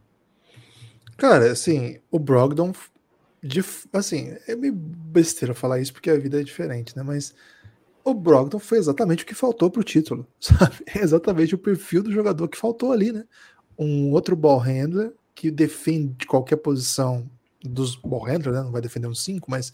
Cara, 1.16 1.52
assim, 1.52 2.00
o 2.10 2.18
Brogdon, 2.18 2.72
de, 3.42 3.62
assim, 3.92 4.34
é 4.48 4.56
meio 4.56 4.72
besteira 4.72 5.54
falar 5.54 5.78
isso 5.78 5.92
porque 5.92 6.10
a 6.10 6.18
vida 6.18 6.40
é 6.40 6.42
diferente, 6.42 6.96
né? 6.96 7.02
Mas 7.02 7.34
o 8.04 8.12
Brogdon 8.12 8.58
foi 8.58 8.78
exatamente 8.78 9.24
o 9.24 9.26
que 9.26 9.34
faltou 9.34 9.70
para 9.70 9.80
o 9.80 9.84
título, 9.84 10.26
sabe? 10.38 10.76
É 10.94 10.98
exatamente 10.98 11.54
o 11.54 11.58
perfil 11.58 12.02
do 12.02 12.12
jogador 12.12 12.46
que 12.48 12.58
faltou 12.58 12.92
ali, 12.92 13.10
né? 13.10 13.24
Um 13.78 14.12
outro 14.12 14.36
ball 14.36 14.58
handler 14.58 15.12
que 15.34 15.50
defende 15.50 16.26
qualquer 16.26 16.56
posição 16.56 17.28
dos 17.62 17.96
ball 17.96 18.22
handlers, 18.24 18.56
né? 18.56 18.62
Não 18.62 18.70
vai 18.70 18.82
defender 18.82 19.08
um 19.08 19.14
5, 19.14 19.50
mas 19.50 19.72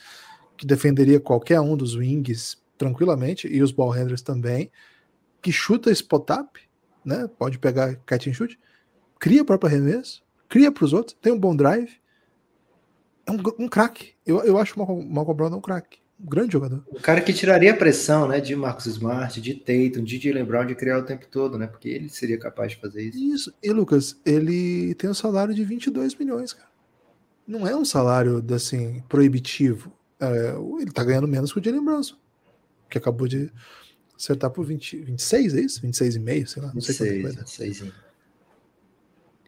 que 0.57 0.65
defenderia 0.65 1.19
qualquer 1.19 1.61
um 1.61 1.77
dos 1.77 1.95
wings 1.95 2.57
tranquilamente, 2.79 3.47
e 3.47 3.63
os 3.63 3.73
ball 3.73 3.91
handlers 3.91 4.23
também, 4.23 4.71
que 5.43 5.53
chuta 5.53 5.91
spot-up, 5.91 6.61
né? 7.05 7.29
Pode 7.39 7.59
pegar 7.59 7.97
catch 8.07 8.29
and 8.29 8.33
shoot, 8.33 8.59
cria 9.19 9.43
o 9.43 9.45
próprio 9.45 9.69
arremesso, 9.69 10.23
cria 10.49 10.73
para 10.73 10.85
os 10.85 10.93
outros, 10.93 11.17
tem 11.21 11.33
um 11.33 11.39
bom 11.39 11.55
drive. 11.55 12.01
É 13.27 13.31
um, 13.31 13.37
um 13.59 13.69
craque. 13.69 14.15
Eu, 14.25 14.43
eu 14.45 14.57
acho 14.57 14.81
o 14.81 15.05
Malcolm 15.05 15.37
Brogdon 15.37 15.59
um 15.59 15.61
craque. 15.61 16.00
Um 16.23 16.27
grande 16.27 16.53
jogador. 16.53 16.85
O 16.89 17.01
cara 17.01 17.21
que 17.21 17.33
tiraria 17.33 17.73
a 17.73 17.77
pressão, 17.77 18.29
né, 18.29 18.41
de 18.41 18.55
Marcos 18.55 18.87
Smart, 18.87 19.41
de 19.41 19.55
Tatum, 19.55 20.05
de 20.05 20.19
Jalen 20.19 20.45
Brown 20.45 20.67
de 20.67 20.75
criar 20.75 20.99
o 20.99 21.03
tempo 21.03 21.27
todo, 21.27 21.57
né? 21.57 21.67
Porque 21.67 21.89
ele 21.89 22.11
seria 22.11 22.39
capaz 22.39 22.73
de 22.73 22.79
fazer 22.79 23.03
isso. 23.03 23.19
Isso. 23.19 23.55
E 23.63 23.73
Lucas, 23.73 24.21
ele 24.25 24.95
tem 24.95 25.09
um 25.09 25.15
salário 25.15 25.55
de 25.55 25.65
22 25.65 26.15
milhões, 26.17 26.53
cara. 26.53 26.69
Não 27.47 27.67
é 27.67 27.75
um 27.75 27.85
salário 27.85 28.45
assim 28.55 29.03
proibitivo. 29.09 29.93
É, 30.21 30.55
ele 30.81 30.91
tá 30.93 31.03
ganhando 31.03 31.27
menos 31.27 31.53
que 31.53 31.59
o 31.59 31.65
Jalen 31.65 31.85
Brunson, 31.85 32.17
que 32.91 32.99
acabou 32.99 33.27
de 33.27 33.51
acertar 34.15 34.51
por 34.51 34.65
20, 34.67 34.99
26, 34.99 35.55
é 35.55 35.61
isso? 35.61 35.81
26,5, 35.81 36.47
sei 36.47 36.63
lá, 36.63 36.69
não 36.69 36.75
26, 36.75 36.97
sei 36.97 37.23
quanto 37.23 37.35
vai 37.35 37.45
26. 37.45 37.93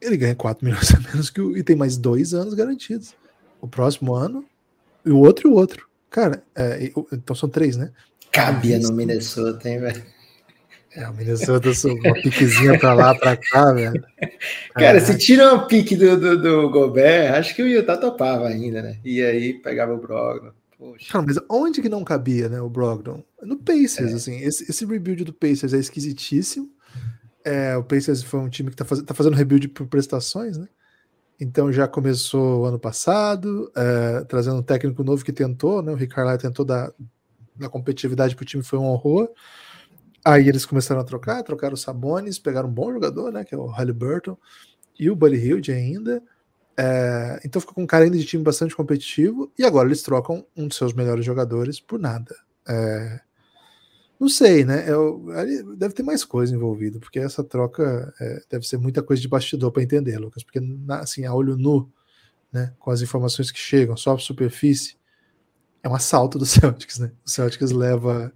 Ele 0.00 0.16
ganha 0.16 0.34
4 0.34 0.64
milhões 0.66 0.94
a 0.94 1.00
menos 1.00 1.28
que 1.28 1.40
o, 1.40 1.56
e 1.56 1.62
tem 1.62 1.76
mais 1.76 1.98
dois 1.98 2.32
anos 2.32 2.54
garantidos. 2.54 3.14
O 3.60 3.68
próximo 3.68 4.14
ano, 4.14 4.44
e 5.04 5.10
o 5.10 5.18
outro 5.18 5.48
e 5.48 5.52
o 5.52 5.54
outro. 5.54 5.91
Cara, 6.12 6.44
é, 6.54 6.92
então 7.10 7.34
são 7.34 7.48
três, 7.48 7.76
né? 7.76 7.90
Cabia 8.30 8.78
no 8.78 8.92
Minnesota, 8.92 9.68
hein, 9.68 9.80
velho? 9.80 10.02
É, 10.94 11.08
o 11.08 11.14
Minnesota 11.14 11.70
uma 11.86 12.14
piquezinha 12.14 12.78
pra 12.78 12.92
lá, 12.92 13.14
pra 13.14 13.34
cá, 13.34 13.72
velho. 13.72 14.04
Cara, 14.74 15.00
se 15.00 15.16
tira 15.16 15.54
uma 15.54 15.66
pique 15.66 15.96
do, 15.96 16.20
do, 16.20 16.42
do, 16.42 16.70
Gobert, 16.70 17.34
acho 17.34 17.56
que 17.56 17.62
o 17.62 17.66
Utah 17.66 17.96
topava 17.96 18.46
ainda, 18.46 18.82
né? 18.82 18.98
E 19.02 19.22
aí 19.22 19.54
pegava 19.54 19.94
o 19.94 19.98
Brogdon. 19.98 20.52
Poxa. 20.78 21.12
Cara, 21.12 21.24
mas 21.26 21.38
onde 21.48 21.80
que 21.80 21.88
não 21.88 22.04
cabia, 22.04 22.50
né, 22.50 22.60
o 22.60 22.68
Brogdon? 22.68 23.24
No 23.42 23.56
Pacers, 23.56 24.12
é. 24.12 24.14
assim. 24.14 24.36
Esse, 24.40 24.70
esse 24.70 24.84
rebuild 24.84 25.24
do 25.24 25.32
Pacers 25.32 25.72
é 25.72 25.78
esquisitíssimo. 25.78 26.68
É, 27.42 27.74
o 27.74 27.82
Pacers 27.82 28.22
foi 28.22 28.40
um 28.40 28.50
time 28.50 28.68
que 28.68 28.76
tá, 28.76 28.84
faz, 28.84 29.00
tá 29.00 29.14
fazendo 29.14 29.34
rebuild 29.34 29.68
por 29.68 29.86
prestações, 29.86 30.58
né? 30.58 30.68
Então 31.42 31.72
já 31.72 31.88
começou 31.88 32.66
ano 32.66 32.78
passado, 32.78 33.70
é, 33.74 34.22
trazendo 34.24 34.58
um 34.58 34.62
técnico 34.62 35.02
novo 35.02 35.24
que 35.24 35.32
tentou, 35.32 35.82
né? 35.82 35.92
O 35.92 36.08
Carlisle 36.08 36.38
tentou 36.38 36.64
dar, 36.64 36.92
dar 37.56 37.68
competitividade 37.68 38.36
para 38.36 38.44
o 38.44 38.46
time, 38.46 38.62
foi 38.62 38.78
um 38.78 38.86
horror. 38.86 39.28
Aí 40.24 40.48
eles 40.48 40.64
começaram 40.64 41.00
a 41.00 41.04
trocar, 41.04 41.42
trocaram 41.42 41.74
o 41.74 41.76
Sabonis, 41.76 42.38
pegaram 42.38 42.68
um 42.68 42.72
bom 42.72 42.92
jogador, 42.92 43.32
né? 43.32 43.44
Que 43.44 43.56
é 43.56 43.58
o 43.58 43.66
Halliburton, 43.66 44.38
e 44.96 45.10
o 45.10 45.16
Buddy 45.16 45.36
Hilde 45.36 45.72
ainda. 45.72 46.22
É, 46.76 47.40
então 47.44 47.60
ficou 47.60 47.74
com 47.74 47.82
um 47.82 47.86
cara 47.88 48.04
ainda 48.04 48.16
de 48.16 48.24
time 48.24 48.44
bastante 48.44 48.76
competitivo, 48.76 49.52
e 49.58 49.64
agora 49.64 49.88
eles 49.88 50.00
trocam 50.00 50.46
um 50.56 50.68
dos 50.68 50.76
seus 50.76 50.94
melhores 50.94 51.24
jogadores 51.24 51.80
por 51.80 51.98
nada. 51.98 52.36
É, 52.68 53.20
não 54.22 54.28
sei, 54.28 54.64
né? 54.64 54.88
Eu, 54.88 55.26
deve 55.76 55.94
ter 55.94 56.04
mais 56.04 56.24
coisa 56.24 56.54
envolvida, 56.54 57.00
porque 57.00 57.18
essa 57.18 57.42
troca 57.42 58.14
é, 58.20 58.40
deve 58.48 58.64
ser 58.64 58.78
muita 58.78 59.02
coisa 59.02 59.20
de 59.20 59.26
bastidor 59.26 59.72
para 59.72 59.82
entender, 59.82 60.16
Lucas. 60.16 60.44
Porque, 60.44 60.60
assim, 60.90 61.24
a 61.24 61.34
olho 61.34 61.56
nu, 61.56 61.90
né, 62.52 62.72
com 62.78 62.92
as 62.92 63.02
informações 63.02 63.50
que 63.50 63.58
chegam, 63.58 63.96
só 63.96 64.14
a 64.14 64.18
superfície, 64.18 64.96
é 65.82 65.88
um 65.88 65.94
assalto 65.96 66.38
do 66.38 66.46
Celtics, 66.46 67.00
né? 67.00 67.10
O 67.26 67.28
Celtics 67.28 67.72
leva, 67.72 68.32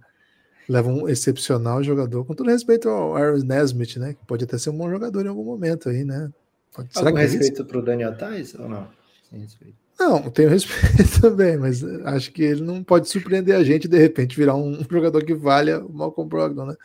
leva 0.67 0.89
um 0.89 1.07
excepcional 1.07 1.81
jogador, 1.81 2.25
com 2.25 2.33
todo 2.33 2.49
respeito 2.49 2.89
ao 2.89 3.15
Aaron 3.15 3.37
Nesmith, 3.45 3.95
né? 3.95 4.13
Que 4.13 4.25
pode 4.25 4.43
até 4.43 4.57
ser 4.57 4.71
um 4.71 4.77
bom 4.77 4.89
jogador 4.89 5.25
em 5.25 5.29
algum 5.29 5.45
momento 5.45 5.87
aí, 5.87 6.03
né? 6.03 6.29
Pode, 6.75 6.89
Algum 6.95 7.17
respeito 7.17 7.63
para 7.63 7.79
o 7.79 7.81
Daniel 7.81 8.17
Tais 8.17 8.53
ou 8.55 8.67
não? 8.67 8.89
Sem 9.29 9.39
respeito. 9.39 9.86
Não, 9.99 10.29
tenho 10.29 10.49
respeito 10.49 11.21
também, 11.21 11.57
mas 11.57 11.83
acho 11.83 12.31
que 12.31 12.43
ele 12.43 12.61
não 12.61 12.83
pode 12.83 13.09
surpreender 13.09 13.55
a 13.55 13.63
gente 13.63 13.87
de 13.87 13.97
repente 13.97 14.37
virar 14.37 14.55
um 14.55 14.83
jogador 14.89 15.23
que 15.23 15.33
valha 15.33 15.83
o 15.83 15.91
Malcolm 15.91 16.29
Brogdon, 16.29 16.67
né? 16.67 16.75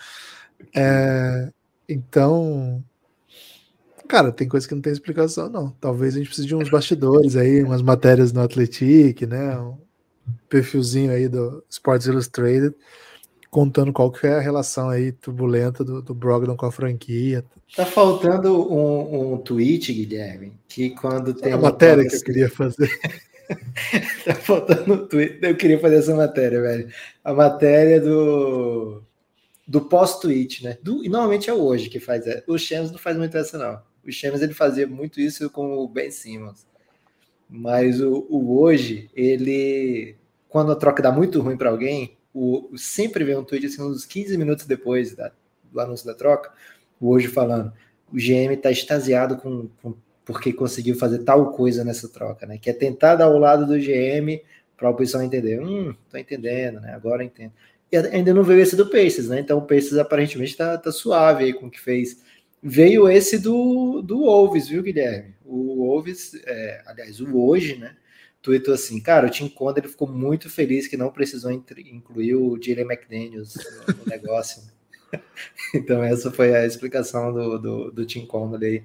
É, 0.75 1.53
então, 1.89 2.83
cara, 4.09 4.33
tem 4.33 4.49
coisa 4.49 4.67
que 4.67 4.75
não 4.75 4.81
tem 4.81 4.93
explicação, 4.93 5.49
não. 5.51 5.71
Talvez 5.81 6.15
a 6.15 6.19
gente 6.19 6.29
precise 6.29 6.47
de 6.49 6.55
uns 6.55 6.71
bastidores 6.71 7.37
aí, 7.37 7.63
umas 7.63 7.83
matérias 7.83 8.33
no 8.33 8.41
Athletic, 8.41 9.23
né? 9.27 9.59
Um 9.59 9.77
perfilzinho 10.49 11.13
aí 11.13 11.29
do 11.29 11.63
Sports 11.69 12.07
Illustrated 12.07 12.75
contando 13.53 13.93
qual 13.93 14.11
que 14.11 14.27
é 14.27 14.33
a 14.33 14.41
relação 14.41 14.89
aí 14.89 15.13
turbulenta 15.13 15.85
do, 15.85 16.01
do 16.01 16.15
Brogdon 16.15 16.57
com 16.57 16.65
a 16.65 16.73
franquia. 16.73 17.45
Tá 17.77 17.85
faltando 17.85 18.73
um, 18.73 19.35
um 19.35 19.37
tweet, 19.37 19.93
Guilherme, 19.93 20.55
que 20.67 20.89
quando 20.89 21.35
tem. 21.35 21.53
É 21.53 21.55
a 21.55 21.59
matéria 21.59 22.09
que 22.09 22.17
eu 22.17 22.23
queria 22.23 22.49
fazer. 22.49 22.91
tá 24.25 24.35
faltando 24.35 24.95
um 24.95 25.07
tweet. 25.07 25.39
Eu 25.43 25.55
queria 25.55 25.79
fazer 25.79 25.97
essa 25.97 26.15
matéria, 26.15 26.63
velho. 26.63 26.89
A 27.23 27.35
matéria 27.35 28.01
do. 28.01 29.03
Do 29.69 29.83
pós-tweet, 29.83 30.65
né? 30.65 30.79
Do, 30.83 31.05
e 31.05 31.09
normalmente 31.11 31.51
é 31.51 31.53
o 31.53 31.63
hoje 31.63 31.91
que 31.91 32.01
faz. 32.01 32.27
É. 32.27 32.43
O 32.47 32.57
Shams 32.59 32.91
não 32.91 32.99
faz 32.99 33.19
muito 33.19 33.37
essa, 33.37 33.59
não. 33.59 33.81
O 34.03 34.11
Shams 34.11 34.41
ele 34.41 34.55
fazia 34.55 34.87
muito 34.87 35.21
isso 35.21 35.51
com 35.51 35.77
o 35.77 35.87
Ben 35.87 36.11
Simmons. 36.11 36.67
Mas 37.51 38.01
o, 38.01 38.27
o 38.31 38.59
hoje, 38.59 39.11
ele. 39.15 40.17
Quando 40.49 40.73
a 40.73 40.77
troca 40.77 41.03
dá 41.03 41.13
muito 41.13 41.41
ruim 41.41 41.57
para 41.57 41.71
alguém, 41.71 42.17
o, 42.35 42.77
sempre 42.77 43.25
vem 43.25 43.37
um 43.37 43.45
tweet 43.45 43.67
assim, 43.67 43.83
uns 43.83 44.05
15 44.05 44.37
minutos 44.39 44.67
depois 44.67 45.15
da, 45.15 45.33
do 45.71 45.81
anúncio 45.81 46.07
da 46.07 46.15
troca, 46.15 46.53
o 47.01 47.11
hoje 47.11 47.29
falando, 47.29 47.73
o 48.13 48.17
GM 48.17 48.53
está 48.53 48.71
extasiado 48.71 49.37
com, 49.37 49.69
com, 49.83 49.95
porque 50.25 50.53
conseguiu 50.53 50.97
fazer 50.97 51.21
tal 51.21 51.53
coisa 51.53 51.85
nessa 51.85 52.09
troca, 52.09 52.47
né? 52.47 52.59
Que 52.59 52.71
é 52.71 52.73
tentar 52.73 53.17
dar 53.17 53.25
ao 53.25 53.39
lado 53.39 53.67
do 53.67 53.79
GM 53.79 54.41
para 54.77 54.89
a 54.89 54.91
oposição 54.91 55.23
entender. 55.23 55.61
Hum, 55.61 55.95
tô 56.11 56.17
entendendo, 56.17 56.81
né? 56.81 56.95
Agora 56.95 57.25
entendo. 57.25 57.53
E 57.91 57.97
ainda 57.97 58.33
não 58.33 58.43
veio 58.43 58.61
esse 58.61 58.77
do 58.77 58.89
Pacers, 58.89 59.29
né? 59.29 59.41
Então 59.41 59.59
o 59.59 59.67
Pacers 59.67 59.99
aparentemente 59.99 60.53
está 60.53 60.79
tá 60.79 60.91
suave 60.91 61.45
aí 61.45 61.53
com 61.53 61.67
o 61.67 61.71
que 61.71 61.81
fez. 61.81 62.23
Veio 62.63 63.09
esse 63.09 63.39
do, 63.39 64.01
do 64.03 64.21
Wolves, 64.21 64.69
viu, 64.69 64.83
Guilherme? 64.83 65.35
O 65.45 65.85
Wolves, 65.85 66.33
é, 66.47 66.83
aliás, 66.87 67.21
o 67.21 67.37
hoje, 67.37 67.77
né? 67.77 67.97
Tweetou 68.43 68.75
assim, 68.75 69.01
cara, 69.01 69.29
o 69.29 69.31
Tim 69.31 69.49
Conda 69.49 69.79
ele 69.79 69.89
ficou 69.89 70.09
muito 70.09 70.51
feliz 70.51 70.89
que 70.89 70.97
não 70.97 71.11
precisou 71.11 71.51
incluir 71.53 72.35
o 72.35 72.59
Jalen 72.61 72.87
McDaniels 72.87 73.55
no, 73.87 74.05
negócio. 74.11 74.63
então 75.75 76.03
essa 76.03 76.31
foi 76.31 76.55
a 76.55 76.67
explicação 76.67 77.33
do, 77.33 77.59
do, 77.59 77.91
do 77.93 78.05
Tim 78.05 78.27
Conda 78.27 78.65
aí, 78.67 78.83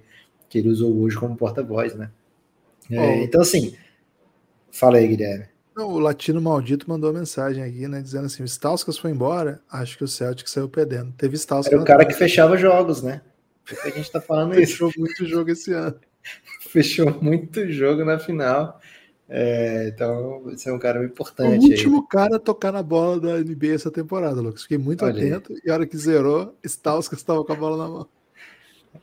que 0.47 0.59
ele 0.59 0.69
usou 0.69 0.95
hoje 1.01 1.17
como 1.17 1.35
porta-voz, 1.35 1.95
né? 1.95 2.11
É. 2.89 3.23
Então 3.23 3.41
assim, 3.41 3.75
fala 4.71 4.97
aí, 4.97 5.07
Guilherme. 5.07 5.45
Não, 5.75 5.89
o 5.91 5.99
Latino 5.99 6.41
Maldito 6.41 6.89
mandou 6.89 7.13
mensagem 7.13 7.63
aqui, 7.63 7.87
né? 7.87 8.01
Dizendo 8.01 8.25
assim: 8.25 8.41
o 8.41 8.47
Stauskas 8.47 8.97
foi 8.97 9.11
embora, 9.11 9.61
acho 9.71 9.97
que 9.97 10.03
o 10.03 10.07
Celtic 10.07 10.47
saiu 10.47 10.67
perdendo. 10.67 11.11
Teve 11.11 11.35
Stauskas. 11.35 11.71
Era 11.71 11.81
o 11.81 11.85
cara 11.85 12.05
que 12.05 12.13
fechava 12.13 12.57
jogos, 12.57 13.03
né? 13.03 13.21
a 13.83 13.89
gente 13.89 14.11
tá 14.11 14.21
falando 14.21 14.53
Fechou 14.55 14.89
isso. 14.89 14.99
muito 14.99 15.25
jogo 15.25 15.51
esse 15.51 15.73
ano. 15.73 15.99
Fechou 16.61 17.21
muito 17.21 17.71
jogo 17.71 18.03
na 18.03 18.17
final. 18.17 18.79
É, 19.29 19.89
então, 19.93 20.41
você 20.43 20.69
é 20.69 20.73
um 20.73 20.79
cara 20.79 21.03
importante. 21.03 21.65
O 21.65 21.69
último 21.69 21.97
aí. 21.97 22.07
cara 22.09 22.35
a 22.37 22.39
tocar 22.39 22.71
na 22.71 22.81
bola 22.81 23.19
da 23.19 23.37
NBA 23.39 23.73
essa 23.73 23.91
temporada, 23.91 24.39
Lucas. 24.39 24.63
Fiquei 24.63 24.77
muito 24.77 25.03
Olha 25.03 25.13
atento 25.13 25.53
aí. 25.53 25.61
e 25.65 25.69
a 25.69 25.73
hora 25.73 25.85
que 25.85 25.97
zerou, 25.97 26.55
Stauskas 26.63 27.19
estava 27.19 27.43
com 27.43 27.51
a 27.51 27.55
bola 27.55 27.77
na 27.77 27.89
mão. 27.89 28.07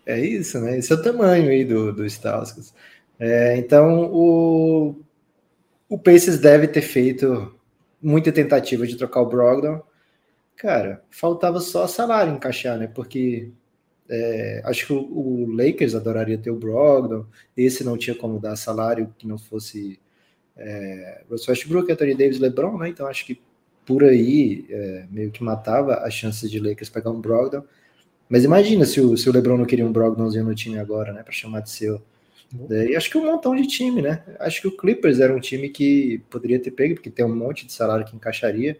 É 0.06 0.18
isso, 0.18 0.58
né? 0.60 0.78
Esse 0.78 0.92
é 0.92 0.96
o 0.96 1.02
tamanho 1.02 1.50
aí 1.50 1.64
do, 1.64 1.92
do 1.92 2.06
Stauskas. 2.06 2.74
É, 3.18 3.56
então, 3.58 4.10
o, 4.12 4.96
o 5.88 5.98
Pacers 5.98 6.38
deve 6.38 6.68
ter 6.68 6.82
feito 6.82 7.54
muita 8.02 8.32
tentativa 8.32 8.86
de 8.86 8.96
trocar 8.96 9.20
o 9.20 9.26
Brogdon. 9.26 9.82
Cara, 10.56 11.02
faltava 11.10 11.60
só 11.60 11.86
salário 11.86 12.32
encaixar, 12.32 12.78
né? 12.78 12.86
Porque 12.86 13.50
é, 14.08 14.62
acho 14.64 14.86
que 14.86 14.92
o, 14.92 15.00
o, 15.00 15.54
Lakers 15.54 15.94
adoraria 15.94 16.38
ter 16.38 16.50
o 16.50 16.58
Brogdon. 16.58 17.26
Esse 17.56 17.84
não 17.84 17.96
tinha 17.96 18.16
como 18.16 18.40
dar 18.40 18.56
salário 18.56 19.14
que 19.18 19.26
não 19.26 19.38
fosse 19.38 20.00
é, 20.56 21.22
Russell 21.30 21.52
Westbrook, 21.52 21.90
Anthony 21.90 22.14
Davis, 22.14 22.38
LeBron, 22.38 22.78
né? 22.78 22.88
Então 22.88 23.06
acho 23.06 23.26
que 23.26 23.40
por 23.84 24.02
aí 24.04 24.64
é, 24.70 25.06
meio 25.10 25.30
que 25.30 25.42
matava 25.42 25.96
as 25.96 26.14
chances 26.14 26.50
de 26.50 26.58
Lakers 26.58 26.88
pegar 26.88 27.10
um 27.10 27.20
Brogdon. 27.20 27.62
Mas 28.28 28.44
imagina 28.44 28.84
se 28.84 29.00
o, 29.00 29.16
se 29.16 29.28
o 29.28 29.32
LeBron 29.32 29.58
não 29.58 29.66
queria 29.66 29.86
um 29.86 29.92
Brogdonzinho 29.92 30.44
no 30.44 30.54
time 30.54 30.78
agora, 30.78 31.12
né? 31.12 31.22
Para 31.22 31.32
chamar 31.32 31.60
de 31.60 31.70
seu. 31.70 32.02
E 32.70 32.94
acho 32.94 33.10
que 33.10 33.18
um 33.18 33.26
montão 33.26 33.54
de 33.54 33.66
time, 33.66 34.00
né? 34.00 34.22
Acho 34.38 34.60
que 34.62 34.68
o 34.68 34.76
Clippers 34.76 35.18
era 35.18 35.34
um 35.34 35.40
time 35.40 35.68
que 35.68 36.22
poderia 36.30 36.60
ter 36.60 36.70
pego, 36.70 36.94
porque 36.94 37.10
tem 37.10 37.24
um 37.24 37.34
monte 37.34 37.66
de 37.66 37.72
salário 37.72 38.04
que 38.04 38.14
encaixaria. 38.14 38.78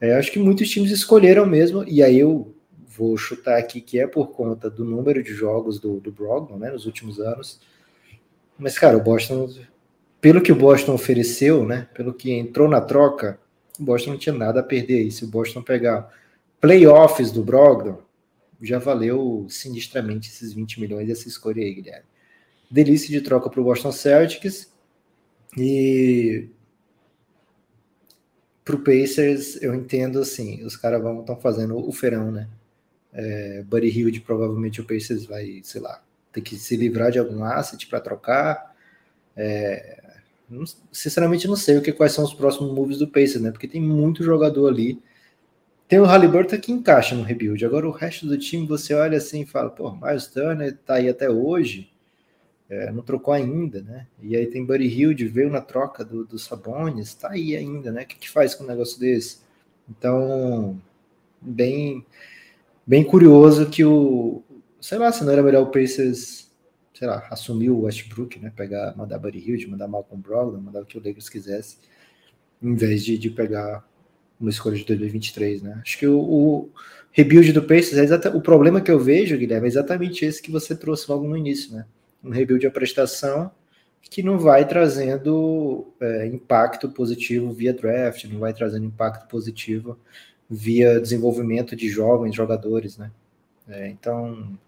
É, 0.00 0.14
acho 0.14 0.30
que 0.30 0.38
muitos 0.38 0.68
times 0.68 0.90
escolheram 0.90 1.46
mesmo, 1.46 1.84
e 1.88 2.02
aí 2.02 2.18
eu 2.18 2.54
vou 2.86 3.16
chutar 3.16 3.58
aqui 3.58 3.80
que 3.80 3.98
é 3.98 4.06
por 4.06 4.28
conta 4.28 4.68
do 4.68 4.84
número 4.84 5.22
de 5.22 5.32
jogos 5.32 5.80
do, 5.80 5.98
do 6.00 6.12
Brogdon, 6.12 6.58
né? 6.58 6.70
Nos 6.70 6.84
últimos 6.84 7.18
anos. 7.18 7.60
Mas, 8.58 8.78
cara, 8.78 8.96
o 8.96 9.00
Boston 9.00 9.48
pelo 10.20 10.42
que 10.42 10.52
o 10.52 10.56
Boston 10.56 10.94
ofereceu, 10.94 11.64
né? 11.64 11.88
Pelo 11.94 12.12
que 12.12 12.32
entrou 12.32 12.68
na 12.68 12.80
troca, 12.80 13.38
o 13.78 13.84
Boston 13.84 14.10
não 14.10 14.18
tinha 14.18 14.34
nada 14.34 14.60
a 14.60 14.64
perder 14.64 14.98
aí. 14.98 15.10
Se 15.10 15.24
o 15.24 15.28
Boston 15.28 15.62
pegar 15.62 16.12
playoffs 16.60 17.30
do 17.30 17.42
Brogdon, 17.42 18.02
já 18.60 18.78
valeu 18.78 19.46
sinistramente 19.48 20.28
esses 20.28 20.52
20 20.52 20.80
milhões 20.80 21.08
essa 21.08 21.28
escolha 21.28 21.62
aí, 21.62 21.74
Guilherme. 21.74 22.06
Delícia 22.70 23.08
de 23.08 23.20
troca 23.20 23.48
para 23.48 23.60
o 23.60 23.64
Boston 23.64 23.92
Celtics. 23.92 24.72
E 25.56 26.48
pro 28.64 28.80
Pacers, 28.80 29.60
eu 29.62 29.74
entendo 29.74 30.18
assim, 30.18 30.62
os 30.64 30.76
caras 30.76 31.00
vão 31.00 31.20
estão 31.20 31.36
fazendo 31.36 31.78
o 31.78 31.92
feirão, 31.92 32.30
né? 32.30 32.48
É, 33.12 33.62
Buddy 33.62 33.88
Hilde, 33.88 34.20
provavelmente 34.20 34.80
o 34.80 34.84
Pacers 34.84 35.24
vai, 35.24 35.60
sei 35.62 35.80
lá, 35.80 36.02
ter 36.32 36.42
que 36.42 36.56
se 36.56 36.76
livrar 36.76 37.10
de 37.10 37.18
algum 37.18 37.42
asset 37.42 37.86
para 37.86 38.00
trocar. 38.00 38.76
É, 39.34 40.07
sinceramente, 40.92 41.48
não 41.48 41.56
sei 41.56 41.76
o 41.78 41.82
que 41.82 41.92
quais 41.92 42.12
são 42.12 42.24
os 42.24 42.34
próximos 42.34 42.72
moves 42.72 42.98
do 42.98 43.08
Pacers, 43.08 43.42
né? 43.42 43.50
Porque 43.50 43.68
tem 43.68 43.80
muito 43.80 44.22
jogador 44.24 44.68
ali. 44.68 45.00
Tem 45.86 45.98
o 46.00 46.04
Halliburton 46.04 46.58
que 46.58 46.72
encaixa 46.72 47.14
no 47.14 47.22
rebuild. 47.22 47.64
Agora 47.64 47.88
o 47.88 47.92
resto 47.92 48.26
do 48.26 48.38
time 48.38 48.66
você 48.66 48.94
olha 48.94 49.18
assim 49.18 49.42
e 49.42 49.46
fala, 49.46 49.70
pô, 49.70 49.90
Miles 49.90 50.26
Turner 50.26 50.76
tá 50.84 50.94
aí 50.94 51.08
até 51.08 51.30
hoje 51.30 51.90
é, 52.68 52.92
não 52.92 53.02
trocou 53.02 53.32
ainda, 53.32 53.80
né? 53.82 54.06
E 54.22 54.36
aí 54.36 54.46
tem 54.46 54.64
Buddy 54.64 54.86
Hilde, 54.86 55.26
veio 55.26 55.48
na 55.48 55.60
troca 55.60 56.04
do, 56.04 56.24
do 56.24 56.38
Sabonis, 56.38 57.14
tá 57.14 57.30
aí 57.30 57.56
ainda, 57.56 57.90
né? 57.90 58.02
O 58.02 58.06
que, 58.06 58.18
que 58.18 58.28
faz 58.28 58.54
com 58.54 58.64
um 58.64 58.66
negócio 58.66 59.00
desse? 59.00 59.38
Então, 59.88 60.78
bem, 61.40 62.04
bem 62.86 63.02
curioso 63.02 63.70
que 63.70 63.84
o, 63.84 64.42
sei 64.80 64.98
lá, 64.98 65.10
se 65.10 65.24
não 65.24 65.32
era 65.32 65.42
melhor 65.42 65.62
o 65.62 65.70
Pacers, 65.70 66.47
sei 66.98 67.06
lá, 67.06 67.26
assumir 67.30 67.70
o 67.70 67.82
Westbrook, 67.82 68.40
né? 68.40 68.52
Pegar, 68.56 68.96
mandar 68.96 69.18
Buddy 69.18 69.38
Hilde, 69.38 69.68
mandar 69.68 69.86
Malcolm 69.86 70.20
Brogdon, 70.20 70.60
mandar 70.60 70.82
o 70.82 70.84
que 70.84 70.98
o 70.98 71.02
Lakers 71.04 71.28
quisesse, 71.28 71.78
em 72.60 72.74
vez 72.74 73.04
de, 73.04 73.16
de 73.16 73.30
pegar 73.30 73.86
uma 74.40 74.50
escolha 74.50 74.76
de 74.76 74.84
2023, 74.84 75.62
né? 75.62 75.80
Acho 75.80 75.96
que 75.96 76.06
o, 76.08 76.18
o 76.18 76.70
rebuild 77.12 77.52
do 77.52 77.62
Pacers, 77.62 77.98
é 77.98 78.02
exata, 78.02 78.36
o 78.36 78.40
problema 78.40 78.80
que 78.80 78.90
eu 78.90 78.98
vejo, 78.98 79.38
Guilherme, 79.38 79.66
é 79.66 79.68
exatamente 79.68 80.24
esse 80.24 80.42
que 80.42 80.50
você 80.50 80.74
trouxe 80.74 81.08
logo 81.08 81.26
no 81.26 81.36
início, 81.36 81.72
né? 81.72 81.86
um 82.22 82.30
rebuild 82.30 82.66
a 82.66 82.70
prestação 82.70 83.50
que 84.02 84.22
não 84.22 84.38
vai 84.38 84.66
trazendo 84.66 85.92
é, 86.00 86.26
impacto 86.26 86.88
positivo 86.88 87.52
via 87.52 87.72
draft, 87.72 88.24
não 88.24 88.40
vai 88.40 88.52
trazendo 88.52 88.86
impacto 88.86 89.28
positivo 89.28 89.98
via 90.50 91.00
desenvolvimento 91.00 91.76
de 91.76 91.88
jovens 91.88 92.34
jogadores, 92.34 92.96
né? 92.96 93.10
É, 93.68 93.88
então, 93.88 94.58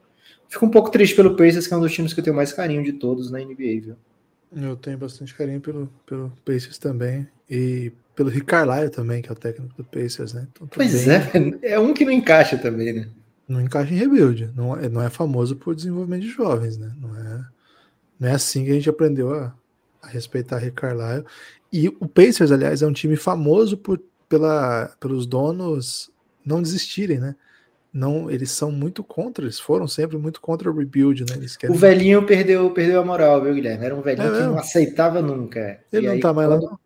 fico 0.50 0.66
um 0.66 0.70
pouco 0.70 0.90
triste 0.90 1.16
pelo 1.16 1.34
Pacers, 1.34 1.66
que 1.66 1.72
é 1.72 1.76
um 1.76 1.80
dos 1.80 1.92
times 1.92 2.12
que 2.12 2.20
eu 2.20 2.24
tenho 2.24 2.36
mais 2.36 2.52
carinho 2.52 2.84
de 2.84 2.92
todos 2.92 3.30
na 3.30 3.38
NBA, 3.38 3.80
viu? 3.82 3.96
Eu 4.54 4.76
tenho 4.76 4.98
bastante 4.98 5.34
carinho 5.34 5.60
pelo, 5.60 5.90
pelo 6.04 6.30
Pacers 6.44 6.76
também 6.76 7.26
e 7.48 7.92
pelo 8.14 8.28
Rick 8.28 8.46
Carlisle 8.46 8.90
também, 8.90 9.22
que 9.22 9.30
é 9.30 9.32
o 9.32 9.36
técnico 9.36 9.74
do 9.76 9.84
Pacers, 9.84 10.34
né? 10.34 10.46
Então, 10.50 10.66
pois 10.66 11.06
bem... 11.06 11.58
é, 11.62 11.72
é 11.72 11.78
um 11.78 11.94
que 11.94 12.04
não 12.04 12.12
encaixa 12.12 12.58
também, 12.58 12.92
né? 12.92 13.08
não 13.50 13.60
encaixa 13.60 13.92
em 13.92 13.96
rebuild. 13.96 14.50
Não 14.54 14.76
é, 14.76 14.88
não 14.88 15.02
é 15.02 15.10
famoso 15.10 15.56
por 15.56 15.74
desenvolvimento 15.74 16.22
de 16.22 16.30
jovens, 16.30 16.78
né? 16.78 16.92
Não 17.00 17.16
é, 17.16 17.44
não 18.18 18.28
é 18.28 18.32
assim 18.32 18.64
que 18.64 18.70
a 18.70 18.74
gente 18.74 18.88
aprendeu 18.88 19.34
a, 19.34 19.52
a 20.00 20.06
respeitar 20.06 20.58
Rick 20.58 20.76
Carlisle. 20.76 21.24
E 21.72 21.88
o 21.88 22.06
Pacers, 22.06 22.52
aliás, 22.52 22.80
é 22.80 22.86
um 22.86 22.92
time 22.92 23.16
famoso 23.16 23.76
por, 23.76 24.00
pela, 24.28 24.94
pelos 25.00 25.26
donos 25.26 26.10
não 26.46 26.62
desistirem, 26.62 27.18
né? 27.18 27.34
Não, 27.92 28.30
eles 28.30 28.52
são 28.52 28.70
muito 28.70 29.02
contra, 29.02 29.44
eles 29.44 29.58
foram 29.58 29.88
sempre 29.88 30.16
muito 30.16 30.40
contra 30.40 30.70
o 30.70 30.76
rebuild, 30.76 31.24
né? 31.28 31.36
Eles 31.36 31.56
querem... 31.56 31.74
O 31.74 31.78
velhinho 31.78 32.24
perdeu, 32.24 32.70
perdeu 32.70 33.00
a 33.00 33.04
moral, 33.04 33.42
viu, 33.42 33.52
Guilherme? 33.52 33.84
Era 33.84 33.96
um 33.96 34.00
velhinho 34.00 34.28
é 34.28 34.38
que 34.38 34.46
não 34.46 34.58
aceitava 34.58 35.20
nunca. 35.20 35.80
Ele 35.92 36.04
e 36.04 36.06
não 36.06 36.14
aí, 36.14 36.20
tá 36.20 36.32
mais 36.32 36.48
quando, 36.48 36.62
lá, 36.62 36.70
não? 36.70 36.78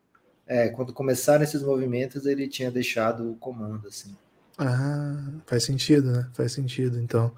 É, 0.47 0.69
quando 0.69 0.95
começaram 0.95 1.45
esses 1.45 1.63
movimentos, 1.63 2.25
ele 2.25 2.49
tinha 2.49 2.71
deixado 2.71 3.31
o 3.31 3.37
comando, 3.37 3.87
assim. 3.87 4.17
Ah, 4.57 5.31
faz 5.47 5.65
sentido, 5.65 6.11
né? 6.11 6.27
Faz 6.33 6.53
sentido, 6.53 6.99
então. 6.99 7.33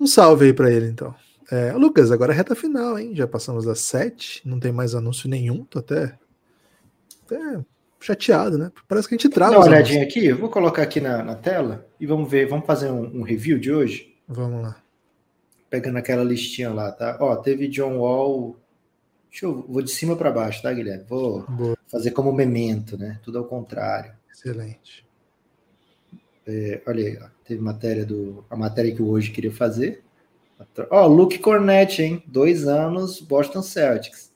Um 0.00 0.06
salve 0.06 0.46
aí 0.46 0.52
para 0.54 0.70
ele, 0.70 0.86
então. 0.86 1.14
É, 1.50 1.72
Lucas, 1.72 2.10
agora 2.10 2.32
é 2.32 2.36
reta 2.36 2.54
final, 2.54 2.98
hein? 2.98 3.14
Já 3.14 3.26
passamos 3.26 3.64
das 3.64 3.80
sete, 3.80 4.40
não 4.46 4.60
tem 4.60 4.72
mais 4.72 4.94
anúncio 4.94 5.28
nenhum, 5.28 5.64
tô 5.64 5.78
até, 5.78 6.18
até 7.24 7.58
chateado, 8.00 8.58
né? 8.58 8.70
Parece 8.86 9.08
que 9.08 9.14
a 9.14 9.18
gente 9.18 9.28
trava. 9.28 9.52
Dá 9.52 9.58
uma 9.58 9.66
olhadinha 9.66 10.02
aqui, 10.02 10.26
eu 10.26 10.36
vou 10.36 10.48
colocar 10.48 10.82
aqui 10.82 11.00
na, 11.00 11.22
na 11.22 11.34
tela 11.34 11.86
e 11.98 12.06
vamos 12.06 12.30
ver, 12.30 12.46
vamos 12.46 12.66
fazer 12.66 12.90
um, 12.90 13.20
um, 13.20 13.22
review 13.22 13.58
de 13.58 13.72
hoje? 13.72 14.16
Vamos 14.26 14.62
lá. 14.62 14.82
Pegando 15.68 15.98
aquela 15.98 16.24
listinha 16.24 16.72
lá, 16.72 16.90
tá? 16.92 17.16
Ó, 17.20 17.36
teve 17.36 17.68
John 17.68 17.98
Wall. 17.98 18.56
Deixa 19.30 19.46
eu, 19.46 19.64
vou 19.68 19.82
de 19.82 19.90
cima 19.90 20.16
para 20.16 20.30
baixo, 20.30 20.62
tá, 20.62 20.72
Guilherme? 20.72 21.04
Vou 21.08 21.42
Boa. 21.42 21.78
fazer 21.86 22.12
como 22.12 22.32
memento, 22.32 22.96
né? 22.96 23.20
Tudo 23.22 23.38
ao 23.38 23.44
contrário. 23.44 24.12
Excelente. 24.32 25.06
É, 26.46 26.80
olha 26.86 27.06
aí, 27.06 27.18
ó, 27.20 27.26
teve 27.44 27.60
matéria 27.60 28.06
do. 28.06 28.44
A 28.48 28.56
matéria 28.56 28.94
que 28.94 29.02
o 29.02 29.10
hoje 29.10 29.30
queria 29.30 29.52
fazer. 29.52 30.02
Ó, 30.90 31.04
oh, 31.04 31.06
Luke 31.06 31.38
Cornett, 31.38 32.02
hein? 32.02 32.22
Dois 32.26 32.66
anos, 32.66 33.20
Boston 33.20 33.62
Celtics. 33.62 34.27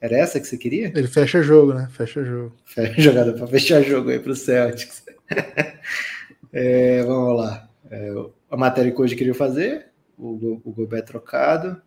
Era 0.00 0.16
essa 0.16 0.40
que 0.40 0.46
você 0.46 0.56
queria? 0.56 0.90
Ele 0.94 1.06
fecha 1.06 1.42
jogo, 1.42 1.74
né? 1.74 1.88
Fecha 1.92 2.24
jogo. 2.24 2.56
Fecha 2.64 3.00
jogada 3.00 3.32
para 3.34 3.46
fechar 3.46 3.82
jogo 3.82 4.10
aí 4.10 4.18
para 4.18 4.32
o 4.32 4.36
Celtics. 4.36 5.04
é, 6.52 7.02
vamos 7.02 7.38
lá. 7.38 7.68
É, 7.90 8.10
a 8.50 8.56
matéria 8.56 8.90
que 8.90 9.00
hoje 9.00 9.16
queria 9.16 9.34
fazer, 9.34 9.88
o, 10.16 10.60
o 10.64 10.72
Gobert 10.72 11.04
trocado. 11.04 11.80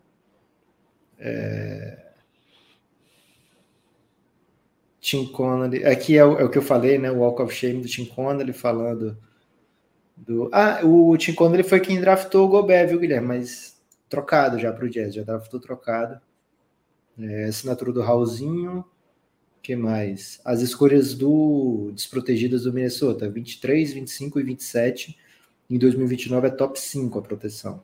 É... 1.18 2.04
Tim 5.00 5.26
Connolly. 5.26 5.84
Aqui 5.84 6.16
é 6.16 6.24
o, 6.24 6.38
é 6.38 6.44
o, 6.44 6.48
que 6.48 6.58
eu 6.58 6.62
falei, 6.62 6.98
né? 6.98 7.10
O 7.10 7.18
Walk 7.18 7.42
of 7.42 7.54
Shame 7.54 7.82
do 7.82 7.88
Tim 7.88 8.04
Connolly 8.06 8.52
falando 8.52 9.18
do... 10.16 10.48
Ah, 10.52 10.80
o 10.84 11.16
Tim 11.16 11.34
Conley 11.34 11.62
foi 11.62 11.80
quem 11.80 12.00
draftou 12.00 12.46
o 12.46 12.48
Gobert, 12.48 12.88
viu, 12.88 12.98
Guilherme? 12.98 13.26
Mas 13.26 13.82
trocado 14.08 14.58
já 14.58 14.72
para 14.72 14.84
o 14.84 14.88
Jazz, 14.88 15.14
já 15.14 15.22
draftou 15.22 15.60
trocado. 15.60 16.20
É, 17.18 17.44
assinatura 17.44 17.92
do 17.92 18.02
Raulzinho. 18.02 18.84
que 19.62 19.76
mais? 19.76 20.40
As 20.44 20.60
escolhas 20.60 21.14
do 21.14 21.90
desprotegidas 21.94 22.64
do 22.64 22.72
Minnesota, 22.72 23.28
23, 23.30 23.92
25 23.94 24.40
e 24.40 24.42
27. 24.42 25.18
Em 25.70 25.78
2029 25.78 26.48
é 26.48 26.50
top 26.50 26.78
5 26.78 27.18
a 27.18 27.22
proteção. 27.22 27.82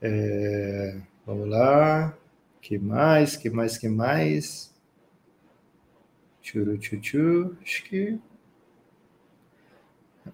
É, 0.00 1.00
vamos 1.26 1.48
lá. 1.48 2.16
que 2.60 2.78
mais? 2.78 3.36
que 3.36 3.50
mais? 3.50 3.78
que 3.78 3.88
mais? 3.88 4.72
Churu, 6.42 6.76
tchu, 6.78 7.56
Acho 7.62 7.84
que 7.84 8.18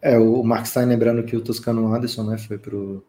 é, 0.02 0.18
o 0.18 0.42
Mark 0.42 0.66
Stein 0.66 0.86
lembrando 0.86 1.24
que 1.24 1.36
o 1.36 1.40
Toscano 1.40 1.92
Anderson, 1.92 2.24
né, 2.24 2.38
foi 2.38 2.58
pro... 2.58 3.04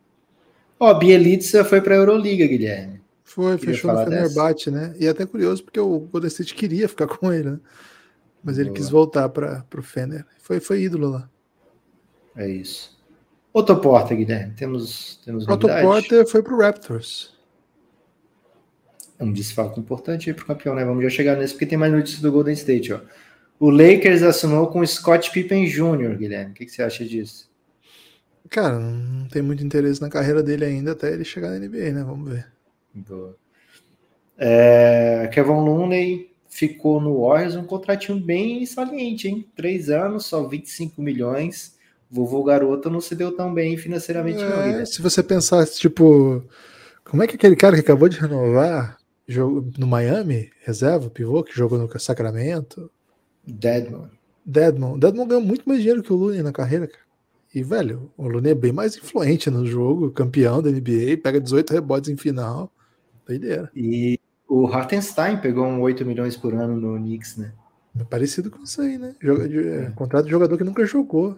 Ó, 0.79 0.91
oh, 0.91 0.97
Bielitsa 0.97 1.63
foi 1.65 1.81
pra 1.81 1.95
Euroliga, 1.95 2.47
Guilherme. 2.47 3.01
Foi, 3.29 3.59
queria 3.59 3.75
fechou 3.75 3.93
no 3.93 4.03
Fenerbahçe, 4.03 4.71
né? 4.71 4.95
E 4.99 5.05
é 5.05 5.09
até 5.09 5.23
curioso 5.23 5.63
porque 5.63 5.79
o 5.79 5.99
Golden 5.99 6.27
State 6.29 6.55
queria 6.55 6.89
ficar 6.89 7.05
com 7.05 7.31
ele, 7.31 7.51
né? 7.51 7.59
Mas 8.43 8.57
ele 8.57 8.69
Boa. 8.69 8.77
quis 8.77 8.89
voltar 8.89 9.29
para 9.29 9.63
o 9.77 9.81
Fener. 9.83 10.25
Foi, 10.41 10.59
foi 10.59 10.81
ídolo 10.81 11.09
lá. 11.09 11.29
É 12.35 12.49
isso. 12.49 12.97
Otto 13.53 13.75
Porter, 13.77 14.17
Guilherme, 14.17 14.53
temos, 14.55 15.21
temos 15.23 15.47
Otto 15.47 15.67
Porter 15.67 16.27
foi 16.27 16.41
pro 16.41 16.57
Raptors. 16.57 17.37
É 19.19 19.23
um 19.23 19.31
desfalque 19.31 19.79
importante 19.79 20.29
aí 20.29 20.35
pro 20.35 20.47
campeão, 20.47 20.73
né? 20.73 20.83
Vamos 20.83 21.03
já 21.03 21.09
chegar 21.11 21.37
nesse, 21.37 21.53
porque 21.53 21.67
tem 21.67 21.77
mais 21.77 21.93
notícias 21.93 22.21
do 22.21 22.31
Golden 22.31 22.53
State, 22.53 22.93
ó. 22.93 23.01
O 23.59 23.69
Lakers 23.69 24.23
assinou 24.23 24.67
com 24.67 24.83
Scott 24.83 25.29
Pippen 25.31 25.65
Jr., 25.65 26.17
Guilherme. 26.17 26.51
O 26.51 26.53
que, 26.55 26.65
que, 26.65 26.71
você 26.71 26.81
acha 26.81 27.05
disso? 27.05 27.47
Cara, 28.49 28.79
não 28.79 29.27
tem 29.27 29.43
muito 29.43 29.63
interesse 29.63 30.01
na 30.01 30.09
carreira 30.09 30.41
dele 30.41 30.65
ainda 30.65 30.93
até 30.93 31.13
ele 31.13 31.23
chegar 31.23 31.51
na 31.51 31.59
NBA, 31.59 31.91
né? 31.91 32.03
Vamos 32.03 32.27
ver. 32.31 32.58
Boa. 32.93 33.35
É, 34.37 35.29
Kevin 35.33 35.51
Looney 35.51 36.31
ficou 36.49 37.01
no 37.01 37.21
Warriors 37.21 37.55
um 37.55 37.65
contratinho 37.65 38.19
bem 38.19 38.65
saliente, 38.65 39.27
hein? 39.27 39.47
Três 39.55 39.89
anos, 39.89 40.25
só 40.25 40.47
25 40.47 41.01
milhões. 41.01 41.77
Vovô 42.09 42.43
garoto 42.43 42.89
não 42.89 43.01
se 43.01 43.15
deu 43.15 43.35
tão 43.35 43.53
bem 43.53 43.77
financeiramente. 43.77 44.41
É, 44.41 44.79
não, 44.79 44.85
se 44.85 45.01
você 45.01 45.21
pensasse, 45.21 45.79
tipo, 45.79 46.43
como 47.03 47.21
é 47.21 47.27
que 47.27 47.35
aquele 47.35 47.55
cara 47.55 47.75
que 47.75 47.81
acabou 47.81 48.09
de 48.09 48.19
renovar 48.19 48.97
no 49.77 49.85
Miami, 49.85 50.49
reserva, 50.63 51.09
pivô, 51.09 51.43
que 51.43 51.55
jogou 51.55 51.77
no 51.77 51.99
Sacramento, 51.99 52.89
Deadman. 53.45 54.09
Deadman. 54.45 54.97
Deadman 54.97 55.27
ganhou 55.27 55.43
muito 55.43 55.67
mais 55.67 55.79
dinheiro 55.79 56.01
que 56.01 56.11
o 56.11 56.15
Looney 56.15 56.41
na 56.41 56.51
carreira, 56.51 56.87
cara. 56.87 57.03
E, 57.53 57.63
velho, 57.63 58.11
o 58.15 58.27
Looney 58.27 58.51
é 58.51 58.55
bem 58.55 58.71
mais 58.71 58.95
influente 58.95 59.49
no 59.49 59.65
jogo, 59.65 60.11
campeão 60.11 60.61
da 60.61 60.69
NBA, 60.69 61.17
pega 61.21 61.39
18 61.39 61.73
rebotes 61.73 62.09
em 62.09 62.17
final. 62.17 62.71
Doideira. 63.29 63.71
E 63.75 64.19
o 64.47 64.65
Hartenstein 64.65 65.37
pegou 65.37 65.65
um 65.65 65.81
8 65.81 66.03
milhões 66.05 66.35
por 66.35 66.53
ano 66.53 66.75
no 66.75 66.97
Knicks, 66.97 67.37
né? 67.37 67.53
É 67.99 68.03
parecido 68.03 68.49
com 68.49 68.63
isso 68.63 68.81
aí, 68.81 68.97
né? 68.97 69.15
Joga 69.21 69.47
de, 69.47 69.67
é. 69.67 69.91
Contrato 69.91 70.25
de 70.25 70.31
jogador 70.31 70.57
que 70.57 70.63
nunca 70.63 70.85
jogou. 70.85 71.37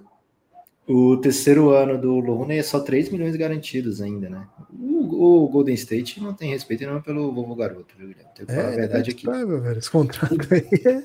O 0.88 1.18
terceiro 1.18 1.70
ano 1.70 2.00
do 2.00 2.20
Looney 2.20 2.60
é 2.60 2.64
só 2.64 2.80
3 2.80 3.10
milhões 3.10 3.36
garantidos 3.36 4.02
ainda, 4.02 4.30
né? 4.30 4.48
O, 4.74 5.44
o 5.44 5.50
Golden 5.50 5.76
State 5.76 6.22
não 6.22 6.34
tem 6.34 6.50
respeito 6.50 6.86
não 6.86 7.02
pelo 7.02 7.32
vovô 7.34 7.56
garoto, 7.56 7.94
viu, 7.98 8.08
Guilherme? 8.08 8.32
Tem 8.36 8.46
que 8.46 8.54
falar 8.54 8.70
é, 8.70 8.74
a 8.74 8.76
verdade 8.76 9.10
é 9.10 9.14
aqui. 9.14 9.28
velho, 9.28 9.78
esse 9.78 9.92
contrato 9.92 10.48
aí 10.52 10.68
é 10.86 11.04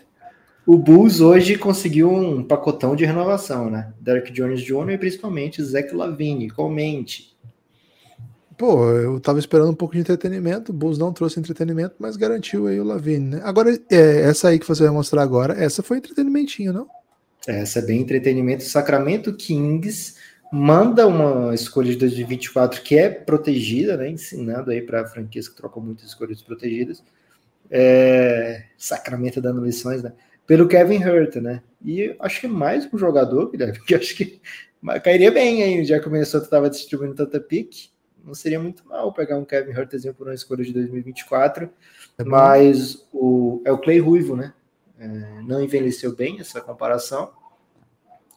o 0.66 0.76
Bulls 0.76 1.20
hoje 1.20 1.57
conseguiu 1.57 2.12
um 2.12 2.43
pacotão 2.43 2.97
de 2.97 3.05
renovação, 3.05 3.70
né? 3.70 3.93
Derek 4.01 4.32
Jones 4.32 4.61
Jr. 4.61 4.91
e 4.91 4.99
principalmente 4.99 5.62
Zach 5.62 5.95
Lavine. 5.95 6.51
Comente. 6.51 7.36
Pô, 8.57 8.90
eu 8.90 9.20
tava 9.20 9.38
esperando 9.38 9.70
um 9.70 9.74
pouco 9.74 9.94
de 9.94 10.00
entretenimento, 10.00 10.72
o 10.72 10.74
Bulls 10.74 10.98
não 10.98 11.12
trouxe 11.12 11.38
entretenimento, 11.38 11.94
mas 11.98 12.16
garantiu 12.16 12.66
aí 12.66 12.80
o 12.80 12.84
Lavine, 12.84 13.36
né? 13.36 13.40
Agora, 13.44 13.70
é, 13.90 14.20
essa 14.22 14.48
aí 14.48 14.59
que 14.59 14.66
você 14.66 14.82
vai 14.82 14.92
mostrar 14.92 15.22
agora, 15.22 15.52
essa 15.62 15.82
foi 15.82 15.98
entretenimentinho, 15.98 16.72
não? 16.72 16.88
Essa 17.46 17.78
é 17.78 17.82
bem 17.82 18.00
entretenimento. 18.00 18.64
Sacramento 18.64 19.32
Kings 19.34 20.14
manda 20.50 21.07
uma 21.07 21.54
escolha 21.54 21.90
de 21.90 21.96
2024 21.96 22.82
que 22.82 22.96
é 22.96 23.11
protegida, 23.11 23.96
né? 23.96 24.11
Ensinando 24.11 24.70
aí 24.70 24.80
para 24.80 25.07
franquias 25.07 25.48
que 25.48 25.57
trocam 25.57 25.82
muitas 25.82 26.07
escolhas 26.07 26.40
protegidas. 26.40 27.02
É, 27.70 28.64
Sacramento 28.76 29.40
dando 29.40 29.64
lições, 29.64 30.02
né? 30.02 30.12
Pelo 30.46 30.66
Kevin 30.66 31.04
Hurt, 31.04 31.36
né? 31.36 31.62
E 31.84 32.16
acho 32.18 32.40
que 32.40 32.48
mais 32.48 32.88
um 32.92 32.96
jogador, 32.96 33.50
Guilherme, 33.50 33.78
que 33.84 33.94
acho 33.94 34.16
que 34.16 34.40
cairia 35.02 35.30
bem 35.30 35.62
aí, 35.62 35.84
já 35.84 36.00
o 36.00 36.11
Minnesota 36.11 36.46
estava 36.46 36.70
distribuindo 36.70 37.14
tanta 37.14 37.38
pique. 37.38 37.90
Não 38.27 38.35
seria 38.35 38.59
muito 38.59 38.87
mal 38.89 39.12
pegar 39.12 39.39
um 39.39 39.45
Kevin 39.45 39.70
Hurtzinho 39.70 40.12
por 40.12 40.27
uma 40.27 40.35
escolha 40.35 40.64
de 40.64 40.72
2024. 40.72 41.70
É 42.18 42.24
mas 42.24 43.07
o, 43.12 43.62
é 43.64 43.70
o 43.70 43.79
Clay 43.79 44.01
Ruivo, 44.01 44.35
né? 44.35 44.53
É, 44.99 45.07
não 45.43 45.62
envelheceu 45.62 46.14
bem 46.14 46.41
essa 46.41 46.61
comparação. 46.61 47.31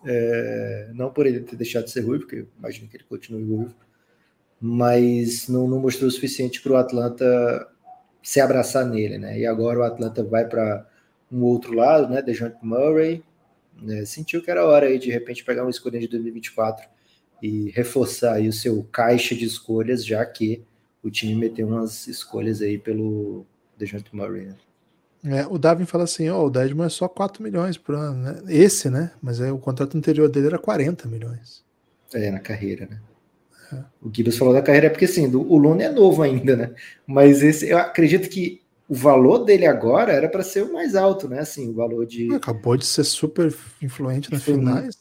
É, 0.06 0.92
não 0.94 1.12
por 1.12 1.26
ele 1.26 1.40
ter 1.40 1.56
deixado 1.56 1.86
de 1.86 1.92
ser 1.92 2.02
ruivo, 2.02 2.26
porque 2.26 2.46
imagino 2.58 2.88
que 2.88 2.98
ele 2.98 3.04
continue 3.04 3.44
ruivo, 3.44 3.76
mas 4.62 5.50
não, 5.50 5.68
não 5.68 5.80
mostrou 5.80 6.08
o 6.08 6.12
suficiente 6.12 6.62
para 6.62 6.72
o 6.72 6.78
Atlanta 6.78 7.68
se 8.22 8.40
abraçar 8.40 8.86
nele, 8.86 9.18
né? 9.18 9.40
E 9.40 9.46
agora 9.46 9.80
o 9.80 9.84
Atlanta 9.84 10.24
vai 10.24 10.48
para 10.48 10.88
um 11.32 11.44
outro 11.44 11.74
lado, 11.74 12.08
né? 12.14 12.22
DeJounte 12.22 12.58
Murray, 12.62 13.24
né? 13.82 14.06
sentiu 14.06 14.42
que 14.42 14.52
era 14.52 14.66
hora 14.66 14.86
aí 14.86 15.00
de, 15.00 15.06
de 15.06 15.12
repente 15.12 15.44
pegar 15.44 15.64
uma 15.64 15.72
escolha 15.72 16.00
de 16.00 16.08
2024 16.08 16.88
e 17.42 17.70
reforçar 17.72 18.34
aí 18.34 18.48
o 18.48 18.54
seu 18.54 18.84
caixa 18.92 19.36
de 19.36 19.46
escolhas, 19.46 20.06
já 20.06 20.26
que 20.26 20.64
o 21.04 21.10
time 21.10 21.36
meteu 21.36 21.68
umas 21.68 22.08
escolhas 22.08 22.62
aí 22.62 22.78
pelo 22.78 23.46
DeJounte 23.78 24.16
Murray, 24.16 24.46
né? 24.48 24.56
É, 25.24 25.46
o 25.48 25.58
Davin 25.58 25.86
fala 25.86 26.06
assim, 26.06 26.30
ó, 26.30 26.42
oh, 26.42 26.46
o 26.46 26.50
Dedmon 26.50 26.86
é 26.86 26.90
só 26.90 27.08
4 27.08 27.44
milhões 27.44 27.78
por 27.78 27.96
ano, 27.96 28.24
né? 28.24 28.42
Esse, 28.48 28.90
né? 28.90 29.12
Mas 29.22 29.42
é, 29.42 29.52
o 29.52 29.58
contrato 29.58 29.98
anterior 29.98 30.30
dele 30.30 30.48
era 30.48 30.58
40 30.58 31.10
milhões. 31.10 31.64
É, 32.14 32.32
na 32.32 32.40
carreira, 32.40 32.88
né? 32.90 33.02
É. 33.74 33.84
O 34.02 34.10
Gibbs 34.12 34.38
falou 34.38 34.54
da 34.54 34.62
carreira 34.62 34.90
porque, 34.90 35.06
assim, 35.06 35.30
do, 35.30 35.42
o 35.42 35.58
Lune 35.58 35.84
é 35.84 35.92
novo 35.92 36.22
ainda, 36.22 36.56
né? 36.56 36.74
Mas 37.06 37.44
esse, 37.44 37.70
eu 37.70 37.78
acredito 37.78 38.30
que 38.30 38.62
o 38.88 38.96
valor 38.96 39.40
dele 39.40 39.66
agora 39.66 40.14
era 40.14 40.30
para 40.30 40.42
ser 40.42 40.64
o 40.64 40.74
mais 40.74 40.96
alto, 40.96 41.28
né? 41.28 41.40
Assim, 41.40 41.70
o 41.70 41.74
valor 41.74 42.06
de... 42.06 42.34
Acabou 42.34 42.78
de 42.78 42.86
ser 42.86 43.04
super 43.04 43.54
influente 43.82 44.32
nas 44.32 44.44
finais. 44.44 44.98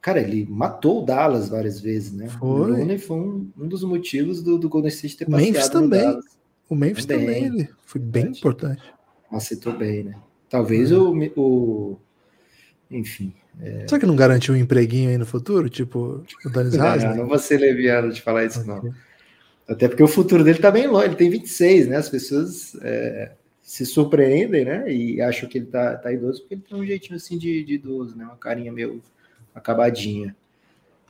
Cara, 0.00 0.20
ele 0.20 0.46
matou 0.48 1.02
o 1.02 1.04
Dallas 1.04 1.48
várias 1.48 1.80
vezes, 1.80 2.12
né? 2.12 2.28
Foi. 2.28 2.48
O 2.48 2.64
Lune 2.64 2.98
foi 2.98 3.16
um, 3.16 3.50
um 3.58 3.68
dos 3.68 3.82
motivos 3.82 4.42
do, 4.42 4.58
do 4.58 4.68
Golden 4.68 4.88
State 4.88 5.16
ter 5.16 5.28
o 5.28 5.30
Memphis 5.30 5.68
também. 5.68 6.20
O 6.68 6.74
Memphis 6.74 7.04
também, 7.04 7.26
também 7.26 7.44
ele 7.46 7.70
foi 7.84 8.00
bem 8.00 8.26
importante 8.26 8.82
aceitou 9.36 9.76
bem, 9.76 10.04
né? 10.04 10.14
Talvez 10.48 10.90
uhum. 10.92 11.30
o, 11.36 11.40
o. 11.40 12.00
Enfim. 12.90 13.34
É... 13.60 13.86
Será 13.86 14.00
que 14.00 14.06
não 14.06 14.16
garantiu 14.16 14.54
um 14.54 14.56
empreguinho 14.56 15.10
aí 15.10 15.18
no 15.18 15.26
futuro? 15.26 15.68
Tipo, 15.68 16.24
o 16.44 16.50
Danis 16.50 16.72
Não, 16.74 17.16
não 17.16 17.26
vou 17.26 17.38
ser 17.38 17.58
leviano 17.58 18.10
de 18.12 18.22
falar 18.22 18.44
isso, 18.44 18.60
okay. 18.60 18.72
não. 18.72 18.94
Até 19.68 19.86
porque 19.86 20.02
o 20.02 20.08
futuro 20.08 20.42
dele 20.42 20.58
tá 20.58 20.70
bem 20.70 20.86
longe, 20.86 21.08
ele 21.08 21.16
tem 21.16 21.28
26, 21.28 21.88
né? 21.88 21.96
As 21.96 22.08
pessoas 22.08 22.74
é, 22.80 23.32
se 23.60 23.84
surpreendem, 23.84 24.64
né? 24.64 24.90
E 24.90 25.20
acham 25.20 25.46
que 25.46 25.58
ele 25.58 25.66
tá, 25.66 25.94
tá 25.96 26.10
idoso, 26.10 26.40
porque 26.40 26.54
ele 26.54 26.64
tem 26.66 26.78
um 26.78 26.86
jeitinho 26.86 27.16
assim 27.16 27.36
de, 27.36 27.62
de 27.64 27.74
idoso, 27.74 28.16
né? 28.16 28.24
Uma 28.24 28.36
carinha 28.36 28.72
meio 28.72 29.02
acabadinha. 29.54 30.36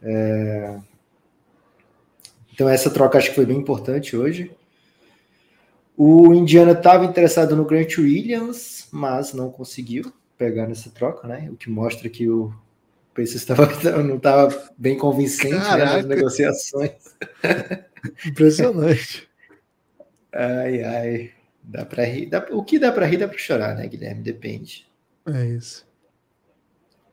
É... 0.02 0.78
Então 2.52 2.68
essa 2.68 2.90
troca 2.90 3.18
acho 3.18 3.30
que 3.30 3.36
foi 3.36 3.46
bem 3.46 3.56
importante 3.56 4.16
hoje. 4.16 4.50
O 5.96 6.32
Indiana 6.32 6.72
estava 6.72 7.04
interessado 7.04 7.56
no 7.56 7.64
Grant 7.64 7.98
Williams, 7.98 8.86
mas 8.92 9.32
não 9.32 9.50
conseguiu 9.50 10.12
pegar 10.36 10.68
nessa 10.68 10.90
troca, 10.90 11.26
né? 11.26 11.48
O 11.50 11.56
que 11.56 11.68
mostra 11.68 12.08
que 12.08 12.28
o 12.30 12.54
Pacers 13.12 13.44
tava, 13.44 13.66
não 14.04 14.16
estava 14.16 14.70
bem 14.78 14.96
convincente 14.96 15.54
né, 15.54 15.84
nas 15.84 16.04
negociações. 16.04 16.92
Impressionante. 18.24 19.28
ai, 20.32 20.82
ai. 20.84 21.32
Dá 21.64 21.84
para 21.84 22.04
rir. 22.04 22.26
Dá, 22.26 22.46
o 22.52 22.62
que 22.62 22.78
dá 22.78 22.92
para 22.92 23.04
rir, 23.04 23.16
dá 23.16 23.26
para 23.26 23.36
chorar, 23.36 23.74
né, 23.74 23.86
Guilherme? 23.88 24.22
Depende. 24.22 24.86
É 25.26 25.44
isso. 25.46 25.87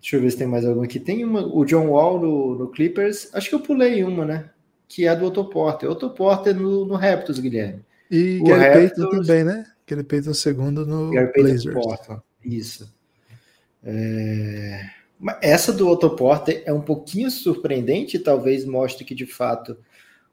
Deixa 0.06 0.18
eu 0.18 0.22
ver 0.22 0.30
se 0.30 0.38
tem 0.38 0.45
mais 0.45 0.64
alguma 0.64 0.86
aqui. 0.86 0.99
Tem 0.99 1.26
uma, 1.26 1.43
o 1.43 1.66
John 1.66 1.88
Wall 1.88 2.20
no, 2.20 2.56
no 2.60 2.68
Clippers. 2.68 3.28
Acho 3.34 3.49
que 3.49 3.56
eu 3.56 3.60
pulei 3.60 4.03
uma, 4.03 4.24
né? 4.24 4.51
Que 4.88 5.08
é 5.08 5.16
do 5.16 5.26
Otto 5.26 5.43
Porter. 5.45 5.89
Otto 5.89 6.12
Porter 6.12 6.56
no, 6.56 6.86
no 6.86 6.93
Raptors, 6.93 7.39
Guilherme. 7.39 7.84
E 8.12 8.38
o 8.39 8.43
Gary 8.43 8.62
Raptors, 8.62 9.10
Payton 9.10 9.10
também, 9.10 9.43
né? 9.43 9.66
Gary 9.88 10.03
Payton 10.03 10.36
segundo 10.36 10.86
no 10.86 11.10
Gary 11.10 11.32
Blazers. 11.34 11.74
Porta. 11.74 12.24
Isso. 12.43 12.95
É... 13.84 14.91
Essa 15.41 15.74
do 15.74 15.88
Otto 15.88 16.12
Porter 16.12 16.62
é 16.68 16.72
um 16.72 16.82
pouquinho 16.82 17.32
surpreendente, 17.32 18.20
talvez 18.20 18.64
mostre 18.64 19.03
que 19.03 19.16
de 19.16 19.26
fato 19.26 19.76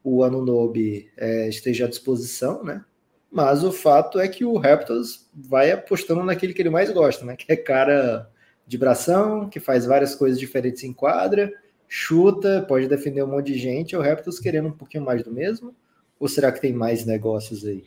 o 0.04 0.22
Anunobi 0.22 1.08
é, 1.16 1.48
esteja 1.48 1.86
à 1.86 1.88
disposição, 1.88 2.62
né? 2.62 2.84
Mas 3.30 3.64
o 3.64 3.72
fato 3.72 4.20
é 4.20 4.28
que 4.28 4.44
o 4.44 4.58
Raptors 4.58 5.30
vai 5.34 5.72
apostando 5.72 6.22
naquele 6.22 6.52
que 6.52 6.60
ele 6.60 6.68
mais 6.68 6.90
gosta, 6.90 7.24
né? 7.24 7.36
Que 7.36 7.50
é 7.50 7.56
cara 7.56 8.30
de 8.66 8.78
bração, 8.78 9.48
que 9.48 9.60
faz 9.60 9.84
várias 9.84 10.14
coisas 10.14 10.38
diferentes 10.38 10.84
em 10.84 10.92
quadra, 10.92 11.52
chuta, 11.88 12.64
pode 12.66 12.88
defender 12.88 13.22
um 13.22 13.28
monte 13.28 13.52
de 13.52 13.58
gente. 13.58 13.94
O 13.94 14.00
Raptors 14.00 14.38
querendo 14.38 14.68
um 14.68 14.72
pouquinho 14.72 15.04
mais 15.04 15.22
do 15.22 15.30
mesmo. 15.30 15.74
Ou 16.18 16.28
será 16.28 16.52
que 16.52 16.60
tem 16.60 16.72
mais 16.72 17.04
negócios 17.04 17.64
aí? 17.64 17.84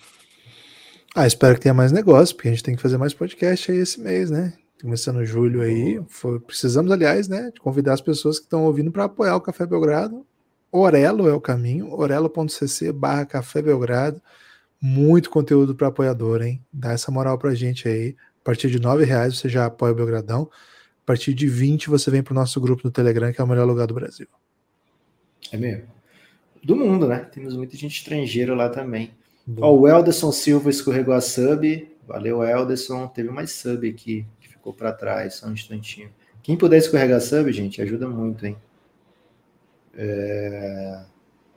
Ah, 1.15 1.25
espero 1.25 1.55
que 1.55 1.61
tenha 1.61 1.73
mais 1.73 1.93
negócios, 1.93 2.33
porque 2.33 2.49
a 2.49 2.51
gente 2.51 2.63
tem 2.63 2.75
que 2.75 2.81
fazer 2.81 2.97
mais 2.97 3.13
podcast 3.13 3.71
aí 3.71 3.77
esse 3.77 4.01
mês, 4.01 4.29
né? 4.29 4.53
Começando 4.81 5.25
julho 5.25 5.61
aí. 5.61 6.01
Foi, 6.07 6.39
precisamos, 6.41 6.91
aliás, 6.91 7.29
né, 7.29 7.49
de 7.53 7.59
convidar 7.61 7.93
as 7.93 8.01
pessoas 8.01 8.37
que 8.37 8.45
estão 8.45 8.65
ouvindo 8.65 8.91
para 8.91 9.05
apoiar 9.05 9.37
o 9.37 9.41
Café 9.41 9.65
Belgrado. 9.65 10.25
Orelo 10.69 11.29
é 11.29 11.33
o 11.33 11.39
caminho, 11.39 11.93
orelo.cc 11.93 12.91
barra 12.91 13.25
Café 13.25 13.61
Belgrado. 13.61 14.21
Muito 14.81 15.29
conteúdo 15.29 15.73
para 15.73 15.87
apoiador, 15.87 16.41
hein? 16.41 16.61
Dá 16.71 16.91
essa 16.91 17.09
moral 17.09 17.39
pra 17.39 17.55
gente 17.55 17.87
aí. 17.87 18.15
A 18.45 18.51
partir 18.53 18.69
de 18.69 18.79
nove 18.79 19.03
reais 19.03 19.37
você 19.37 19.49
já 19.49 19.65
apoia 19.65 19.91
o 19.91 19.95
Belgradão. 19.95 20.49
A 21.03 21.05
partir 21.05 21.33
de 21.33 21.47
20 21.47 21.89
você 21.89 22.09
vem 22.11 22.23
para 22.23 22.31
o 22.31 22.35
nosso 22.35 22.61
grupo 22.61 22.83
no 22.85 22.91
Telegram, 22.91 23.33
que 23.33 23.41
é 23.41 23.43
o 23.43 23.47
melhor 23.47 23.65
lugar 23.65 23.87
do 23.87 23.93
Brasil. 23.93 24.27
É 25.51 25.57
mesmo? 25.57 25.95
do 26.65 26.75
mundo, 26.75 27.07
né? 27.07 27.19
Temos 27.31 27.55
muita 27.55 27.77
gente 27.77 27.99
estrangeira 27.99 28.55
lá 28.55 28.69
também. 28.69 29.11
Ó, 29.59 29.71
o 29.71 29.87
Elderson 29.87 30.31
Silva 30.31 30.71
escorregou 30.71 31.13
a 31.13 31.21
sub. 31.21 31.87
Valeu, 32.07 32.43
Elderson. 32.43 33.07
Teve 33.07 33.29
mais 33.29 33.51
sub 33.51 33.87
aqui 33.87 34.25
que 34.39 34.49
ficou 34.49 34.73
para 34.73 34.91
trás, 34.91 35.35
só 35.35 35.47
um 35.47 35.53
instantinho. 35.53 36.09
Quem 36.41 36.57
puder 36.57 36.77
escorregar 36.77 37.21
sub, 37.21 37.51
gente, 37.51 37.81
ajuda 37.83 38.09
muito, 38.09 38.47
hein? 38.47 38.57
É... 39.95 41.03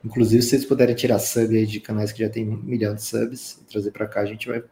Inclusive, 0.05 0.43
se 0.43 0.51
vocês 0.51 0.67
puderem 0.67 0.95
tirar 0.95 1.19
sub 1.19 1.57
aí 1.57 1.67
de 1.67 1.81
canais 1.81 2.13
que 2.13 2.23
já 2.23 2.29
tem 2.29 2.47
um 2.47 2.57
milhão 2.57 2.95
de 2.95 3.03
subs 3.03 3.59
e 3.63 3.65
trazer 3.65 3.91
para 3.93 4.07
cá, 4.07 4.21
a 4.21 4.27
gente 4.27 4.47
vai. 4.47 4.63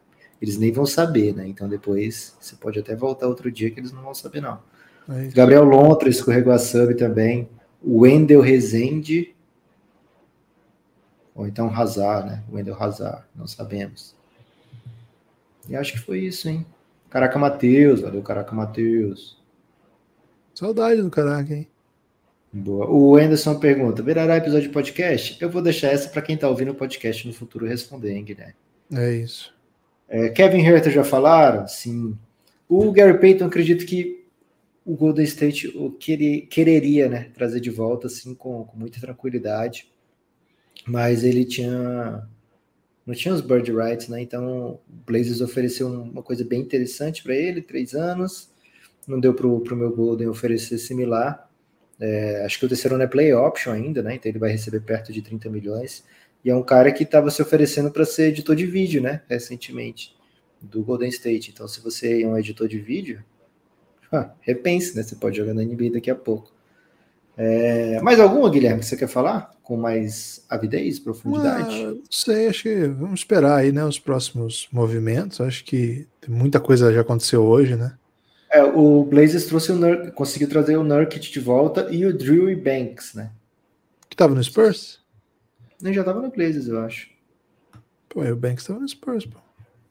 Eles 0.41 0.57
nem 0.57 0.71
vão 0.71 0.85
saber, 0.85 1.33
né? 1.33 1.47
Então 1.47 1.67
depois 1.67 2.35
você 2.39 2.55
pode 2.55 2.79
até 2.79 2.95
voltar 2.95 3.27
outro 3.27 3.51
dia 3.51 3.71
que 3.71 3.79
eles 3.79 3.91
não 3.91 4.03
vão 4.03 4.13
saber, 4.13 4.41
não. 4.41 4.59
É 5.09 5.27
Gabriel 5.27 5.63
Lontra 5.63 6.09
escorregou 6.09 6.53
a 6.53 6.59
sub 6.59 6.93
também. 6.95 7.49
Wendel 7.83 8.41
Rezende 8.41 9.35
ou 11.37 11.47
então 11.47 11.69
Hazard, 11.73 12.27
né? 12.27 12.43
Wendel 12.51 12.75
Hazard, 12.81 13.23
não 13.35 13.45
sabemos. 13.45 14.15
E 15.69 15.75
acho 15.75 15.93
que 15.93 15.99
foi 15.99 16.19
isso, 16.19 16.49
hein? 16.49 16.65
Caraca 17.09 17.37
Matheus, 17.37 18.01
valeu 18.01 18.23
Caraca 18.23 18.55
Matheus. 18.55 19.37
Saudade 20.55 21.01
do 21.01 21.11
Caraca, 21.11 21.53
hein? 21.53 21.67
Boa. 22.51 22.89
O 22.89 23.15
Anderson 23.15 23.59
pergunta: 23.59 24.01
virará 24.01 24.37
episódio 24.37 24.67
de 24.67 24.73
podcast? 24.73 25.37
Eu 25.39 25.49
vou 25.49 25.61
deixar 25.61 25.89
essa 25.89 26.09
para 26.09 26.23
quem 26.23 26.33
está 26.33 26.49
ouvindo 26.49 26.71
o 26.71 26.75
podcast 26.75 27.27
no 27.27 27.33
futuro 27.33 27.67
responder, 27.67 28.13
hein, 28.13 28.23
Guilherme? 28.23 28.55
É 28.91 29.13
isso. 29.13 29.53
É, 30.09 30.29
Kevin 30.29 30.65
Herter 30.65 30.91
já 30.91 31.03
falaram? 31.03 31.67
Sim. 31.67 32.17
O 32.67 32.91
Gary 32.91 33.19
Payton, 33.19 33.45
acredito 33.45 33.85
que 33.85 34.25
o 34.85 34.95
Golden 34.95 35.25
State 35.25 35.67
o 35.75 35.91
quereria 35.91 37.09
né, 37.09 37.29
trazer 37.33 37.59
de 37.59 37.69
volta 37.69 38.07
assim, 38.07 38.33
com, 38.33 38.63
com 38.63 38.77
muita 38.77 38.99
tranquilidade 39.01 39.89
mas 40.87 41.23
ele 41.23 41.43
tinha 41.45 42.27
não 43.05 43.15
tinha 43.15 43.33
os 43.33 43.41
bird 43.41 43.71
rights, 43.71 44.09
né? 44.09 44.21
Então 44.21 44.71
o 44.71 44.79
Blazers 45.05 45.41
ofereceu 45.41 45.87
uma 45.87 46.21
coisa 46.21 46.43
bem 46.43 46.61
interessante 46.61 47.23
para 47.23 47.35
ele, 47.35 47.61
três 47.61 47.93
anos. 47.93 48.49
Não 49.07 49.19
deu 49.19 49.33
para 49.33 49.47
o 49.47 49.75
meu 49.75 49.95
Golden 49.95 50.27
oferecer 50.27 50.77
similar. 50.77 51.49
É, 51.99 52.43
acho 52.45 52.59
que 52.59 52.65
o 52.65 52.69
terceiro 52.69 52.97
não 52.97 53.05
é 53.05 53.07
play 53.07 53.33
option 53.33 53.71
ainda, 53.71 54.01
né? 54.03 54.15
Então 54.15 54.29
ele 54.29 54.39
vai 54.39 54.51
receber 54.51 54.81
perto 54.81 55.13
de 55.13 55.21
30 55.21 55.49
milhões. 55.49 56.03
E 56.43 56.49
é 56.49 56.55
um 56.55 56.63
cara 56.63 56.91
que 56.91 57.03
estava 57.03 57.29
se 57.29 57.41
oferecendo 57.41 57.91
para 57.91 58.05
ser 58.05 58.29
editor 58.29 58.55
de 58.55 58.65
vídeo, 58.65 59.01
né? 59.01 59.21
Recentemente, 59.27 60.15
do 60.61 60.83
Golden 60.83 61.09
State. 61.09 61.51
Então, 61.51 61.67
se 61.67 61.81
você 61.81 62.23
é 62.23 62.27
um 62.27 62.37
editor 62.37 62.67
de 62.67 62.79
vídeo, 62.79 63.23
ah, 64.11 64.31
repense, 64.41 64.95
né? 64.95 65.03
Você 65.03 65.15
pode 65.15 65.37
jogar 65.37 65.53
na 65.53 65.63
NBA 65.63 65.91
daqui 65.93 66.09
a 66.09 66.15
pouco. 66.15 66.51
É, 67.37 68.01
mais 68.01 68.19
alguma, 68.19 68.49
Guilherme, 68.49 68.79
que 68.79 68.87
você 68.87 68.97
quer 68.97 69.07
falar? 69.07 69.51
Com 69.61 69.77
mais 69.77 70.43
avidez, 70.49 70.97
profundidade? 70.97 71.83
não 71.83 72.01
sei, 72.09 72.47
acho 72.47 72.63
que 72.63 72.87
vamos 72.87 73.19
esperar 73.19 73.57
aí, 73.57 73.71
né, 73.71 73.85
os 73.85 73.99
próximos 73.99 74.67
movimentos. 74.71 75.39
Acho 75.39 75.63
que 75.63 76.07
muita 76.27 76.59
coisa 76.59 76.91
já 76.91 77.01
aconteceu 77.01 77.43
hoje, 77.43 77.75
né? 77.75 77.95
É, 78.49 78.63
o 78.63 79.03
Blazers 79.03 79.45
trouxe 79.45 79.71
o 79.71 79.75
Nur, 79.75 80.11
conseguiu 80.13 80.49
trazer 80.49 80.77
o 80.77 80.83
Nurkic 80.83 81.31
de 81.31 81.39
volta 81.39 81.87
e 81.91 82.05
o 82.05 82.17
Drew 82.17 82.55
Banks, 82.57 83.13
né? 83.13 83.29
Que 84.09 84.15
tava 84.15 84.33
no 84.33 84.43
Spurs? 84.43 84.96
Ele 85.81 85.93
já 85.93 86.03
tava 86.03 86.21
no 86.21 86.31
Blazers, 86.31 86.67
eu 86.67 86.79
acho. 86.79 87.09
Pô, 88.09 88.21
o 88.21 88.35
Banks 88.35 88.65
tava 88.65 88.79
no 88.79 88.87
Spurs, 88.87 89.25
pô. 89.25 89.39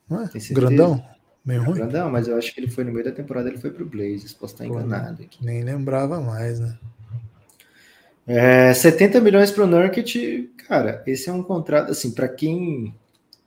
Não 0.08 0.22
é? 0.22 0.30
Grandão? 0.52 1.04
Meio 1.44 1.62
ruim? 1.62 1.74
Grandão, 1.76 2.10
mas 2.10 2.26
eu 2.26 2.36
acho 2.36 2.52
que 2.52 2.60
ele 2.60 2.68
foi 2.70 2.82
no 2.82 2.92
meio 2.92 3.04
da 3.04 3.12
temporada, 3.12 3.48
ele 3.48 3.58
foi 3.58 3.70
pro 3.70 3.86
Blazers, 3.86 4.34
posso 4.34 4.54
estar 4.54 4.66
enganado 4.66 5.22
aqui. 5.22 5.44
Nem 5.44 5.62
lembrava 5.62 6.20
mais, 6.20 6.58
né? 6.58 6.76
É, 8.26 8.74
70 8.74 9.20
milhões 9.20 9.52
para 9.52 9.62
o 9.62 9.66
Nurkic, 9.68 10.52
cara, 10.66 11.04
esse 11.06 11.28
é 11.28 11.32
um 11.32 11.44
contrato, 11.44 11.92
assim, 11.92 12.10
para 12.10 12.26
quem 12.26 12.92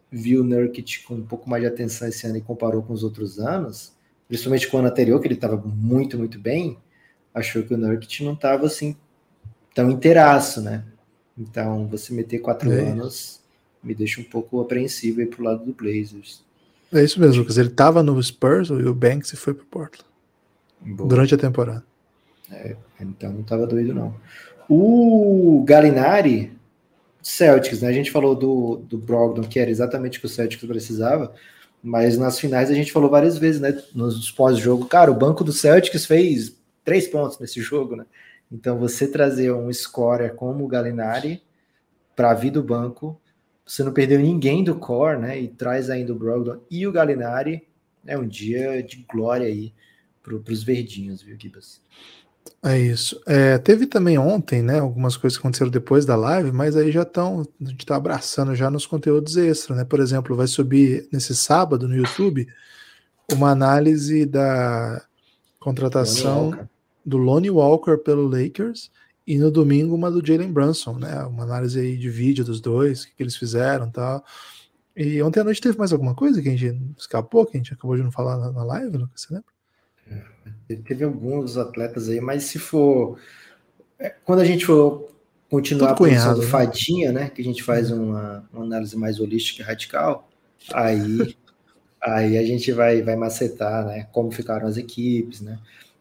viu 0.09 0.41
o 0.41 0.43
Nurkic 0.45 1.03
com 1.03 1.15
um 1.15 1.25
pouco 1.25 1.49
mais 1.49 1.61
de 1.61 1.67
atenção 1.67 2.07
esse 2.07 2.25
ano 2.25 2.37
e 2.37 2.41
comparou 2.41 2.81
com 2.81 2.93
os 2.93 3.03
outros 3.03 3.39
anos, 3.39 3.93
principalmente 4.29 4.69
com 4.69 4.77
o 4.77 4.79
ano 4.79 4.87
anterior, 4.87 5.19
que 5.19 5.27
ele 5.27 5.33
estava 5.33 5.57
muito, 5.57 6.17
muito 6.17 6.39
bem, 6.39 6.77
achou 7.33 7.63
que 7.63 7.73
o 7.73 7.77
Nurkic 7.77 8.23
não 8.23 8.33
estava, 8.33 8.65
assim, 8.65 8.95
tão 9.75 9.91
inteiraço, 9.91 10.61
né? 10.61 10.85
Então, 11.39 11.87
você 11.87 12.13
meter 12.13 12.39
quatro 12.39 12.71
é. 12.71 12.81
anos 12.81 13.39
me 13.81 13.95
deixa 13.95 14.19
um 14.19 14.25
pouco 14.25 14.59
apreensivo 14.59 15.21
aí 15.21 15.25
pro 15.25 15.43
lado 15.43 15.63
do 15.63 15.73
Blazers. 15.73 16.43
É 16.91 17.03
isso 17.03 17.19
mesmo, 17.19 17.41
Lucas. 17.41 17.57
Ele 17.57 17.69
estava 17.69 18.03
no 18.03 18.21
Spurs, 18.21 18.69
o 18.69 18.93
Banks, 18.93 19.31
e 19.31 19.37
foi 19.37 19.53
pro 19.53 19.65
Portland. 19.65 20.09
Boa. 20.81 21.07
Durante 21.07 21.35
a 21.35 21.37
temporada. 21.37 21.83
É, 22.51 22.75
então 22.99 23.31
não 23.31 23.41
estava 23.41 23.65
doido, 23.67 23.93
não. 23.93 24.15
O 24.67 25.63
Galinari, 25.65 26.51
Celtics, 27.21 27.81
né? 27.81 27.89
A 27.89 27.93
gente 27.93 28.11
falou 28.11 28.35
do, 28.35 28.77
do 28.77 28.97
Brogdon, 28.97 29.43
que 29.43 29.59
era 29.59 29.69
exatamente 29.69 30.17
o 30.17 30.21
que 30.21 30.27
o 30.27 30.29
Celtics 30.29 30.67
precisava, 30.67 31.33
mas 31.83 32.17
nas 32.17 32.39
finais 32.39 32.69
a 32.69 32.73
gente 32.73 32.91
falou 32.91 33.09
várias 33.09 33.37
vezes, 33.37 33.61
né? 33.61 33.81
Nos 33.93 34.31
pós-jogo, 34.31 34.85
cara, 34.85 35.11
o 35.11 35.15
banco 35.15 35.43
do 35.43 35.51
Celtics 35.51 36.05
fez 36.05 36.55
três 36.83 37.07
pontos 37.07 37.39
nesse 37.39 37.61
jogo, 37.61 37.95
né? 37.95 38.05
Então 38.51 38.79
você 38.79 39.07
trazer 39.07 39.51
um 39.51 39.71
scorer 39.71 40.35
como 40.35 40.65
o 40.65 40.67
Galinari 40.67 41.41
para 42.15 42.33
vir 42.33 42.51
do 42.51 42.63
banco, 42.63 43.19
você 43.65 43.83
não 43.83 43.93
perdeu 43.93 44.19
ninguém 44.19 44.63
do 44.63 44.75
core, 44.75 45.19
né? 45.19 45.39
E 45.39 45.47
traz 45.47 45.89
ainda 45.89 46.11
o 46.11 46.15
Brogdon 46.15 46.59
e 46.69 46.87
o 46.87 46.91
Galinari, 46.91 47.67
é 48.05 48.17
um 48.17 48.27
dia 48.27 48.81
de 48.81 49.05
glória 49.09 49.45
aí 49.45 49.73
para 50.23 50.35
os 50.35 50.63
verdinhos, 50.63 51.21
viu, 51.21 51.37
Gibas? 51.39 51.81
É 52.63 52.77
isso. 52.77 53.21
É, 53.25 53.57
teve 53.57 53.85
também 53.85 54.17
ontem, 54.17 54.61
né, 54.61 54.79
algumas 54.79 55.15
coisas 55.15 55.37
que 55.37 55.41
aconteceram 55.41 55.71
depois 55.71 56.05
da 56.05 56.15
live, 56.15 56.51
mas 56.51 56.75
aí 56.75 56.91
já 56.91 57.03
estão, 57.03 57.47
a 57.61 57.69
gente 57.69 57.81
está 57.81 57.95
abraçando 57.95 58.55
já 58.55 58.69
nos 58.69 58.85
conteúdos 58.85 59.37
extras, 59.37 59.77
né? 59.77 59.85
Por 59.85 59.99
exemplo, 59.99 60.35
vai 60.35 60.47
subir 60.47 61.07
nesse 61.11 61.35
sábado 61.35 61.87
no 61.87 61.95
YouTube 61.95 62.47
uma 63.31 63.51
análise 63.51 64.25
da 64.25 65.05
contratação 65.59 66.67
do 67.09 67.17
Lonnie 67.17 67.49
Walker 67.49 67.97
pelo 67.97 68.27
Lakers 68.27 68.91
e 69.25 69.37
no 69.37 69.51
domingo 69.51 69.93
uma 69.93 70.09
do 70.09 70.25
Jalen 70.25 70.51
Brunson, 70.51 70.93
né? 70.93 71.23
Uma 71.23 71.43
análise 71.43 71.79
aí 71.79 71.97
de 71.97 72.09
vídeo 72.09 72.45
dos 72.45 72.61
dois, 72.61 73.03
o 73.03 73.07
que, 73.07 73.15
que 73.15 73.23
eles 73.23 73.35
fizeram, 73.35 73.89
tal. 73.91 74.23
E 74.95 75.21
ontem 75.21 75.39
à 75.39 75.43
noite 75.43 75.61
teve 75.61 75.77
mais 75.77 75.93
alguma 75.93 76.15
coisa 76.15 76.41
que 76.41 76.49
a 76.49 76.55
gente 76.55 76.79
escapou, 76.97 77.45
que 77.45 77.55
a 77.55 77.59
gente 77.59 77.73
acabou 77.73 77.95
de 77.95 78.03
não 78.03 78.11
falar 78.11 78.37
na, 78.37 78.51
na 78.51 78.63
live, 78.63 78.97
Lucas, 78.97 79.21
você 79.21 79.33
lembra? 79.33 80.83
Teve 80.83 81.03
alguns 81.03 81.57
atletas 81.57 82.09
aí, 82.09 82.19
mas 82.19 82.43
se 82.43 82.59
for. 82.59 83.19
É, 83.99 84.09
quando 84.23 84.39
a 84.39 84.45
gente 84.45 84.65
for 84.65 85.09
continuar 85.49 85.93
Tudo 85.93 86.05
a 86.05 86.09
posição 86.09 86.33
do 86.33 86.41
né? 86.41 86.47
Fadinha, 86.47 87.11
né? 87.11 87.29
Que 87.29 87.41
a 87.41 87.45
gente 87.45 87.63
faz 87.63 87.91
uma, 87.91 88.47
uma 88.51 88.63
análise 88.65 88.95
mais 88.97 89.19
holística 89.19 89.61
e 89.61 89.65
radical, 89.65 90.27
aí, 90.73 91.35
aí 92.01 92.37
a 92.37 92.43
gente 92.43 92.71
vai, 92.71 93.01
vai 93.01 93.15
macetar, 93.15 93.85
né? 93.85 94.07
Como 94.11 94.31
ficaram 94.31 94.67
as 94.67 94.77
equipes, 94.77 95.41
né? 95.41 95.59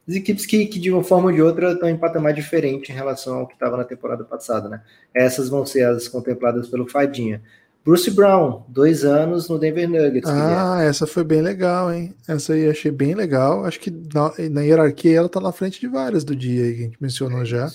As 0.09 0.15
equipes 0.15 0.47
que, 0.47 0.65
que 0.67 0.79
de 0.79 0.91
uma 0.91 1.05
forma 1.05 1.27
ou 1.27 1.33
de 1.35 1.43
outra 1.43 1.73
estão 1.73 1.89
em 1.89 1.97
patamar 1.97 2.33
diferente 2.33 2.91
em 2.91 2.95
relação 2.95 3.41
ao 3.41 3.47
que 3.47 3.53
estava 3.53 3.77
na 3.77 3.85
temporada 3.85 4.25
passada, 4.25 4.69
né? 4.69 4.81
Essas 5.13 5.51
vão 5.51 5.67
ser 5.67 5.85
as 5.85 6.09
contempladas 6.09 6.67
pelo 6.67 6.89
Fadinha. 6.89 7.43
Bruce 7.85 8.11
Brown, 8.11 8.65
dois 8.69 9.05
anos 9.05 9.49
no 9.49 9.59
Denver 9.59 9.89
Nuggets. 9.89 10.29
Ah, 10.29 10.83
essa 10.83 11.07
foi 11.07 11.25
bem 11.25 11.43
legal, 11.43 11.93
hein? 11.93 12.15
Essa 12.27 12.55
aí 12.55 12.69
achei 12.69 12.91
bem 12.91 13.15
legal. 13.15 13.65
Acho 13.65 13.81
que 13.81 13.91
na, 13.91 14.33
na 14.51 14.61
hierarquia 14.63 15.19
ela 15.19 15.29
tá 15.29 15.41
na 15.41 15.53
frente 15.53 15.79
de 15.81 15.89
várias 15.89 16.25
do 16.25 16.35
dia 16.35 16.65
aí 16.65 16.75
que 16.75 16.81
a 16.81 16.85
gente 16.85 17.03
mencionou 17.03 17.43
é 17.43 17.45
já. 17.45 17.71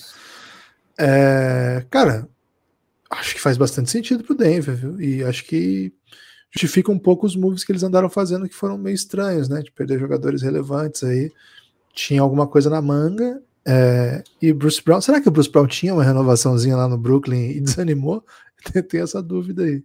É, 0.98 1.84
cara, 1.90 2.28
acho 3.10 3.34
que 3.34 3.40
faz 3.40 3.56
bastante 3.56 3.90
sentido 3.90 4.24
pro 4.24 4.36
Denver, 4.36 4.74
viu? 4.74 5.00
E 5.00 5.22
acho 5.24 5.44
que 5.44 5.92
justifica 6.50 6.92
um 6.92 6.98
pouco 6.98 7.26
os 7.26 7.34
moves 7.34 7.64
que 7.64 7.72
eles 7.72 7.82
andaram 7.82 8.08
fazendo 8.10 8.48
que 8.48 8.54
foram 8.54 8.78
meio 8.78 8.94
estranhos, 8.94 9.48
né? 9.48 9.62
De 9.62 9.72
perder 9.72 9.98
jogadores 9.98 10.42
relevantes 10.42 11.02
aí. 11.02 11.32
Tinha 11.94 12.20
alguma 12.20 12.46
coisa 12.46 12.68
na 12.68 12.82
manga. 12.82 13.42
É, 13.66 14.22
e 14.42 14.52
Bruce 14.52 14.82
Brown, 14.84 15.00
será 15.00 15.20
que 15.20 15.28
o 15.28 15.30
Bruce 15.30 15.50
Brown 15.50 15.66
tinha 15.66 15.94
uma 15.94 16.04
renovaçãozinha 16.04 16.76
lá 16.76 16.86
no 16.86 16.98
Brooklyn 16.98 17.50
e 17.52 17.60
desanimou? 17.62 18.24
Tem 18.88 19.00
essa 19.00 19.22
dúvida 19.22 19.64
aí. 19.64 19.82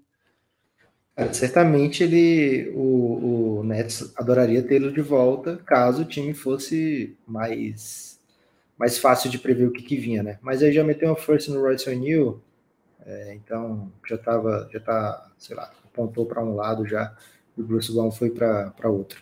Certamente 1.34 2.02
ele, 2.02 2.72
o, 2.74 3.60
o 3.60 3.64
Nets 3.64 4.14
adoraria 4.16 4.64
tê-lo 4.64 4.90
de 4.90 5.02
volta 5.02 5.58
caso 5.66 6.04
o 6.04 6.06
time 6.06 6.34
fosse 6.34 7.18
mais 7.28 8.18
mais 8.78 8.98
fácil 8.98 9.30
de 9.30 9.38
prever 9.38 9.68
o 9.68 9.72
que, 9.72 9.84
que 9.84 9.98
vinha, 9.98 10.24
né? 10.24 10.40
Mas 10.42 10.64
aí 10.64 10.72
já 10.72 10.82
meteu 10.86 11.10
uma 11.10 11.16
força 11.18 11.52
no 11.52 11.60
Royce 11.60 11.90
O'Neal, 11.90 12.40
é, 13.06 13.34
então 13.36 13.92
já 14.08 14.18
tava, 14.18 14.70
já 14.72 14.80
tá, 14.80 15.30
sei 15.38 15.54
lá, 15.54 15.70
apontou 15.84 16.26
para 16.26 16.42
um 16.42 16.56
lado 16.56 16.88
já 16.88 17.14
e 17.58 17.62
o 17.62 17.66
Bruce 17.66 17.92
Brown 17.92 18.10
foi 18.10 18.30
para 18.30 18.90
outro. 18.90 19.22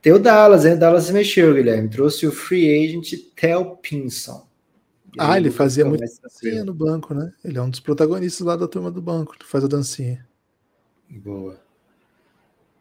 Tem 0.00 0.12
o 0.12 0.18
Dallas, 0.18 0.64
hein? 0.64 0.74
O 0.74 0.78
Dallas 0.78 1.04
se 1.04 1.12
mexeu, 1.12 1.54
Guilherme. 1.54 1.88
Trouxe 1.88 2.26
o 2.26 2.32
free 2.32 2.84
agent 2.84 3.12
Tel 3.34 3.76
Pinson. 3.76 4.46
Ah, 5.18 5.36
ele 5.36 5.50
fazia 5.50 5.84
muito 5.84 6.04
dancinha 6.22 6.64
no 6.64 6.72
banco, 6.72 7.14
né? 7.14 7.32
Ele 7.44 7.58
é 7.58 7.62
um 7.62 7.70
dos 7.70 7.80
protagonistas 7.80 8.46
lá 8.46 8.56
da 8.56 8.68
turma 8.68 8.90
do 8.90 9.02
banco, 9.02 9.36
que 9.36 9.46
faz 9.46 9.64
a 9.64 9.68
dancinha. 9.68 10.26
Boa. 11.10 11.58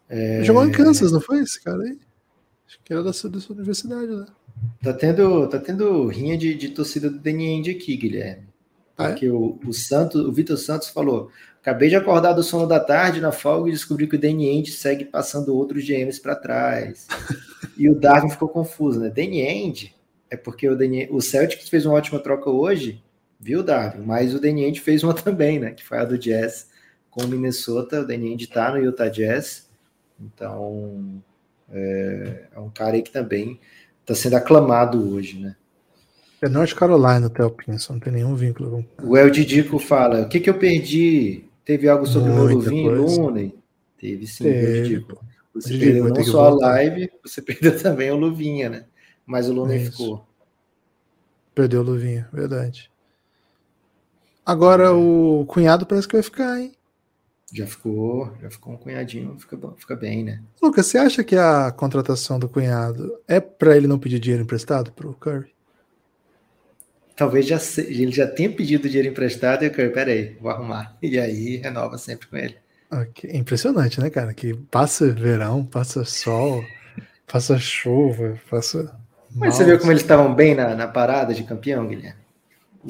É... 0.10 0.44
Jogou 0.44 0.66
em 0.66 0.72
Kansas, 0.72 1.12
não 1.12 1.22
foi 1.22 1.40
esse 1.40 1.62
cara 1.62 1.82
aí? 1.82 1.98
Acho 2.68 2.80
que 2.84 2.94
era 2.94 3.02
da 3.02 3.14
sua, 3.14 3.32
universidade, 3.50 4.08
né? 4.08 4.26
Tá 4.84 4.94
tendo, 4.94 5.48
tá 5.48 5.58
tendo 5.60 6.08
rinha 6.08 6.38
de, 6.38 6.54
de 6.54 6.70
torcida 6.70 7.10
do 7.10 7.18
DNN 7.18 7.70
aqui, 7.72 7.96
Guilherme. 7.96 8.47
Porque 8.98 9.28
ah, 9.28 9.30
é? 9.30 9.32
o, 9.32 9.60
o 9.64 9.72
Santos, 9.72 10.26
o 10.26 10.32
Vitor 10.32 10.58
Santos 10.58 10.90
falou: 10.90 11.30
acabei 11.62 11.88
de 11.88 11.96
acordar 11.96 12.34
do 12.34 12.42
sono 12.42 12.66
da 12.66 12.80
tarde 12.80 13.22
na 13.22 13.32
folga 13.32 13.70
e 13.70 13.72
descobri 13.72 14.08
que 14.08 14.16
o 14.16 14.20
Danny 14.20 14.66
segue 14.66 15.06
passando 15.06 15.56
outros 15.56 15.86
GMs 15.86 16.20
para 16.20 16.36
trás. 16.36 17.08
e 17.78 17.88
o 17.88 17.96
Darwin 17.96 18.32
ficou 18.32 18.50
confuso, 18.50 19.00
né? 19.00 19.10
Danny 19.10 19.94
é 20.30 20.36
porque 20.36 20.68
o, 20.68 20.76
Danny, 20.76 21.08
o 21.12 21.22
Celtics 21.22 21.70
fez 21.70 21.86
uma 21.86 21.96
ótima 21.96 22.20
troca 22.20 22.50
hoje, 22.50 23.04
viu, 23.40 23.62
Darwin? 23.62 24.04
Mas 24.04 24.34
o 24.34 24.42
Danny 24.42 24.76
fez 24.80 25.04
uma 25.04 25.14
também, 25.16 25.60
né? 25.60 25.72
Que 25.72 25.84
foi 25.84 26.00
a 26.00 26.06
do 26.06 26.18
Jazz 26.18 26.68
com 27.12 27.24
o 27.24 27.28
Minnesota, 27.28 28.02
o 28.02 28.06
Danny 28.06 28.32
Ainge 28.32 28.48
tá 28.48 28.72
no 28.72 28.78
Utah 28.78 29.10
Jazz, 29.10 29.70
então 30.20 31.22
é, 31.72 32.46
é 32.56 32.60
um 32.60 32.70
cara 32.70 32.96
aí 32.96 33.02
que 33.02 33.12
também 33.12 33.60
está 34.02 34.14
sendo 34.16 34.36
aclamado 34.36 35.14
hoje, 35.14 35.40
né? 35.40 35.56
É 36.42 36.48
North 36.48 36.74
Carolina, 36.76 37.28
até 37.28 37.44
o 37.44 37.50
Pinson, 37.50 37.94
não 37.94 38.00
tem 38.00 38.14
nenhum 38.14 38.36
vínculo. 38.36 38.86
O 39.02 39.18
El 39.18 39.32
Didico 39.32 39.80
fala: 39.80 40.22
o 40.22 40.30
que, 40.30 40.40
que 40.40 40.50
eu 40.50 40.58
perdi? 40.58 41.46
Teve 41.66 41.90
algo 41.90 42.06
sobre 42.06 42.32
Muita 42.32 42.44
o 42.44 42.48
meu 42.48 42.58
Luvinho 42.58 42.92
Lune? 43.02 43.56
Teve 44.00 44.28
sim, 44.28 44.44
Teve. 44.44 44.78
El 44.78 44.84
Didico. 44.84 45.26
Você 45.54 45.70
Didico, 45.70 46.04
perdeu 46.04 46.14
não 46.14 46.24
só 46.24 46.46
a 46.46 46.50
live, 46.50 47.10
você 47.24 47.42
perdeu 47.44 47.82
também 47.82 48.12
o 48.12 48.16
Luvinha, 48.16 48.70
né? 48.70 48.86
Mas 49.26 49.50
o 49.50 49.54
Lune 49.54 49.80
ficou. 49.80 50.26
Perdeu 51.56 51.82
o 51.82 51.84
Luvinha, 51.84 52.30
verdade. 52.32 52.92
Agora 54.46 54.86
é. 54.86 54.90
o 54.90 55.44
cunhado 55.48 55.86
parece 55.86 56.08
que 56.08 56.16
vai 56.16 56.24
ficar, 56.24 56.62
hein? 56.62 56.74
Já 57.52 57.66
ficou, 57.66 58.32
já 58.42 58.50
ficou 58.50 58.74
um 58.74 58.78
cunhadinho, 58.78 59.36
fica, 59.40 59.58
fica 59.78 59.96
bem, 59.96 60.24
né? 60.24 60.44
Lucas, 60.62 60.86
você 60.86 60.98
acha 60.98 61.24
que 61.24 61.36
a 61.36 61.72
contratação 61.72 62.38
do 62.38 62.48
cunhado 62.48 63.18
é 63.28 63.40
para 63.40 63.76
ele 63.76 63.88
não 63.88 63.98
pedir 63.98 64.20
dinheiro 64.20 64.44
emprestado 64.44 64.92
pro 64.92 65.14
Curry? 65.14 65.57
Talvez 67.18 67.48
já 67.48 67.58
ele 67.80 68.12
já 68.12 68.28
tenha 68.28 68.52
pedido 68.52 68.88
dinheiro 68.88 69.10
emprestado 69.10 69.66
e 69.66 69.68
o 69.68 69.72
Curry, 69.72 69.92
peraí, 69.92 70.38
vou 70.40 70.52
arrumar. 70.52 70.96
E 71.02 71.18
aí 71.18 71.58
renova 71.58 71.98
sempre 71.98 72.28
com 72.28 72.38
ele. 72.38 72.56
Okay. 72.92 73.36
Impressionante, 73.36 74.00
né, 74.00 74.12
cara? 74.12 74.36
Que 74.36 74.54
passa 74.54 75.12
verão, 75.12 75.66
passa 75.66 76.06
sol, 76.06 76.64
passa 77.26 77.58
chuva, 77.58 78.40
passa. 78.50 78.96
Mas 79.36 79.56
você 79.56 79.66
viu 79.66 79.80
como 79.80 79.92
eles 79.92 80.04
estavam 80.04 80.34
bem 80.36 80.54
na, 80.54 80.76
na 80.76 80.88
parada 80.88 81.34
de 81.34 81.44
campeão, 81.44 81.88
Guilherme? 81.88 82.22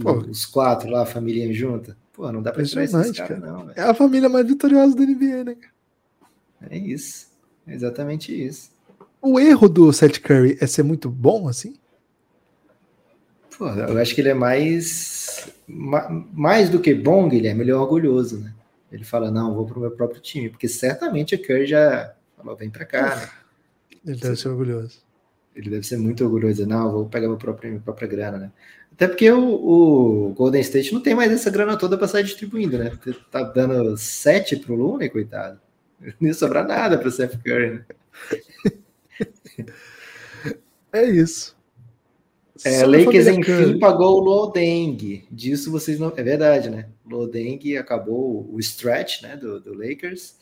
Pô. 0.01 0.17
Os 0.17 0.45
quatro 0.45 0.89
lá, 0.89 1.03
a 1.03 1.05
família 1.05 1.51
junta. 1.53 1.97
Pô, 2.11 2.29
não 2.29 2.41
dá 2.41 2.51
pra 2.51 2.65
tirar 2.65 2.83
esses 2.83 3.11
cara, 3.11 3.37
não, 3.37 3.71
É 3.77 3.81
a 3.81 3.93
família 3.93 4.27
mais 4.27 4.45
vitoriosa 4.45 4.93
da 4.93 5.03
NBA, 5.03 5.45
né, 5.45 5.55
cara? 5.55 6.69
É 6.69 6.77
isso. 6.77 7.27
É 7.65 7.73
exatamente 7.73 8.33
isso. 8.33 8.71
O 9.21 9.39
erro 9.39 9.69
do 9.69 9.93
Seth 9.93 10.19
Curry 10.19 10.57
é 10.59 10.67
ser 10.67 10.83
muito 10.83 11.09
bom, 11.09 11.47
assim? 11.47 11.75
Pô, 13.57 13.67
eu 13.69 13.97
acho 13.97 14.13
que 14.13 14.21
ele 14.21 14.29
é 14.29 14.33
mais. 14.33 15.51
Mais 15.67 16.69
do 16.69 16.79
que 16.79 16.93
bom, 16.93 17.27
Guilherme, 17.27 17.61
ele 17.61 17.71
é 17.71 17.75
orgulhoso, 17.75 18.39
né? 18.39 18.53
Ele 18.91 19.03
fala, 19.03 19.29
não, 19.29 19.53
vou 19.53 19.65
pro 19.65 19.81
meu 19.81 19.91
próprio 19.91 20.21
time, 20.21 20.49
porque 20.49 20.67
certamente 20.67 21.35
a 21.35 21.37
Curry 21.37 21.65
já 21.65 22.13
falou, 22.37 22.55
vem 22.55 22.69
pra 22.69 22.85
cá, 22.85 23.15
né? 23.15 23.29
Ele 24.05 24.17
deve 24.17 24.35
ser 24.37 24.47
orgulhoso. 24.47 24.99
Ele 25.55 25.69
deve 25.69 25.85
ser 25.85 25.97
muito 25.97 26.23
orgulhoso, 26.23 26.65
não, 26.65 26.91
vou 26.91 27.05
pegar 27.09 27.27
meu 27.27 27.37
próprio, 27.37 27.69
minha 27.69 27.81
própria 27.81 28.07
grana, 28.07 28.37
né? 28.37 28.51
Até 28.93 29.07
porque 29.07 29.29
o, 29.29 29.43
o, 29.43 30.33
Golden 30.33 30.61
State 30.61 30.93
não 30.93 31.01
tem 31.01 31.13
mais 31.13 31.31
essa 31.31 31.49
grana 31.49 31.77
toda 31.77 31.97
para 31.97 32.07
sair 32.07 32.23
distribuindo, 32.23 32.77
né? 32.77 32.91
Tá 33.29 33.43
dando 33.43 33.97
sete 33.97 34.55
pro 34.55 34.75
Lune, 34.75 35.09
coitado. 35.09 35.59
Não 36.19 36.27
ia 36.27 36.33
sobrar 36.33 36.65
nada 36.65 36.97
pro 36.97 37.11
Seth 37.11 37.37
Curry, 37.43 37.71
né? 37.71 37.85
É 40.93 41.03
isso. 41.03 41.56
É, 42.63 42.85
Lakers, 42.85 43.27
enfim, 43.27 43.79
pagou 43.79 44.17
o 44.17 44.19
Lodeng. 44.19 45.25
Disso 45.31 45.71
vocês 45.71 45.99
não. 45.99 46.11
É 46.15 46.23
verdade, 46.23 46.69
né? 46.69 46.89
Lodeng 47.05 47.77
acabou 47.77 48.49
o 48.51 48.59
stretch 48.59 49.21
né, 49.21 49.35
do, 49.35 49.59
do 49.59 49.73
Lakers. 49.73 50.35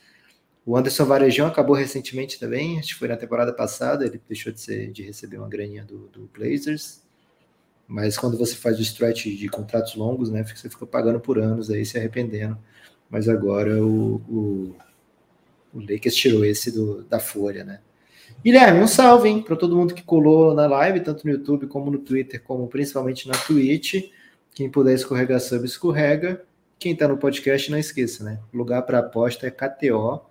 O 0.66 0.76
Anderson 0.76 1.05
Varejão 1.05 1.47
acabou 1.47 1.76
recentemente 1.76 2.39
também, 2.39 2.80
acho 2.80 2.93
que 2.93 2.99
foi 2.99 3.07
na 3.07 3.16
temporada 3.16 3.53
passada, 3.53 4.03
ele 4.03 4.20
deixou 4.28 4.51
de, 4.51 4.59
ser, 4.59 4.91
de 4.91 5.03
receber 5.03 5.38
uma 5.38 5.47
graninha 5.47 5.84
do, 5.84 6.07
do 6.07 6.28
Blazers. 6.34 7.03
Mas 7.88 8.18
quando 8.18 8.36
você 8.36 8.55
faz 8.55 8.80
o 8.80 8.82
stretch 8.82 9.26
de 9.26 9.47
contratos 9.47 9.93
longos, 9.93 10.32
né, 10.32 10.43
você 10.43 10.68
fica 10.68 10.88
pagando 10.88 11.20
por 11.20 11.38
anos 11.38 11.70
aí, 11.70 11.86
se 11.86 11.99
arrependendo. 11.99 12.57
Mas 13.07 13.30
agora 13.30 13.80
o, 13.80 14.16
o, 14.28 14.76
o 15.72 15.80
Lakers 15.80 16.16
tirou 16.16 16.43
esse 16.43 16.72
do, 16.72 17.03
da 17.03 17.20
folha, 17.20 17.63
né? 17.63 17.80
Guilherme, 18.43 18.80
um 18.80 18.88
salve, 18.88 19.28
hein, 19.28 19.41
para 19.41 19.55
todo 19.55 19.76
mundo 19.76 19.93
que 19.93 20.03
colou 20.03 20.53
na 20.53 20.67
live, 20.67 20.99
tanto 20.99 21.26
no 21.26 21.34
YouTube 21.34 21.67
como 21.67 21.89
no 21.89 21.97
Twitter, 21.97 22.41
como 22.43 22.67
principalmente 22.67 23.28
na 23.28 23.34
Twitch. 23.34 24.11
Quem 24.53 24.69
puder 24.69 24.93
escorregar 24.93 25.39
sub, 25.39 25.65
escorrega. 25.65 26.41
Quem 26.78 26.93
está 26.93 27.07
no 27.07 27.17
podcast, 27.17 27.71
não 27.71 27.78
esqueça, 27.78 28.23
né? 28.23 28.39
O 28.53 28.57
lugar 28.57 28.84
para 28.84 28.99
aposta 28.99 29.47
é 29.47 29.51
KTO. 29.51 30.21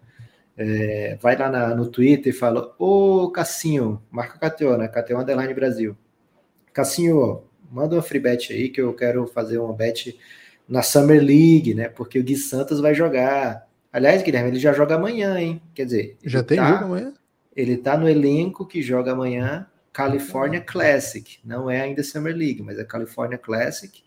É, 0.56 1.18
vai 1.20 1.36
lá 1.36 1.50
na, 1.50 1.74
no 1.74 1.88
Twitter 1.88 2.32
e 2.32 2.36
fala: 2.36 2.72
Ô 2.78 3.30
Cassinho, 3.30 4.00
marca 4.10 4.38
KTO, 4.38 4.76
né? 4.76 4.88
KTO 4.88 5.18
Underline 5.18 5.52
Brasil. 5.52 5.96
Cassinho, 6.72 7.42
manda 7.70 7.96
uma 7.96 8.02
free 8.02 8.20
bet 8.20 8.52
aí 8.52 8.68
que 8.68 8.80
eu 8.80 8.94
quero 8.94 9.26
fazer 9.26 9.58
uma 9.58 9.72
bet 9.72 10.18
na 10.68 10.82
Summer 10.82 11.20
League, 11.22 11.74
né? 11.74 11.88
Porque 11.88 12.18
o 12.18 12.22
Gui 12.22 12.36
Santos 12.36 12.80
vai 12.80 12.94
jogar. 12.94 13.66
Aliás, 13.92 14.22
Guilherme, 14.22 14.50
ele 14.50 14.58
já 14.58 14.72
joga 14.72 14.94
amanhã, 14.94 15.38
hein? 15.38 15.60
Quer 15.74 15.84
dizer, 15.84 16.16
já 16.24 16.42
tem 16.42 16.56
tá, 16.56 16.68
jogo 16.68 16.84
amanhã? 16.84 17.12
Ele 17.56 17.76
tá 17.76 17.96
no 17.96 18.08
elenco 18.08 18.66
que 18.66 18.82
joga 18.82 19.12
amanhã 19.12 19.66
California 19.92 20.60
Classic. 20.60 21.38
Não 21.44 21.70
é 21.70 21.80
ainda 21.80 22.02
Summer 22.02 22.34
League, 22.34 22.62
mas 22.62 22.78
é 22.78 22.84
California 22.84 23.38
Classic. 23.38 24.02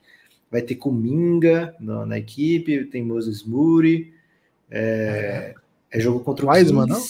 Vai 0.51 0.61
ter 0.61 0.75
Kuminga 0.75 1.75
na, 1.79 2.05
na 2.05 2.17
equipe, 2.17 2.85
tem 2.85 3.03
Moses 3.03 3.43
Moody. 3.43 4.13
É, 4.69 5.55
é 5.89 5.99
jogo 5.99 6.19
contra 6.21 6.45
o 6.45 6.49
Wiseman, 6.49 6.87
não? 6.87 7.01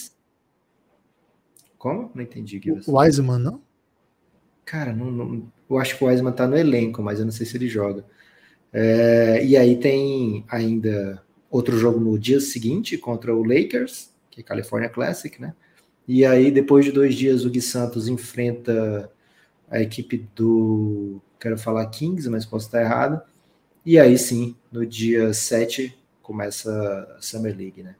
Como? 1.78 2.12
Não 2.14 2.22
entendi. 2.22 2.62
O 2.88 3.00
Wiseman, 3.00 3.40
não? 3.40 3.62
Cara, 4.64 4.94
não, 4.94 5.10
não, 5.10 5.52
eu 5.70 5.78
acho 5.80 5.98
que 5.98 6.04
o 6.04 6.08
Wiseman 6.08 6.34
tá 6.34 6.48
no 6.48 6.58
elenco, 6.58 7.02
mas 7.02 7.20
eu 7.20 7.26
não 7.26 7.32
sei 7.32 7.46
se 7.46 7.58
ele 7.58 7.68
joga. 7.68 8.06
É, 8.72 9.44
e 9.44 9.56
aí 9.56 9.78
tem 9.78 10.46
ainda 10.50 11.24
outro 11.50 11.78
jogo 11.78 12.00
no 12.00 12.20
dia 12.20 12.40
seguinte 12.40 12.98
contra 12.98 13.34
o 13.34 13.44
Lakers, 13.44 14.14
que 14.30 14.42
é 14.42 14.44
California 14.44 14.90
Classic, 14.90 15.42
né? 15.42 15.56
E 16.08 16.26
aí, 16.26 16.50
depois 16.52 16.86
de 16.86 16.92
dois 16.92 17.16
dias, 17.16 17.44
o 17.44 17.50
Gui 17.50 17.62
Santos 17.62 18.08
enfrenta 18.08 19.12
a 19.70 19.82
equipe 19.82 20.28
do. 20.36 21.22
Quero 21.40 21.58
falar 21.58 21.86
Kings, 21.88 22.30
mas 22.30 22.46
posso 22.46 22.68
estar 22.68 22.82
errado. 22.82 23.22
E 23.86 24.00
aí 24.00 24.18
sim, 24.18 24.56
no 24.72 24.86
dia 24.86 25.34
7 25.34 25.98
começa 26.22 27.16
a 27.18 27.22
Summer 27.22 27.56
League, 27.56 27.84
né? 27.84 27.96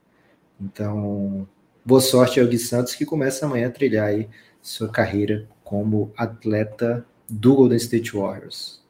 Então, 0.60 1.48
boa 1.84 2.00
sorte 2.00 2.40
ao 2.40 2.46
Gui 2.46 2.58
Santos 2.58 2.94
que 2.94 3.06
começa 3.06 3.46
amanhã 3.46 3.68
a 3.68 3.70
trilhar 3.70 4.08
aí 4.08 4.28
sua 4.60 4.88
carreira 4.88 5.48
como 5.62 6.12
atleta 6.16 7.06
do 7.28 7.54
Golden 7.54 7.78
State 7.78 8.12
Warriors. 8.12 8.82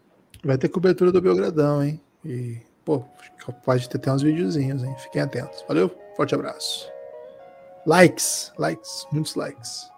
Vai 0.42 0.56
ter 0.56 0.68
cobertura 0.68 1.12
do 1.12 1.20
Belgradão, 1.20 1.84
hein? 1.84 2.00
E, 2.24 2.58
pô, 2.84 3.04
pode 3.64 3.88
ter 3.88 3.98
até 3.98 4.12
uns 4.12 4.22
videozinhos, 4.22 4.82
hein? 4.82 4.94
Fiquem 4.98 5.22
atentos. 5.22 5.64
Valeu, 5.68 5.90
forte 6.16 6.34
abraço. 6.34 6.88
Likes, 7.86 8.52
likes, 8.58 9.06
muitos 9.12 9.36
likes. 9.36 9.90